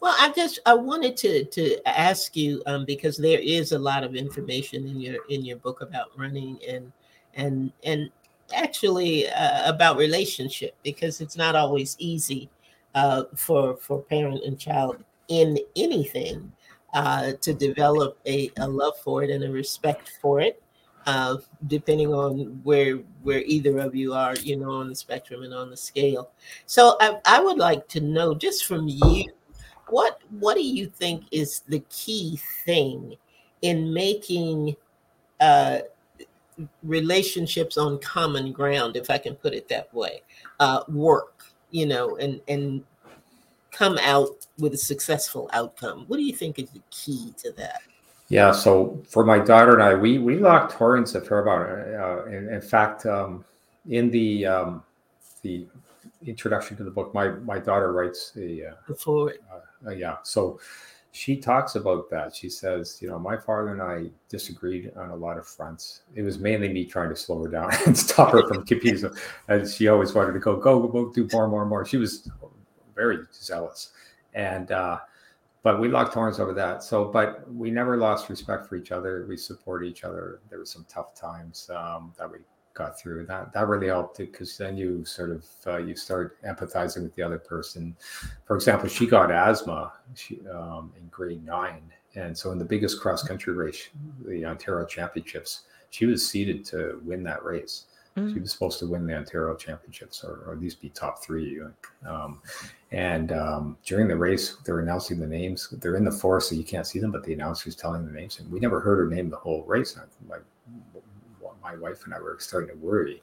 Well, 0.00 0.14
I 0.18 0.32
just 0.34 0.58
I 0.66 0.74
wanted 0.74 1.16
to 1.18 1.44
to 1.44 1.88
ask 1.88 2.36
you 2.36 2.62
um, 2.66 2.84
because 2.84 3.16
there 3.16 3.38
is 3.38 3.72
a 3.72 3.78
lot 3.78 4.02
of 4.02 4.14
information 4.14 4.86
in 4.86 5.00
your 5.00 5.24
in 5.28 5.44
your 5.44 5.58
book 5.58 5.80
about 5.80 6.08
running 6.16 6.58
and 6.68 6.92
and 7.34 7.72
and 7.84 8.10
actually 8.54 9.28
uh, 9.28 9.68
about 9.72 9.96
relationship 9.96 10.74
because 10.82 11.20
it's 11.20 11.36
not 11.36 11.54
always 11.56 11.96
easy 11.98 12.48
uh, 12.94 13.24
for 13.34 13.76
for 13.76 14.02
parent 14.02 14.42
and 14.44 14.58
child 14.58 15.02
in 15.28 15.58
anything 15.76 16.52
uh, 16.94 17.32
to 17.40 17.54
develop 17.54 18.18
a, 18.26 18.50
a 18.58 18.68
love 18.68 18.96
for 18.98 19.22
it 19.22 19.30
and 19.30 19.44
a 19.44 19.50
respect 19.50 20.12
for 20.20 20.40
it 20.40 20.62
uh, 21.06 21.36
depending 21.66 22.12
on 22.12 22.60
where 22.62 22.96
where 23.22 23.42
either 23.46 23.78
of 23.78 23.94
you 23.94 24.14
are 24.14 24.36
you 24.36 24.56
know 24.56 24.70
on 24.70 24.88
the 24.88 24.94
spectrum 24.94 25.42
and 25.42 25.54
on 25.54 25.70
the 25.70 25.76
scale. 25.76 26.30
So 26.66 26.96
I, 27.00 27.18
I 27.24 27.40
would 27.40 27.58
like 27.58 27.88
to 27.88 28.00
know 28.00 28.34
just 28.34 28.66
from 28.66 28.88
you 28.88 29.24
what 29.88 30.20
what 30.38 30.54
do 30.54 30.62
you 30.62 30.86
think 30.86 31.24
is 31.30 31.60
the 31.68 31.80
key 31.90 32.38
thing 32.64 33.16
in 33.62 33.92
making 33.92 34.76
uh, 35.40 35.80
relationships 36.82 37.76
on 37.76 37.98
common 37.98 38.52
ground, 38.52 38.96
if 38.96 39.10
I 39.10 39.18
can 39.18 39.34
put 39.34 39.54
it 39.54 39.68
that 39.68 39.92
way, 39.94 40.22
uh, 40.60 40.84
work? 40.88 41.44
You 41.70 41.86
know, 41.86 42.16
and 42.16 42.40
and 42.48 42.84
come 43.70 43.98
out 44.02 44.46
with 44.58 44.74
a 44.74 44.78
successful 44.78 45.48
outcome. 45.52 46.04
What 46.06 46.18
do 46.18 46.22
you 46.22 46.34
think 46.34 46.58
is 46.58 46.70
the 46.70 46.82
key 46.90 47.32
to 47.38 47.52
that? 47.52 47.80
Yeah, 48.28 48.52
so 48.52 49.02
for 49.08 49.24
my 49.24 49.38
daughter 49.38 49.74
and 49.74 49.82
I, 49.82 49.94
we 49.94 50.18
we 50.18 50.38
locked 50.38 50.72
horns 50.72 51.14
a 51.14 51.20
fair 51.20 51.40
amount. 51.40 51.68
Uh, 51.94 52.24
in, 52.26 52.48
in 52.48 52.60
fact, 52.60 53.04
um, 53.04 53.44
in 53.88 54.10
the 54.10 54.46
um, 54.46 54.82
the 55.42 55.66
introduction 56.24 56.76
to 56.78 56.84
the 56.84 56.90
book, 56.90 57.12
my 57.12 57.28
my 57.28 57.58
daughter 57.58 57.92
writes 57.92 58.32
a 58.36 58.68
uh, 58.68 58.74
Before 58.86 59.34
uh, 59.86 59.90
yeah, 59.90 60.16
so 60.22 60.60
she 61.12 61.36
talks 61.36 61.74
about 61.74 62.08
that. 62.10 62.34
She 62.34 62.48
says, 62.48 62.98
you 63.02 63.08
know, 63.08 63.18
my 63.18 63.36
father 63.36 63.68
and 63.68 63.82
I 63.82 64.10
disagreed 64.30 64.92
on 64.96 65.10
a 65.10 65.16
lot 65.16 65.36
of 65.36 65.46
fronts. 65.46 66.02
It 66.14 66.22
was 66.22 66.38
mainly 66.38 66.70
me 66.70 66.86
trying 66.86 67.10
to 67.10 67.16
slow 67.16 67.42
her 67.44 67.50
down 67.50 67.70
and 67.86 67.96
stop 67.96 68.32
her 68.32 68.48
from 68.48 68.64
competing. 68.64 69.10
And 69.48 69.68
she 69.68 69.88
always 69.88 70.14
wanted 70.14 70.32
to 70.32 70.38
go, 70.38 70.56
go, 70.56 70.88
go, 70.88 71.12
do 71.12 71.28
more, 71.30 71.48
more, 71.48 71.66
more. 71.66 71.84
She 71.84 71.98
was 71.98 72.30
very 72.94 73.18
zealous, 73.32 73.92
and 74.34 74.70
uh, 74.72 75.00
but 75.62 75.80
we 75.80 75.88
locked 75.88 76.14
horns 76.14 76.40
over 76.40 76.54
that. 76.54 76.82
So, 76.82 77.04
but 77.04 77.50
we 77.52 77.70
never 77.70 77.96
lost 77.96 78.28
respect 78.28 78.66
for 78.66 78.76
each 78.76 78.90
other. 78.90 79.26
We 79.28 79.36
support 79.36 79.84
each 79.84 80.04
other. 80.04 80.40
There 80.48 80.58
were 80.58 80.66
some 80.66 80.86
tough 80.88 81.14
times 81.14 81.70
um, 81.74 82.12
that 82.18 82.30
we 82.30 82.38
got 82.74 82.98
through. 82.98 83.26
That 83.26 83.52
that 83.52 83.68
really 83.68 83.88
helped 83.88 84.20
it 84.20 84.32
because 84.32 84.56
then 84.56 84.76
you 84.76 85.04
sort 85.04 85.30
of 85.30 85.46
uh, 85.66 85.78
you 85.78 85.94
start 85.96 86.42
empathizing 86.42 87.02
with 87.02 87.14
the 87.14 87.22
other 87.22 87.38
person. 87.38 87.96
For 88.44 88.56
example, 88.56 88.88
she 88.88 89.06
got 89.06 89.30
asthma 89.30 89.92
she, 90.14 90.40
um, 90.48 90.92
in 90.98 91.06
grade 91.08 91.44
nine, 91.44 91.82
and 92.14 92.36
so 92.36 92.50
in 92.52 92.58
the 92.58 92.64
biggest 92.64 93.00
cross 93.00 93.22
country 93.22 93.52
race, 93.52 93.88
the 94.26 94.44
Ontario 94.44 94.86
Championships, 94.86 95.62
she 95.90 96.06
was 96.06 96.26
seeded 96.28 96.64
to 96.66 97.00
win 97.04 97.22
that 97.24 97.44
race. 97.44 97.86
She 98.14 98.20
Mm. 98.20 98.42
was 98.42 98.52
supposed 98.52 98.78
to 98.80 98.86
win 98.86 99.06
the 99.06 99.14
Ontario 99.16 99.54
Championships, 99.56 100.22
or, 100.22 100.42
or 100.44 100.52
at 100.52 100.60
least 100.60 100.82
be 100.82 100.90
top 100.90 101.22
three. 101.24 101.58
Um, 102.06 102.42
and 102.90 103.32
um, 103.32 103.78
during 103.86 104.06
the 104.06 104.16
race, 104.16 104.56
they're 104.66 104.80
announcing 104.80 105.18
the 105.18 105.26
names. 105.26 105.70
They're 105.80 105.96
in 105.96 106.04
the 106.04 106.12
forest, 106.12 106.50
so 106.50 106.54
you 106.54 106.62
can't 106.62 106.86
see 106.86 106.98
them, 106.98 107.10
but 107.10 107.24
the 107.24 107.32
announcer's 107.32 107.74
telling 107.74 108.04
the 108.04 108.12
names. 108.12 108.38
And 108.38 108.52
we 108.52 108.60
never 108.60 108.80
heard 108.80 108.98
her 108.98 109.06
name 109.08 109.30
the 109.30 109.38
whole 109.38 109.62
race. 109.64 109.96
And 109.96 110.04
I, 110.04 110.34
like, 110.34 110.42
my 111.62 111.76
wife 111.76 112.04
and 112.04 112.14
I 112.14 112.20
were 112.20 112.36
starting 112.40 112.70
to 112.70 112.84
worry 112.84 113.22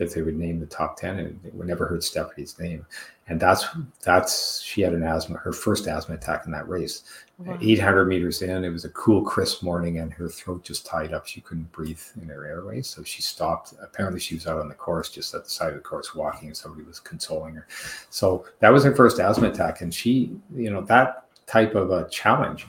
that 0.00 0.14
they 0.14 0.22
would 0.22 0.38
name 0.38 0.58
the 0.58 0.66
top 0.66 0.96
10 0.96 1.18
and 1.18 1.38
we 1.52 1.66
never 1.66 1.86
heard 1.86 2.02
Stephanie's 2.02 2.58
name. 2.58 2.86
And 3.28 3.38
that's, 3.38 3.66
that's, 4.02 4.62
she 4.62 4.80
had 4.80 4.94
an 4.94 5.02
asthma, 5.02 5.36
her 5.36 5.52
first 5.52 5.86
asthma 5.86 6.14
attack 6.14 6.46
in 6.46 6.52
that 6.52 6.66
race. 6.66 7.02
Wow. 7.36 7.58
800 7.60 8.06
meters 8.06 8.40
in, 8.40 8.64
it 8.64 8.70
was 8.70 8.86
a 8.86 8.90
cool, 8.90 9.22
crisp 9.22 9.62
morning 9.62 9.98
and 9.98 10.10
her 10.14 10.30
throat 10.30 10.64
just 10.64 10.86
tied 10.86 11.12
up. 11.12 11.26
She 11.26 11.42
couldn't 11.42 11.70
breathe 11.70 12.00
in 12.20 12.28
her 12.28 12.46
airways. 12.46 12.88
So 12.88 13.02
she 13.04 13.20
stopped. 13.20 13.74
Apparently, 13.82 14.20
she 14.20 14.34
was 14.34 14.46
out 14.46 14.58
on 14.58 14.70
the 14.70 14.74
course, 14.74 15.10
just 15.10 15.34
at 15.34 15.44
the 15.44 15.50
side 15.50 15.68
of 15.68 15.74
the 15.74 15.80
course, 15.80 16.14
walking, 16.14 16.48
and 16.48 16.56
somebody 16.56 16.82
was 16.82 16.98
consoling 16.98 17.54
her. 17.54 17.68
So 18.08 18.46
that 18.60 18.70
was 18.70 18.84
her 18.84 18.96
first 18.96 19.20
asthma 19.20 19.50
attack. 19.50 19.82
And 19.82 19.92
she, 19.92 20.34
you 20.54 20.70
know, 20.70 20.80
that 20.82 21.26
type 21.46 21.74
of 21.74 21.90
a 21.90 22.08
challenge 22.08 22.66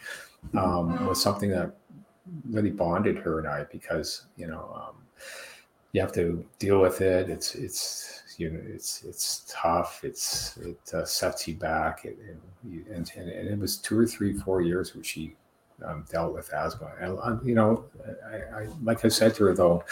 um, 0.54 1.06
was 1.08 1.22
something 1.22 1.50
that 1.52 1.72
really 2.50 2.72
bonded 2.72 3.18
her 3.18 3.40
and 3.40 3.48
I 3.48 3.66
because, 3.72 4.26
you 4.38 4.48
know, 4.48 4.72
um, 4.76 4.96
you 5.94 6.02
have 6.02 6.14
to 6.14 6.46
deal 6.60 6.80
with 6.80 7.02
it. 7.02 7.30
It's, 7.30 7.56
it's, 7.56 8.36
you 8.38 8.50
know, 8.50 8.62
it's 8.66 9.04
it's 9.04 9.46
tough. 9.50 10.04
It's 10.04 10.58
it 10.58 10.94
uh, 10.94 11.04
sets 11.06 11.48
you 11.48 11.56
back. 11.56 12.06
It, 12.06 12.18
it, 12.64 12.88
and, 12.90 13.12
and 13.18 13.30
and 13.30 13.48
it 13.50 13.60
was 13.60 13.78
two 13.78 14.00
or 14.00 14.08
three, 14.08 14.34
four 14.34 14.62
years 14.62 14.96
where 14.96 15.04
she 15.04 15.36
um, 15.86 16.06
dealt 16.10 16.34
with 16.34 16.54
asthma. 16.54 16.92
And 17.00 17.20
uh, 17.22 17.38
you 17.44 17.56
know, 17.56 17.86
I, 18.26 18.62
I 18.62 18.68
like 18.84 19.04
I 19.04 19.10
said 19.10 19.36
to 19.36 19.46
her 19.46 19.54
though, 19.54 19.84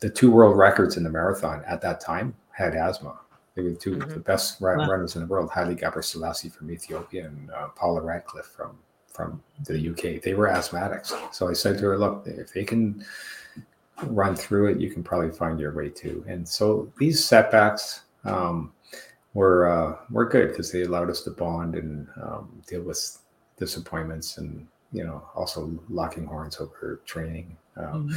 the 0.00 0.10
two 0.10 0.30
world 0.30 0.56
records 0.58 0.96
in 0.96 1.04
the 1.04 1.10
marathon 1.10 1.62
at 1.66 1.80
that 1.82 2.00
time 2.00 2.34
had 2.50 2.74
asthma. 2.74 3.18
They 3.54 3.62
were 3.62 3.70
the 3.70 3.76
2 3.76 3.90
Mhm. 3.96 4.14
the 4.14 4.20
best 4.20 4.60
run, 4.60 4.78
Wow. 4.78 4.86
runners 4.90 5.14
in 5.14 5.22
the 5.22 5.28
world, 5.28 5.50
Haile 5.50 5.74
Gebrselassie 5.76 6.50
from 6.52 6.70
Ethiopia 6.70 7.26
and 7.26 7.50
uh, 7.52 7.68
Paula 7.68 8.00
Radcliffe 8.02 8.46
from 8.46 8.76
from 9.12 9.42
the 9.64 9.90
UK. 9.90 10.22
They 10.22 10.34
were 10.34 10.48
asthmatics. 10.48 11.12
So 11.34 11.48
I 11.48 11.52
said 11.52 11.78
to 11.78 11.84
her, 11.84 11.98
look, 11.98 12.26
if 12.26 12.52
they 12.52 12.64
can 12.64 13.04
run 14.06 14.34
through 14.34 14.72
it, 14.72 14.80
you 14.80 14.90
can 14.90 15.02
probably 15.02 15.30
find 15.30 15.60
your 15.60 15.74
way 15.74 15.88
too. 15.88 16.24
And 16.26 16.48
so 16.48 16.90
these 16.98 17.24
setbacks 17.24 18.02
um, 18.24 18.72
were 19.34 19.68
uh, 19.68 19.96
were 20.10 20.28
good 20.28 20.48
because 20.48 20.70
they 20.72 20.82
allowed 20.82 21.10
us 21.10 21.22
to 21.22 21.30
bond 21.30 21.74
and 21.74 22.08
um, 22.22 22.62
deal 22.66 22.82
with 22.82 23.18
disappointments 23.58 24.38
and 24.38 24.66
you 24.92 25.04
know 25.04 25.22
also 25.34 25.70
locking 25.88 26.26
horns 26.26 26.58
over 26.58 27.00
training. 27.04 27.56
Um, 27.76 28.16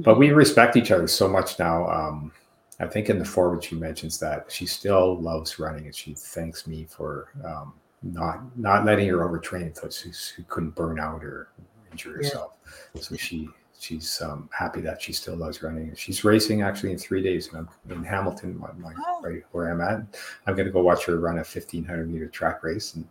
but 0.00 0.18
we 0.18 0.30
respect 0.30 0.76
each 0.76 0.90
other 0.90 1.06
so 1.06 1.28
much 1.28 1.58
now. 1.58 1.88
Um, 1.88 2.32
I 2.78 2.86
think 2.86 3.08
in 3.08 3.18
the 3.18 3.24
forward 3.24 3.64
she 3.64 3.74
mentions 3.74 4.18
that 4.18 4.50
she 4.50 4.66
still 4.66 5.20
loves 5.20 5.58
running 5.58 5.86
and 5.86 5.94
she 5.94 6.14
thanks 6.14 6.66
me 6.66 6.86
for 6.90 7.28
um, 7.44 7.72
not 8.02 8.56
not 8.58 8.84
letting 8.84 9.08
her 9.08 9.18
overtrain 9.18 9.76
so 9.76 9.88
she, 9.88 10.12
she 10.12 10.42
couldn't 10.44 10.74
burn 10.74 11.00
out 11.00 11.24
or 11.24 11.48
injure 11.90 12.10
Yeah. 12.10 12.16
herself. 12.16 12.52
So 13.00 13.16
she 13.16 13.48
she's 13.78 14.20
um, 14.22 14.48
happy 14.52 14.80
that 14.80 15.02
she 15.02 15.12
still 15.12 15.36
loves 15.36 15.62
running. 15.62 15.94
She's 15.96 16.24
racing 16.24 16.62
actually 16.62 16.92
in 16.92 16.98
three 16.98 17.22
days 17.22 17.48
and 17.52 17.58
I'm 17.86 17.92
in 17.92 18.02
Hamilton, 18.04 18.58
my, 18.58 18.72
my, 18.78 18.94
Oh. 19.06 19.20
right 19.22 19.42
where 19.52 19.70
I'm 19.70 19.80
at. 19.82 20.00
I'm 20.46 20.54
going 20.54 20.66
to 20.66 20.72
go 20.72 20.82
watch 20.82 21.04
her 21.06 21.18
run 21.18 21.34
a 21.34 21.44
1500 21.44 22.10
meter 22.10 22.26
track 22.28 22.62
race, 22.64 22.94
and 22.94 23.06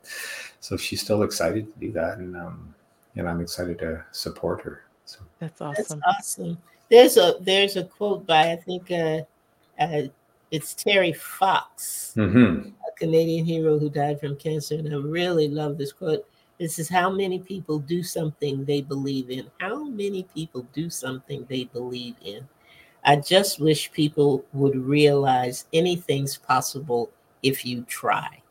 so 0.59 0.75
she's 0.75 1.01
still 1.01 1.21
excited 1.23 1.71
to 1.71 1.79
do 1.79 1.91
that, 1.93 2.17
and 2.17 2.35
um, 2.35 2.73
and 3.15 3.29
I'm 3.29 3.41
excited 3.41 3.77
to 3.79 4.03
support 4.11 4.61
her. 4.61 4.83
So 5.05 5.19
That's 5.39 5.59
That's 5.59 5.79
awesome. 5.79 6.01
awesome. 6.07 6.57
There's 6.89 7.17
a 7.17 7.35
there's 7.41 7.75
a 7.77 7.83
quote 7.83 8.25
by 8.25 8.51
I 8.51 8.55
think 8.55 8.91
uh, 8.91 9.21
uh, 9.79 10.03
it's 10.51 10.73
Terry 10.73 11.13
Fox, 11.13 12.13
mhm. 12.17 12.71
Canadian 12.97 13.45
hero 13.45 13.77
who 13.77 13.89
died 13.89 14.19
from 14.19 14.35
cancer, 14.35 14.75
and 14.75 14.93
I 14.93 14.97
really 14.97 15.47
love 15.47 15.77
this 15.77 15.91
quote. 15.91 16.25
This 16.59 16.79
is 16.79 16.87
how 16.87 17.09
many 17.09 17.39
people 17.39 17.79
do 17.79 18.01
something 18.01 18.63
they 18.63 18.81
believe 18.81 19.29
in. 19.29 19.49
How 19.59 19.83
many 19.83 20.23
people 20.33 20.65
do 20.73 20.89
something 20.89 21.45
they 21.49 21.65
believe 21.65 22.15
in? 22.23 22.47
I 23.03 23.17
just 23.17 23.59
wish 23.59 23.91
people 23.91 24.43
would 24.53 24.75
realize 24.75 25.65
anything's 25.73 26.37
possible 26.37 27.11
if 27.43 27.65
you 27.65 27.83
try. 27.83 28.41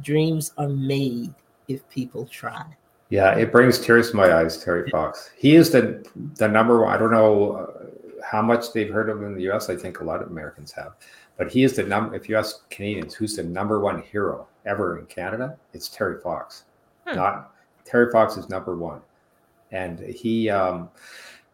Dreams 0.00 0.52
are 0.58 0.68
made 0.68 1.34
if 1.66 1.88
people 1.88 2.26
try. 2.26 2.64
Yeah, 3.08 3.34
it 3.36 3.52
brings 3.52 3.78
tears 3.78 4.10
to 4.10 4.16
my 4.16 4.32
eyes, 4.34 4.62
Terry 4.62 4.90
Fox. 4.90 5.30
He 5.36 5.56
is 5.56 5.70
the 5.70 6.04
the 6.34 6.48
number 6.48 6.82
one. 6.82 6.92
I 6.92 6.98
don't 6.98 7.12
know 7.12 7.52
uh, 7.52 7.86
how 8.24 8.42
much 8.42 8.72
they've 8.72 8.92
heard 8.92 9.08
of 9.08 9.18
him 9.18 9.26
in 9.26 9.34
the 9.34 9.42
U.S. 9.44 9.70
I 9.70 9.76
think 9.76 10.00
a 10.00 10.04
lot 10.04 10.22
of 10.22 10.30
Americans 10.30 10.72
have, 10.72 10.94
but 11.36 11.50
he 11.50 11.62
is 11.64 11.76
the 11.76 11.82
number. 11.82 12.14
If 12.14 12.28
you 12.28 12.36
ask 12.36 12.68
Canadians, 12.70 13.14
who's 13.14 13.36
the 13.36 13.42
number 13.42 13.80
one 13.80 14.02
hero 14.02 14.46
ever 14.64 14.98
in 14.98 15.06
Canada? 15.06 15.56
It's 15.72 15.88
Terry 15.88 16.20
Fox. 16.20 16.64
Hmm. 17.06 17.16
Not 17.16 17.52
Terry 17.84 18.10
Fox 18.10 18.36
is 18.36 18.48
number 18.48 18.76
one, 18.76 19.00
and 19.72 19.98
he 20.00 20.50
um, 20.50 20.88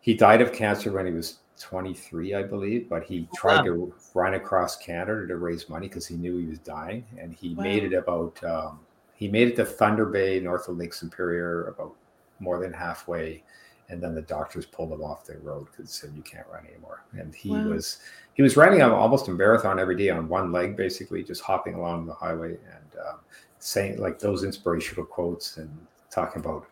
he 0.00 0.14
died 0.14 0.40
of 0.40 0.52
cancer 0.52 0.92
when 0.92 1.06
he 1.06 1.12
was 1.12 1.38
23, 1.60 2.34
I 2.34 2.42
believe. 2.42 2.88
But 2.88 3.04
he 3.04 3.28
tried 3.34 3.64
to 3.64 3.92
run 4.14 4.34
across 4.34 4.76
Canada 4.76 5.26
to 5.26 5.36
raise 5.36 5.68
money 5.68 5.88
because 5.88 6.06
he 6.06 6.16
knew 6.16 6.38
he 6.38 6.46
was 6.46 6.58
dying, 6.58 7.04
and 7.18 7.32
he 7.32 7.54
Wow. 7.54 7.62
made 7.64 7.84
it 7.84 7.94
about. 7.94 8.42
Um, 8.44 8.80
he 9.14 9.28
made 9.28 9.46
it 9.46 9.56
to 9.56 9.64
Thunder 9.64 10.06
Bay, 10.06 10.40
north 10.40 10.68
of 10.68 10.78
Lake 10.78 10.92
Superior, 10.92 11.68
about 11.68 11.94
more 12.40 12.58
than 12.58 12.72
halfway, 12.72 13.44
and 13.92 14.02
then 14.02 14.14
the 14.14 14.22
doctors 14.22 14.64
pulled 14.64 14.90
him 14.90 15.02
off 15.02 15.24
the 15.24 15.36
road 15.38 15.66
because 15.70 15.90
said 15.92 16.10
you 16.16 16.22
can't 16.22 16.46
run 16.50 16.66
anymore. 16.66 17.04
And 17.12 17.34
he 17.34 17.50
Wow. 17.50 17.74
was 17.74 17.98
he 18.34 18.42
was 18.42 18.56
running 18.56 18.80
almost 18.80 19.28
a 19.28 19.30
marathon 19.30 19.78
every 19.78 19.96
day 19.96 20.08
on 20.08 20.28
one 20.28 20.50
leg, 20.50 20.76
basically 20.76 21.22
just 21.22 21.42
hopping 21.42 21.74
along 21.74 22.06
the 22.06 22.14
highway 22.14 22.52
and 22.52 23.00
um, 23.06 23.18
saying 23.58 24.00
like 24.00 24.18
those 24.18 24.42
inspirational 24.44 25.04
quotes 25.04 25.58
and 25.58 25.70
talking 26.10 26.40
about. 26.40 26.66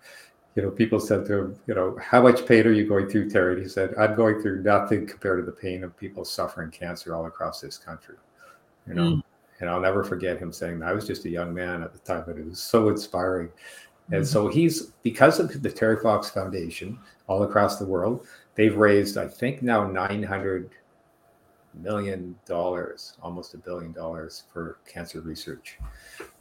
You 0.56 0.62
know, 0.62 0.70
people 0.70 0.98
said 0.98 1.26
to 1.26 1.38
him, 1.38 1.56
you 1.68 1.74
know, 1.76 1.96
how 2.02 2.20
much 2.20 2.44
pain 2.44 2.66
are 2.66 2.72
you 2.72 2.84
going 2.88 3.08
through, 3.08 3.30
Terry? 3.30 3.54
And 3.54 3.62
he 3.62 3.68
said, 3.68 3.94
I'm 3.96 4.16
going 4.16 4.42
through 4.42 4.64
nothing 4.64 5.06
compared 5.06 5.38
to 5.38 5.46
the 5.46 5.56
pain 5.56 5.84
of 5.84 5.96
people 5.96 6.24
suffering 6.24 6.72
cancer 6.72 7.14
all 7.14 7.26
across 7.26 7.60
this 7.60 7.78
country. 7.78 8.16
You 8.88 8.94
know, 8.94 9.02
Mm. 9.02 9.22
and 9.60 9.70
I'll 9.70 9.80
never 9.80 10.02
forget 10.02 10.38
him 10.38 10.52
saying, 10.52 10.80
that 10.80 10.88
I 10.88 10.92
was 10.92 11.06
just 11.06 11.24
a 11.24 11.30
young 11.30 11.54
man 11.54 11.84
at 11.84 11.92
the 11.92 12.00
time, 12.00 12.24
but 12.26 12.36
it 12.36 12.46
was 12.46 12.60
so 12.60 12.88
inspiring. 12.88 13.50
And 14.12 14.22
Mhm. 14.22 14.26
so 14.26 14.48
he's 14.48 14.86
because 15.02 15.38
of 15.40 15.62
the 15.62 15.70
Terry 15.70 15.96
Fox 16.02 16.30
Foundation 16.30 16.98
all 17.28 17.42
across 17.44 17.78
the 17.78 17.86
world, 17.86 18.26
they've 18.54 18.76
raised, 18.76 19.16
I 19.16 19.28
think 19.28 19.62
now 19.62 19.86
nine 19.86 20.22
hundred 20.22 20.70
million 21.74 22.34
dollars, 22.46 23.14
almost 23.22 23.54
a 23.54 23.58
billion 23.58 23.92
dollars 23.92 24.42
for 24.52 24.78
cancer 24.86 25.20
research, 25.20 25.78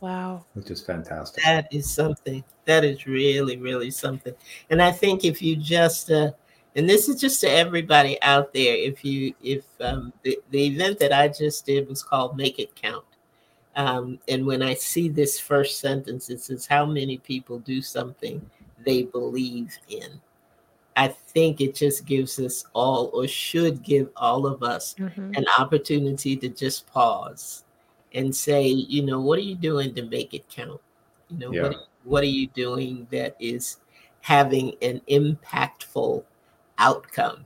Wow. 0.01 0.43
which 0.53 0.71
is 0.71 0.81
fantastic. 0.81 1.43
That 1.43 1.67
is 1.71 1.89
something. 1.89 2.43
That 2.65 2.83
is 2.83 3.05
really, 3.05 3.57
really 3.57 3.91
something. 3.91 4.33
And 4.71 4.81
I 4.81 4.91
think 4.91 5.23
if 5.23 5.39
you 5.41 5.55
just, 5.55 6.09
uh, 6.09 6.31
and 6.75 6.89
this 6.89 7.07
is 7.09 7.21
just 7.21 7.39
to 7.41 7.49
everybody 7.49 8.19
out 8.23 8.53
there, 8.53 8.75
if 8.75 9.05
you, 9.05 9.33
if 9.43 9.65
um, 9.81 10.11
the, 10.23 10.39
the 10.49 10.65
event 10.65 10.97
that 10.99 11.13
I 11.13 11.27
just 11.27 11.65
did 11.65 11.87
was 11.87 12.01
called 12.01 12.35
Make 12.35 12.57
It 12.57 12.75
Count. 12.75 13.05
Um, 13.75 14.19
and 14.27 14.45
when 14.45 14.61
I 14.61 14.73
see 14.73 15.09
this 15.09 15.39
first 15.39 15.79
sentence, 15.79 16.29
it 16.29 16.41
says, 16.41 16.65
How 16.65 16.85
many 16.85 17.17
people 17.17 17.59
do 17.59 17.81
something 17.81 18.41
they 18.85 19.03
believe 19.03 19.77
in? 19.89 20.19
I 20.97 21.07
think 21.07 21.61
it 21.61 21.75
just 21.75 22.05
gives 22.05 22.39
us 22.39 22.65
all, 22.73 23.09
or 23.13 23.27
should 23.27 23.83
give 23.83 24.09
all 24.17 24.45
of 24.45 24.63
us, 24.63 24.95
Mhm. 24.99 25.37
an 25.37 25.45
opportunity 25.57 26.35
to 26.35 26.49
just 26.49 26.87
pause 26.87 27.63
and 28.13 28.35
say, 28.35 28.67
you 28.67 29.03
know, 29.05 29.21
what 29.21 29.37
are 29.39 29.43
you 29.43 29.55
doing 29.55 29.93
to 29.95 30.03
make 30.03 30.33
it 30.33 30.49
count? 30.49 30.81
You 31.29 31.37
know, 31.37 31.51
Yeah. 31.53 31.61
what 31.61 31.75
what 32.05 32.23
are 32.23 32.27
you 32.27 32.47
doing 32.47 33.07
that 33.11 33.35
is 33.39 33.77
having 34.21 34.73
an 34.81 34.99
impactful 35.07 36.23
outcome? 36.79 37.45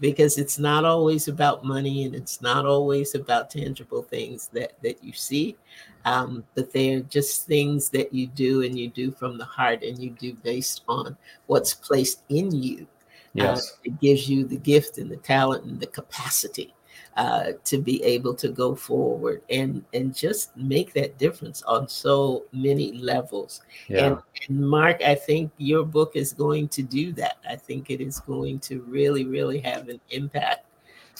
Because 0.00 0.38
it's 0.38 0.58
not 0.58 0.84
always 0.84 1.28
about 1.28 1.64
money 1.64 2.04
and 2.04 2.14
it's 2.14 2.40
not 2.40 2.64
always 2.64 3.14
about 3.14 3.50
tangible 3.50 4.02
things 4.02 4.48
that 4.54 4.72
that 4.82 5.04
you 5.04 5.12
see, 5.12 5.56
um, 6.04 6.42
but 6.54 6.72
they're 6.72 7.00
just 7.00 7.46
things 7.46 7.90
that 7.90 8.12
you 8.12 8.26
do 8.26 8.62
and 8.62 8.78
you 8.78 8.88
do 8.88 9.10
from 9.10 9.36
the 9.36 9.44
heart 9.44 9.82
and 9.82 9.98
you 9.98 10.10
do 10.10 10.32
based 10.34 10.82
on 10.88 11.16
what's 11.46 11.74
placed 11.74 12.22
in 12.28 12.50
you 12.50 12.86
Yes. 13.34 13.78
it 13.84 14.00
gives 14.00 14.28
you 14.28 14.44
the 14.44 14.56
gift 14.56 14.98
and 14.98 15.10
the 15.10 15.16
talent 15.16 15.64
and 15.64 15.78
the 15.78 15.86
capacity 15.86 16.74
uh, 17.20 17.52
to 17.64 17.76
be 17.76 18.02
able 18.02 18.34
to 18.34 18.48
go 18.48 18.74
forward 18.74 19.42
and 19.50 19.84
and 19.92 20.14
just 20.16 20.56
make 20.56 20.94
that 20.94 21.18
difference 21.18 21.60
on 21.64 21.86
so 21.86 22.44
many 22.52 22.92
levels. 22.92 23.60
Yeah. 23.88 24.06
And, 24.06 24.18
and 24.48 24.58
Mark, 24.76 25.02
I 25.04 25.14
think 25.14 25.52
your 25.58 25.84
book 25.84 26.12
is 26.14 26.32
going 26.32 26.68
to 26.68 26.82
do 26.82 27.12
that. 27.20 27.36
I 27.46 27.56
think 27.56 27.90
it 27.90 28.00
is 28.00 28.20
going 28.20 28.58
to 28.60 28.80
really, 28.88 29.26
really 29.26 29.60
have 29.60 29.90
an 29.90 30.00
impact 30.08 30.64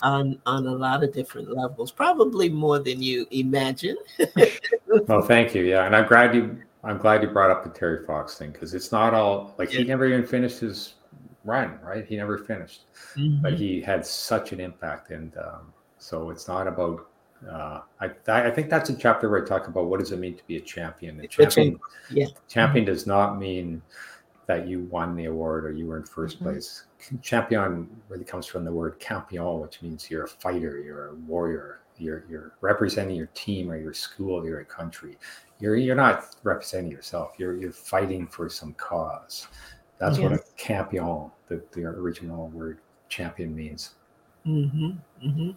on 0.01 0.39
on 0.47 0.65
a 0.65 0.71
lot 0.73 1.03
of 1.03 1.13
different 1.13 1.55
levels, 1.55 1.91
probably 1.91 2.49
more 2.49 2.79
than 2.79 2.99
you 3.01 3.27
imagine. 3.31 3.97
Well, 5.07 5.21
thank 5.21 5.55
you. 5.55 5.63
Yeah, 5.63 5.85
and 5.85 5.95
I'm 5.95 6.07
glad 6.07 6.33
you. 6.35 6.57
I'm 6.83 6.97
glad 6.97 7.21
you 7.21 7.29
brought 7.29 7.51
up 7.51 7.63
the 7.63 7.69
Terry 7.69 8.05
Fox 8.05 8.37
thing 8.37 8.51
because 8.51 8.73
it's 8.73 8.91
not 8.91 9.13
all 9.13 9.53
like 9.59 9.69
he 9.69 9.83
never 9.83 10.05
even 10.07 10.25
finished 10.25 10.59
his 10.59 10.95
run, 11.45 11.79
right? 11.83 12.05
He 12.05 12.17
never 12.17 12.37
finished. 12.39 12.85
but 13.41 13.53
Mhm. 13.53 13.57
he 13.57 13.81
had 13.81 14.05
such 14.05 14.51
an 14.51 14.59
impact 14.59 15.11
and 15.11 15.31
um, 15.37 15.71
so 16.01 16.31
it's 16.31 16.47
not 16.47 16.67
about 16.67 17.07
uh, 17.49 17.81
I, 17.99 18.11
I 18.27 18.51
think 18.51 18.69
that's 18.69 18.89
a 18.89 18.95
chapter 18.95 19.29
where 19.29 19.43
I 19.43 19.47
talk 19.47 19.67
about 19.67 19.85
what 19.87 19.99
does 19.99 20.11
it 20.11 20.19
mean 20.19 20.35
to 20.37 20.43
be 20.45 20.57
a 20.57 20.61
champion. 20.61 21.17
A 21.19 21.21
Which 21.23 21.39
one? 21.39 21.49
champion, 21.49 21.79
Yeah. 22.11 22.27
champion 22.47 22.85
does 22.85 23.07
not 23.07 23.39
mean 23.39 23.81
that 24.45 24.67
you 24.67 24.81
won 24.91 25.15
the 25.15 25.25
award 25.25 25.65
or 25.65 25.71
you 25.71 25.87
were 25.87 25.97
in 25.97 26.03
1st 26.03 26.37
Mhm. 26.39 26.43
place. 26.43 26.83
Champion 27.23 27.89
really 28.09 28.25
comes 28.25 28.45
from 28.45 28.63
the 28.63 28.71
word 28.71 28.99
campion, 28.99 29.59
which 29.59 29.81
means 29.81 30.09
you're 30.11 30.25
a 30.25 30.27
fighter, 30.27 30.79
you're 30.79 31.09
a 31.09 31.15
warrior, 31.15 31.79
you're 31.97 32.25
you're 32.29 32.51
representing 32.61 33.15
your 33.15 33.29
team 33.33 33.71
or 33.71 33.77
your 33.77 33.93
school, 33.93 34.39
or 34.41 34.45
your 34.47 34.63
country. 34.65 35.17
You're 35.59 35.75
you're 35.77 35.95
not 35.95 36.35
representing 36.43 36.91
yourself. 36.91 37.33
You're 37.39 37.55
you're 37.55 37.71
fighting 37.71 38.27
for 38.27 38.49
some 38.49 38.73
cause. 38.73 39.47
That's 39.97 40.17
what 40.19 40.31
a 40.33 40.39
campion, 40.57 41.31
the, 41.47 41.63
the 41.71 41.85
original 41.85 42.49
word 42.49 42.79
champion 43.09 43.55
means. 43.55 43.95
Hmm 44.43 44.91
hmm 45.21 45.51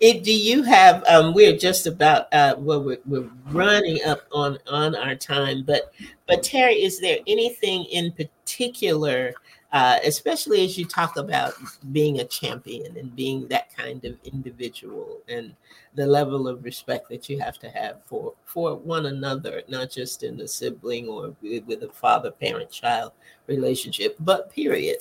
It, 0.00 0.24
do 0.24 0.32
you 0.32 0.62
have? 0.64 1.04
Um, 1.06 1.34
we're 1.34 1.56
just 1.56 1.86
about. 1.86 2.32
Uh, 2.32 2.56
well, 2.58 2.82
we're, 2.82 2.98
we're 3.06 3.30
running 3.50 3.98
up 4.06 4.22
on 4.32 4.58
on 4.68 4.96
our 4.96 5.14
time, 5.16 5.64
but 5.66 5.92
but 6.26 6.42
Terry, 6.42 6.74
is 6.82 7.00
there 7.00 7.18
anything 7.26 7.84
in 7.86 8.12
particular, 8.12 9.34
uh, 9.72 9.98
especially 10.04 10.64
as 10.64 10.78
you 10.78 10.86
talk 10.86 11.16
about 11.18 11.54
being 11.92 12.20
a 12.20 12.24
champion 12.24 12.96
and 12.96 13.14
being 13.16 13.48
that 13.48 13.74
kind 13.76 14.04
of 14.04 14.16
individual 14.24 15.20
and 15.28 15.54
the 15.94 16.06
level 16.06 16.48
of 16.48 16.64
respect 16.64 17.08
that 17.10 17.28
you 17.28 17.38
have 17.40 17.58
to 17.60 17.70
have 17.70 17.98
for 18.06 18.34
for 18.46 18.76
one 18.76 19.06
another, 19.06 19.62
not 19.68 19.90
just 19.90 20.22
in 20.24 20.40
a 20.40 20.48
sibling 20.48 21.08
or 21.08 21.34
with 21.42 21.82
a 21.82 21.90
father 21.92 22.30
parent 22.32 22.70
child 22.70 23.12
relationship, 23.46 24.16
but 24.20 24.50
period 24.52 24.98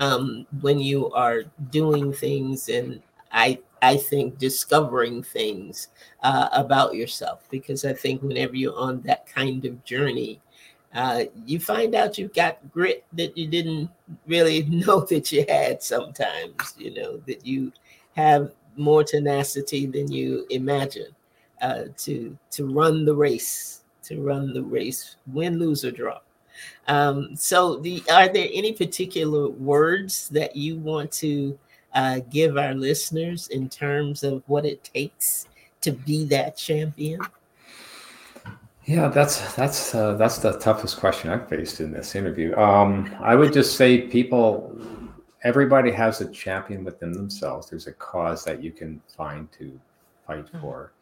um, 0.00 0.46
when 0.60 0.78
you 0.78 1.10
are 1.12 1.44
doing 1.70 2.12
things 2.12 2.68
and 2.68 3.02
I 3.32 3.60
I 3.82 3.96
think 3.96 4.38
discovering 4.38 5.22
things 5.22 5.88
uh, 6.22 6.48
about 6.52 6.94
yourself 6.94 7.46
because 7.50 7.84
I 7.84 7.92
think 7.92 8.22
whenever 8.22 8.56
you're 8.56 8.78
on 8.78 9.02
that 9.02 9.26
kind 9.26 9.64
of 9.64 9.84
journey, 9.84 10.40
uh, 10.94 11.24
you 11.44 11.60
find 11.60 11.94
out 11.94 12.16
you've 12.16 12.32
got 12.32 12.58
grit 12.72 13.04
that 13.12 13.36
you 13.36 13.46
didn't 13.46 13.90
really 14.26 14.62
know 14.68 15.00
that 15.00 15.30
you 15.30 15.44
had. 15.48 15.82
Sometimes 15.82 16.74
you 16.78 16.94
know 16.94 17.18
that 17.26 17.46
you 17.46 17.72
have 18.16 18.52
more 18.76 19.04
tenacity 19.04 19.86
than 19.86 20.10
you 20.10 20.46
imagine 20.50 21.14
uh, 21.60 21.84
to 21.98 22.36
to 22.52 22.66
run 22.66 23.04
the 23.04 23.14
race, 23.14 23.82
to 24.04 24.22
run 24.22 24.52
the 24.54 24.62
race, 24.62 25.16
win, 25.32 25.58
lose 25.58 25.84
or 25.84 25.90
draw. 25.90 26.18
Um, 26.88 27.34
so, 27.36 27.76
the 27.76 28.02
are 28.12 28.28
there 28.28 28.48
any 28.52 28.72
particular 28.72 29.48
words 29.48 30.28
that 30.30 30.56
you 30.56 30.76
want 30.76 31.10
to 31.12 31.58
uh, 31.94 32.20
give 32.30 32.56
our 32.58 32.74
listeners 32.74 33.48
in 33.48 33.68
terms 33.68 34.22
of 34.22 34.42
what 34.46 34.64
it 34.64 34.84
takes 34.84 35.48
to 35.80 35.92
be 35.92 36.24
that 36.26 36.56
champion? 36.56 37.20
Yeah, 38.84 39.08
that's 39.08 39.54
that's 39.54 39.94
uh, 39.96 40.14
that's 40.14 40.38
the 40.38 40.52
toughest 40.58 40.98
question 40.98 41.28
I've 41.30 41.48
faced 41.48 41.80
in 41.80 41.90
this 41.90 42.14
interview. 42.14 42.56
Um, 42.56 43.12
I 43.20 43.34
would 43.34 43.52
just 43.52 43.76
say 43.76 44.02
people, 44.02 44.78
everybody 45.42 45.90
has 45.90 46.20
a 46.20 46.30
champion 46.30 46.84
within 46.84 47.10
themselves. 47.10 47.68
There's 47.68 47.88
a 47.88 47.92
cause 47.92 48.44
that 48.44 48.62
you 48.62 48.70
can 48.70 49.00
find 49.08 49.50
to 49.58 49.78
fight 50.24 50.46
Mhm. 50.52 50.60
for, 50.60 50.92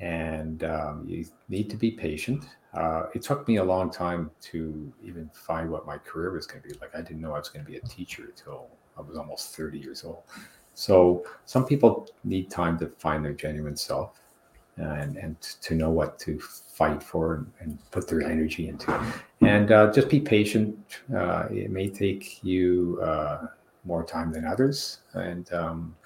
and 0.00 0.64
um, 0.64 1.04
you 1.06 1.24
need 1.48 1.70
to 1.70 1.76
be 1.76 1.90
patient. 1.90 2.44
Uh, 2.74 3.04
it 3.14 3.22
took 3.22 3.48
me 3.48 3.56
a 3.56 3.64
long 3.64 3.90
time 3.90 4.30
to 4.40 4.92
even 5.02 5.30
find 5.32 5.70
what 5.70 5.86
my 5.86 5.96
career 5.96 6.32
was 6.32 6.46
going 6.46 6.62
to 6.62 6.68
be 6.68 6.74
like. 6.80 6.94
I 6.94 7.00
didn't 7.00 7.20
know 7.20 7.34
I 7.34 7.38
was 7.38 7.48
going 7.48 7.64
to 7.64 7.70
be 7.70 7.78
a 7.78 7.80
teacher 7.82 8.24
until 8.24 8.68
I 8.98 9.00
was 9.00 9.16
almost 9.16 9.56
30 9.56 9.78
years 9.78 10.04
old. 10.04 10.22
So 10.74 11.24
some 11.46 11.64
people 11.64 12.08
need 12.24 12.50
time 12.50 12.78
to 12.80 12.88
find 12.98 13.24
their 13.24 13.32
genuine 13.32 13.76
self 13.76 14.20
and, 14.76 15.16
and 15.16 15.40
to 15.40 15.74
know 15.74 15.88
what 15.88 16.18
to 16.20 16.38
fight 16.38 17.02
for 17.02 17.36
and, 17.36 17.52
and 17.60 17.90
put 17.90 18.08
their 18.08 18.22
energy 18.22 18.68
into. 18.68 18.92
And 19.40 19.72
uh, 19.72 19.90
just 19.90 20.10
be 20.10 20.20
patient. 20.20 20.78
Uh, 21.14 21.46
it 21.50 21.70
may 21.70 21.88
take 21.88 22.44
you 22.44 23.00
uh, 23.02 23.46
more 23.86 24.04
time 24.04 24.32
than 24.32 24.44
others. 24.44 24.98
And 25.14 25.50
um, 25.52 25.96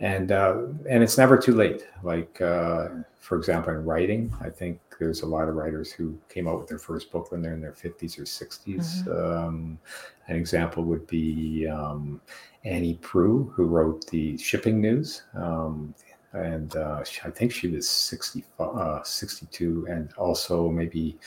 and 0.00 0.32
uh, 0.32 0.62
and 0.88 1.02
it's 1.02 1.18
never 1.18 1.36
too 1.36 1.54
late. 1.54 1.86
Like 2.02 2.40
uh, 2.40 2.88
for 3.18 3.36
example, 3.36 3.72
in 3.74 3.84
writing, 3.84 4.32
I 4.40 4.50
think 4.50 4.80
there's 4.98 5.22
a 5.22 5.26
lot 5.26 5.48
of 5.48 5.54
writers 5.54 5.92
who 5.92 6.18
came 6.28 6.48
out 6.48 6.58
with 6.58 6.68
their 6.68 6.78
first 6.78 7.12
book 7.12 7.30
when 7.30 7.42
they're 7.42 7.54
in 7.54 7.60
their 7.60 7.72
50s 7.72 8.18
or 8.18 8.22
60s. 8.22 9.04
Mm-hmm. 9.04 9.10
Um, 9.10 9.78
an 10.26 10.36
example 10.36 10.82
would 10.84 11.06
be 11.06 11.66
um, 11.68 12.20
Annie 12.64 12.98
Proulx, 13.02 13.52
who 13.52 13.66
wrote 13.66 14.06
the 14.06 14.36
shipping 14.38 14.80
news. 14.80 15.22
Um, 15.34 15.94
and 16.32 16.76
uh, 16.76 17.02
I 17.24 17.30
think 17.30 17.52
she 17.52 17.68
was 17.68 17.88
60, 17.88 18.44
uh, 18.58 19.02
62, 19.02 19.86
and 19.88 20.12
also 20.14 20.68
maybe 20.68 21.18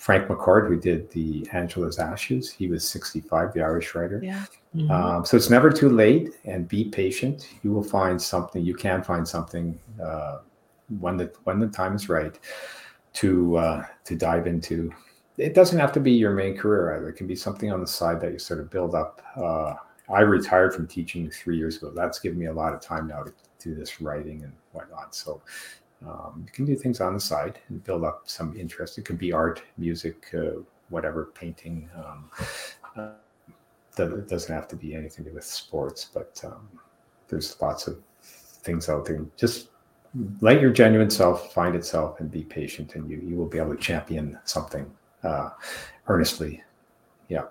Frank 0.00 0.28
McCourt, 0.28 0.66
who 0.66 0.80
did 0.80 1.10
the 1.10 1.46
Angela's 1.52 1.98
Ashes. 1.98 2.50
He 2.50 2.68
was 2.68 2.88
65, 2.88 3.52
the 3.52 3.60
Irish 3.60 3.94
writer. 3.94 4.18
Yeah. 4.24 4.46
Mm-hmm. 4.74 4.90
Um, 4.90 5.26
so 5.26 5.36
it's 5.36 5.50
never 5.50 5.70
too 5.70 5.90
late, 5.90 6.30
and 6.46 6.66
be 6.66 6.84
patient. 6.84 7.46
You 7.62 7.70
will 7.70 7.82
find 7.82 8.20
something. 8.20 8.64
You 8.64 8.74
can 8.74 9.02
find 9.02 9.28
something 9.28 9.78
uh, 10.02 10.38
when 11.00 11.18
the 11.18 11.30
when 11.44 11.60
the 11.60 11.66
time 11.66 11.94
is 11.94 12.08
right 12.08 12.38
to 13.12 13.56
uh, 13.58 13.84
to 14.04 14.16
dive 14.16 14.46
into. 14.46 14.90
It 15.36 15.52
doesn't 15.52 15.78
have 15.78 15.92
to 15.92 16.00
be 16.00 16.12
your 16.12 16.32
main 16.32 16.56
career 16.56 16.96
either. 16.96 17.10
It 17.10 17.16
can 17.16 17.26
be 17.26 17.36
something 17.36 17.70
on 17.70 17.82
the 17.82 17.86
side 17.86 18.22
that 18.22 18.32
you 18.32 18.38
sort 18.38 18.60
of 18.60 18.70
build 18.70 18.94
up. 18.94 19.20
Uh, 19.36 19.74
I 20.10 20.20
retired 20.20 20.72
from 20.72 20.86
teaching 20.86 21.30
three 21.30 21.58
years 21.58 21.76
ago. 21.76 21.92
That's 21.94 22.20
given 22.20 22.38
me 22.38 22.46
a 22.46 22.54
lot 22.54 22.72
of 22.72 22.80
time 22.80 23.06
now 23.06 23.22
to 23.24 23.34
do 23.58 23.74
this 23.74 24.00
writing 24.00 24.44
and 24.44 24.52
whatnot. 24.72 25.14
So 25.14 25.42
um, 26.06 26.42
you 26.46 26.52
can 26.52 26.64
do 26.64 26.76
things 26.76 27.00
on 27.00 27.14
the 27.14 27.20
side 27.20 27.58
and 27.68 27.82
build 27.84 28.04
up 28.04 28.22
some 28.24 28.56
interest. 28.56 28.98
It 28.98 29.04
could 29.04 29.18
be 29.18 29.32
art, 29.32 29.62
music, 29.76 30.28
uh, 30.34 30.60
whatever, 30.88 31.26
painting. 31.34 31.88
Um, 31.94 32.30
uh, 32.96 33.10
it 33.98 34.28
doesn't 34.28 34.54
have 34.54 34.68
to 34.68 34.76
be 34.76 34.94
anything 34.94 35.24
to 35.24 35.30
do 35.30 35.34
with 35.34 35.44
sports, 35.44 36.08
but 36.12 36.40
um, 36.44 36.68
there's 37.28 37.60
lots 37.60 37.86
of 37.86 37.98
things 38.22 38.88
out 38.88 39.04
there. 39.04 39.24
Just 39.36 39.68
let 40.40 40.60
your 40.60 40.70
genuine 40.70 41.10
self 41.10 41.52
find 41.52 41.76
itself 41.76 42.20
and 42.20 42.30
be 42.30 42.42
patient, 42.42 42.94
and 42.94 43.08
you 43.10 43.20
you 43.22 43.36
will 43.36 43.46
be 43.46 43.58
able 43.58 43.74
to 43.74 43.80
champion 43.80 44.38
something 44.44 44.90
uh, 45.22 45.50
earnestly. 46.08 46.62
Yeah. 47.28 47.44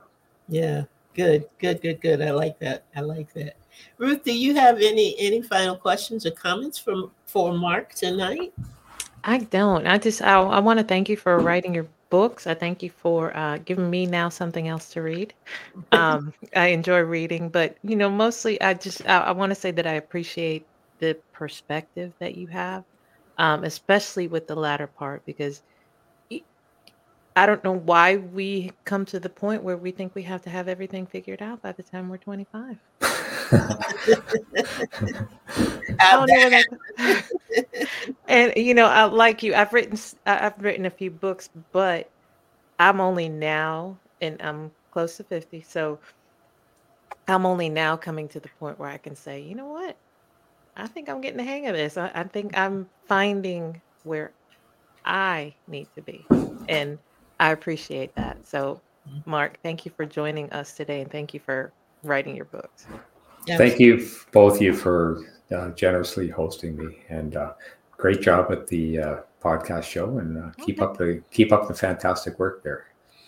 Yeah. 0.48 0.84
Good. 1.14 1.48
Good. 1.60 1.82
Good. 1.82 2.02
Good. 2.02 2.22
I 2.22 2.32
like 2.32 2.60
that. 2.60 2.84
I 2.96 3.02
like 3.02 3.32
that. 3.34 3.56
Ruth, 3.98 4.24
do 4.24 4.34
you 4.34 4.56
have 4.56 4.78
any 4.78 5.16
any 5.20 5.42
final 5.42 5.76
questions 5.76 6.26
or 6.26 6.32
comments 6.32 6.78
from 6.78 7.12
for 7.26 7.54
Mark 7.54 7.94
tonight? 7.94 8.54
I 9.24 9.40
don't. 9.40 9.88
I 9.88 9.98
just 9.98 10.22
I, 10.22 10.40
I 10.40 10.60
want 10.60 10.80
to 10.80 10.86
thank 10.86 11.10
you 11.10 11.18
for 11.18 11.38
writing 11.40 11.74
your 11.74 11.88
books. 12.10 12.48
I 12.48 12.54
thank 12.54 12.82
you 12.82 12.90
for 12.90 13.36
uh, 13.36 13.58
giving 13.60 13.90
me 13.90 14.06
now 14.06 14.30
something 14.30 14.68
else 14.68 14.90
to 14.92 15.02
read. 15.02 15.34
Um, 15.92 16.34
I 16.56 16.68
enjoy 16.68 17.00
reading, 17.00 17.50
but 17.50 17.76
you 17.84 17.96
know, 17.96 18.10
mostly 18.10 18.62
I 18.62 18.76
just 18.76 19.08
I, 19.08 19.20
I 19.22 19.32
want 19.32 19.50
to 19.50 19.56
say 19.56 19.72
that 19.72 19.88
I 19.88 19.94
appreciate 19.94 20.66
the 21.00 21.18
perspective 21.34 22.14
that 22.20 22.36
you 22.36 22.46
have, 22.48 22.84
um, 23.38 23.64
especially 23.64 24.28
with 24.28 24.48
the 24.48 24.56
latter 24.56 24.86
part, 24.86 25.26
because 25.26 25.64
I 27.36 27.46
don't 27.46 27.64
know 27.64 27.78
why 27.78 28.18
we 28.18 28.72
come 28.84 29.06
to 29.06 29.20
the 29.20 29.30
point 29.30 29.64
where 29.64 29.78
we 29.78 29.92
think 29.92 30.14
we 30.14 30.24
have 30.24 30.42
to 30.42 30.50
have 30.50 30.68
everything 30.68 31.06
figured 31.06 31.42
out 31.42 31.62
by 31.62 31.72
the 31.72 31.84
time 31.84 32.10
we're 32.10 32.18
25. 32.18 32.78
and 38.28 38.54
you 38.56 38.74
know, 38.74 38.86
I 38.86 39.06
like 39.06 39.44
you. 39.44 39.56
I've 39.56 39.74
written 39.74 39.98
I've 40.26 40.60
written 40.60 40.86
a 40.86 40.92
few 40.92 41.12
books, 41.12 41.50
but 41.72 42.10
I'm 42.78 43.02
only 43.02 43.30
now 43.30 44.00
and 44.22 44.42
I'm 44.42 44.72
close 44.92 45.18
to 45.18 45.24
50. 45.24 45.62
So 45.64 46.00
I'm 47.28 47.46
only 47.46 47.70
now 47.70 47.98
coming 47.98 48.28
to 48.30 48.40
the 48.40 48.50
point 48.60 48.80
where 48.80 48.90
I 48.90 48.98
can 48.98 49.16
say, 49.16 49.42
you 49.42 49.56
know 49.56 49.68
what? 49.68 49.98
I 50.76 50.88
think 50.88 51.10
I'm 51.10 51.22
getting 51.22 51.38
the 51.38 51.44
hang 51.44 51.68
of 51.68 51.76
this. 51.76 51.98
I, 51.98 52.12
I 52.14 52.24
think 52.24 52.58
I'm 52.58 52.88
finding 53.08 53.82
where 54.04 54.32
I 55.06 55.56
need 55.68 55.88
to 55.96 56.02
be. 56.02 56.26
And 56.68 57.00
I 57.40 57.52
appreciate 57.52 58.16
that. 58.16 58.48
So. 58.48 58.82
Mark, 59.26 59.60
thank 59.64 59.86
you 59.86 59.92
for 59.96 60.06
joining 60.06 60.52
us 60.52 60.74
today 60.74 61.02
and 61.02 61.12
thank 61.12 61.34
you 61.34 61.40
for 61.40 61.74
writing 62.04 62.36
your 62.36 62.46
books. 62.46 62.86
Thank 63.58 63.80
you, 63.80 64.08
both 64.32 64.58
of 64.58 64.62
you, 64.62 64.74
for 64.74 65.24
uh, 65.56 65.70
generously 65.72 66.28
hosting 66.28 66.76
me, 66.78 67.00
and 67.10 67.36
uh, 67.36 67.54
great 67.98 68.22
job 68.22 68.52
at 68.52 68.68
the 68.68 69.00
uh, 69.00 69.16
podcast 69.42 69.84
show. 69.84 70.18
And 70.20 70.38
uh, 70.38 70.50
keep 70.64 70.82
okay. 70.82 70.86
up 70.86 70.98
the 70.98 71.24
keep 71.32 71.52
up 71.52 71.68
the 71.68 71.74
fantastic 71.74 72.40
work 72.40 72.64
there. 72.64 72.86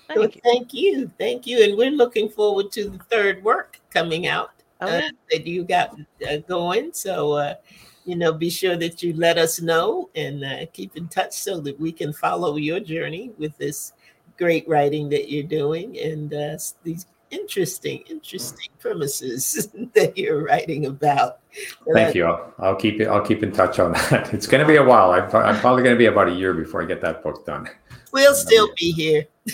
Thank 0.08 0.36
you. 0.36 0.42
thank 0.44 0.74
you, 0.74 1.12
thank 1.18 1.48
you, 1.48 1.64
and 1.64 1.78
we're 1.78 1.92
looking 1.92 2.30
forward 2.30 2.72
to 2.74 2.90
the 2.90 2.98
third 3.06 3.42
work 3.44 3.80
coming 3.92 4.28
out 4.28 4.52
oh, 4.82 4.88
uh, 4.88 5.10
that 5.32 5.48
you 5.48 5.64
got 5.64 5.96
uh, 6.30 6.38
going. 6.48 6.92
So 6.92 7.56
you 8.06 8.16
know, 8.16 8.34
be 8.34 8.50
sure 8.50 8.76
that 8.78 9.04
you 9.04 9.14
let 9.14 9.38
us 9.38 9.62
know 9.62 10.10
and 10.16 10.44
uh, 10.44 10.66
keep 10.74 10.96
in 10.98 11.08
touch 11.08 11.34
so 11.34 11.60
that 11.62 11.80
we 11.80 11.92
can 11.92 12.12
follow 12.14 12.56
your 12.56 12.80
journey 12.80 13.32
with 13.38 13.56
this 13.58 13.94
great 14.38 14.68
writing 14.68 15.10
that 15.10 15.30
you're 15.30 15.44
doing 15.44 15.98
and 16.00 16.34
uh, 16.34 16.58
these 16.84 17.06
interesting, 17.32 18.04
interesting 18.10 18.70
premises 18.80 19.70
that 19.96 20.18
you're 20.18 20.44
writing 20.44 20.86
about. 20.86 21.40
Thank 21.94 22.16
you. 22.16 22.26
I'll, 22.26 22.54
I'll, 22.60 22.76
keep 22.76 23.02
it. 23.02 23.08
I'll 23.08 23.26
keep 23.26 23.44
in 23.44 23.52
touch 23.52 23.80
on 23.80 23.94
that. 23.94 24.34
It's 24.42 24.48
going 24.48 24.62
to 24.62 24.68
be 24.68 24.78
a 24.78 24.84
while. 24.84 25.12
I'm, 25.12 25.24
I'm 25.36 25.60
probably 25.60 25.84
going 25.84 25.96
to 25.96 26.00
be 26.00 26.06
about 26.06 26.30
a 26.30 26.34
year 26.34 26.54
before 26.54 26.82
I 26.82 26.86
get 26.86 27.02
that 27.02 27.24
book 27.24 27.46
done. 27.46 27.68
We'll 28.12 28.30
um, 28.30 28.36
still 28.36 28.70
be 28.78 28.92
here. 28.92 29.26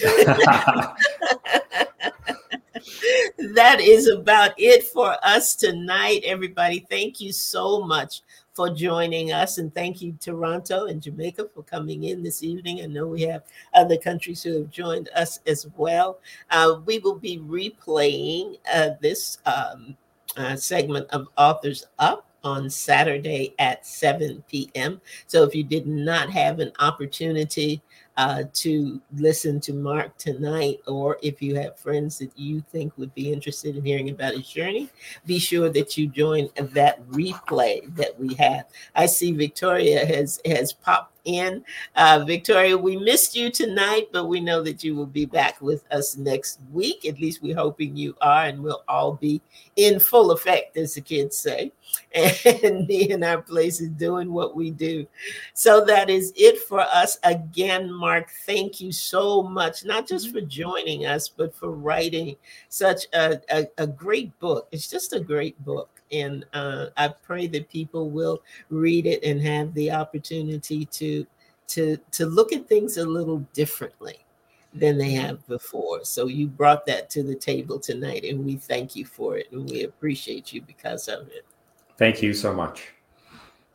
that 3.54 3.80
is 3.80 4.08
about 4.08 4.52
it 4.58 4.84
for 4.86 5.16
us 5.24 5.56
tonight, 5.56 6.22
everybody. 6.26 6.86
Thank 6.90 7.22
you 7.22 7.32
so 7.32 7.82
much 7.82 8.22
for 8.58 8.72
joining 8.72 9.32
us. 9.32 9.60
And 9.60 9.74
thank 9.74 10.02
you, 10.02 10.18
Toronto 10.20 10.88
and 10.88 11.00
Jamaica, 11.00 11.50
for 11.54 11.62
coming 11.62 12.06
in 12.06 12.24
this 12.24 12.42
evening. 12.42 12.82
I 12.82 12.88
know 12.88 13.06
we 13.06 13.22
have 13.22 13.44
other 13.76 13.98
countries 13.98 14.42
who 14.42 14.58
have 14.58 14.72
joined 14.72 15.10
us 15.16 15.40
as 15.46 15.68
well. 15.78 16.20
Uh, 16.50 16.80
we 16.84 16.98
will 16.98 17.20
be 17.20 17.38
replaying 17.38 18.58
uh, 18.74 18.90
this 19.00 19.38
um, 19.46 19.96
uh, 20.38 20.56
segment 20.56 21.08
of 21.12 21.28
Authors 21.38 21.86
Up 22.00 22.28
on 22.44 22.68
Saturday 22.68 23.54
at 23.60 23.86
7 23.86 24.44
p.m. 24.50 25.02
So 25.28 25.44
if 25.44 25.54
you 25.54 25.64
did 25.64 25.86
not 25.86 26.32
have 26.32 26.60
an 26.60 26.72
opportunity 26.80 27.84
uh, 28.18 28.44
to 28.52 29.00
listen 29.16 29.60
to 29.62 29.74
Mark 29.74 30.18
tonight, 30.18 30.80
or 30.88 31.18
if 31.22 31.42
you 31.42 31.56
have 31.56 31.80
friends 31.80 32.18
that 32.18 32.38
you 32.38 32.64
think 32.72 32.98
would 32.98 33.14
be 33.14 33.32
interested 33.32 33.78
in 33.78 33.86
hearing 33.86 34.10
about 34.10 34.34
his 34.34 34.50
journey, 34.50 34.90
be 35.26 35.38
sure 35.38 35.70
that 35.70 35.98
you 35.98 36.08
join 36.08 36.50
that 36.56 37.08
replay 37.10 37.96
that 37.96 38.20
we 38.20 38.34
have. 38.34 38.66
I 38.96 39.06
see 39.06 39.32
Victoria 39.32 40.06
has 40.06 40.42
has 40.46 40.74
popped 40.74 41.14
in. 41.28 41.64
Uh, 41.96 42.24
Victoria, 42.26 42.78
we 42.78 42.96
missed 42.98 43.36
you 43.36 43.52
tonight, 43.52 44.08
but 44.12 44.26
we 44.26 44.40
know 44.40 44.64
that 44.64 44.84
you 44.84 44.96
will 44.96 45.06
be 45.06 45.26
back 45.26 45.62
with 45.62 45.84
us 45.92 46.18
next 46.18 46.60
week. 46.72 47.06
At 47.06 47.20
least 47.20 47.44
we're 47.44 47.56
hoping 47.56 47.96
you 47.96 48.16
are, 48.22 48.46
and 48.46 48.64
we'll 48.64 48.84
all 48.88 49.14
be 49.14 49.42
in 49.76 50.00
full 50.00 50.32
effect, 50.32 50.78
as 50.78 50.96
the 50.96 51.02
kids 51.02 51.38
say, 51.38 51.72
and 52.64 52.88
be 52.88 53.12
in 53.12 53.24
our 53.24 53.42
places 53.42 53.90
doing 53.90 54.32
what 54.32 54.56
we 54.56 54.72
do. 54.72 55.06
So 55.54 55.84
that 55.86 56.10
is 56.10 56.34
it 56.36 56.60
for 56.60 56.80
us. 56.80 57.20
Again, 57.24 57.92
Mark, 57.92 58.07
thank 58.46 58.82
you 58.82 58.92
so 58.92 59.44
much, 59.44 59.86
not 59.86 60.08
just 60.08 60.32
for 60.32 60.42
joining 60.42 61.06
us, 61.06 61.30
but 61.30 61.56
for 61.56 61.72
writing 61.72 62.36
such 62.70 63.06
a, 63.14 63.40
a, 63.50 63.68
a 63.78 63.88
great 63.88 64.38
book. 64.40 64.68
It's 64.72 64.90
just 64.90 65.14
a 65.14 65.20
great 65.20 65.64
book 65.64 65.98
and 66.12 66.46
uh, 66.54 66.88
I 66.96 67.10
pray 67.10 67.48
that 67.48 67.70
people 67.70 68.10
will 68.10 68.42
read 68.70 69.06
it 69.06 69.24
and 69.24 69.42
have 69.42 69.74
the 69.74 69.92
opportunity 69.92 70.86
to 70.86 71.26
to 71.68 71.98
to 72.12 72.26
look 72.26 72.54
at 72.54 72.68
things 72.68 72.98
a 72.98 73.06
little 73.06 73.40
differently 73.54 74.20
than 74.74 74.98
they 74.98 75.12
have 75.12 75.46
before. 75.48 76.04
So 76.06 76.28
you 76.28 76.48
brought 76.48 76.86
that 76.86 77.10
to 77.12 77.24
the 77.24 77.36
table 77.36 77.80
tonight, 77.80 78.24
and 78.24 78.46
we 78.46 78.56
thank 78.56 78.96
you 78.96 79.06
for 79.06 79.38
it, 79.38 79.52
and 79.52 79.70
we 79.70 79.84
appreciate 79.84 80.54
you 80.54 80.62
because 80.62 81.08
of 81.08 81.28
it. 81.28 81.46
Thank 81.98 82.22
you 82.22 82.34
so 82.34 82.54
much. 82.54 82.90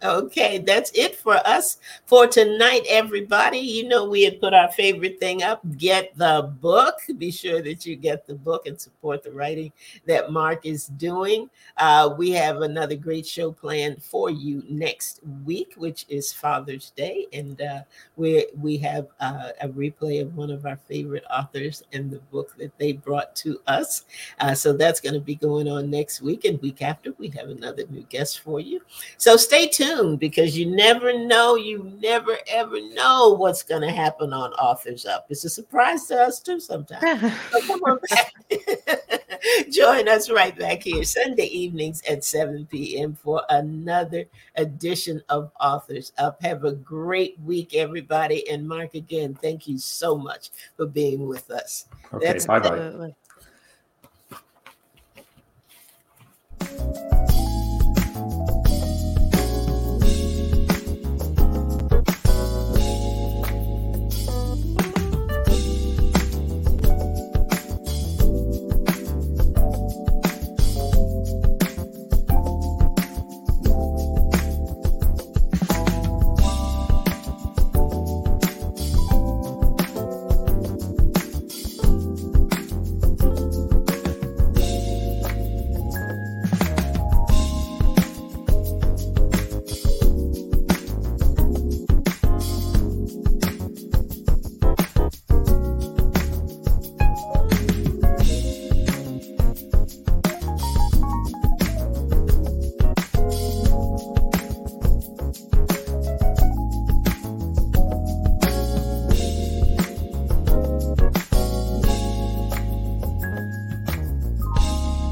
Okay, 0.02 0.58
that's 0.58 0.90
it 0.92 1.11
for 1.22 1.36
us 1.46 1.78
for 2.06 2.26
tonight, 2.26 2.82
everybody. 2.88 3.58
You 3.58 3.88
know, 3.88 4.08
we 4.08 4.24
had 4.24 4.40
put 4.40 4.54
our 4.54 4.70
favorite 4.72 5.20
thing 5.20 5.42
up 5.42 5.62
get 5.78 6.16
the 6.16 6.52
book. 6.60 6.96
Be 7.18 7.30
sure 7.30 7.62
that 7.62 7.86
you 7.86 7.96
get 7.96 8.26
the 8.26 8.34
book 8.34 8.66
and 8.66 8.80
support 8.80 9.22
the 9.22 9.30
writing 9.30 9.72
that 10.06 10.32
Mark 10.32 10.66
is 10.66 10.86
doing. 10.86 11.48
Uh, 11.76 12.14
we 12.16 12.30
have 12.32 12.62
another 12.62 12.96
great 12.96 13.26
show 13.26 13.52
planned 13.52 14.02
for 14.02 14.30
you 14.30 14.62
next 14.68 15.20
week, 15.44 15.74
which 15.76 16.04
is 16.08 16.32
Father's 16.32 16.90
Day. 16.90 17.26
And 17.32 17.60
uh, 17.60 17.82
we, 18.16 18.46
we 18.60 18.76
have 18.78 19.08
uh, 19.20 19.50
a 19.60 19.68
replay 19.68 20.20
of 20.20 20.36
one 20.36 20.50
of 20.50 20.66
our 20.66 20.78
favorite 20.88 21.24
authors 21.30 21.82
and 21.92 22.10
the 22.10 22.18
book 22.18 22.56
that 22.58 22.76
they 22.78 22.92
brought 22.92 23.34
to 23.36 23.60
us. 23.66 24.04
Uh, 24.40 24.54
so 24.54 24.72
that's 24.72 25.00
going 25.00 25.14
to 25.14 25.20
be 25.20 25.34
going 25.34 25.68
on 25.68 25.90
next 25.90 26.22
week. 26.22 26.44
And 26.44 26.60
week 26.60 26.82
after, 26.82 27.12
we 27.18 27.28
have 27.28 27.48
another 27.48 27.84
new 27.88 28.02
guest 28.08 28.40
for 28.40 28.60
you. 28.60 28.80
So 29.16 29.36
stay 29.36 29.68
tuned 29.68 30.18
because 30.18 30.56
you 30.58 30.66
never 31.12 31.24
know, 31.26 31.56
you 31.56 31.96
never 32.00 32.38
ever 32.48 32.80
know 32.94 33.34
what's 33.38 33.62
going 33.62 33.82
to 33.82 33.90
happen 33.90 34.32
on 34.32 34.52
Authors 34.54 35.06
Up. 35.06 35.26
It's 35.28 35.44
a 35.44 35.50
surprise 35.50 36.06
to 36.06 36.20
us 36.20 36.40
too 36.40 36.60
sometimes. 36.60 37.02
so 37.50 37.60
come 37.66 37.80
on 37.80 37.98
back. 38.10 38.34
Join 39.70 40.08
us 40.08 40.30
right 40.30 40.56
back 40.56 40.82
here 40.82 41.02
Sunday 41.02 41.46
evenings 41.46 42.02
at 42.08 42.24
7 42.24 42.66
p.m. 42.66 43.14
for 43.14 43.42
another 43.50 44.24
edition 44.56 45.20
of 45.28 45.50
Authors 45.60 46.12
Up. 46.18 46.40
Have 46.42 46.64
a 46.64 46.72
great 46.72 47.38
week, 47.40 47.74
everybody. 47.74 48.48
And 48.48 48.68
Mark, 48.68 48.94
again, 48.94 49.34
thank 49.34 49.66
you 49.66 49.78
so 49.78 50.16
much 50.16 50.50
for 50.76 50.86
being 50.86 51.26
with 51.26 51.50
us. 51.50 51.86
Okay, 52.12 52.38
bye 52.46 52.60
bye. 52.60 53.14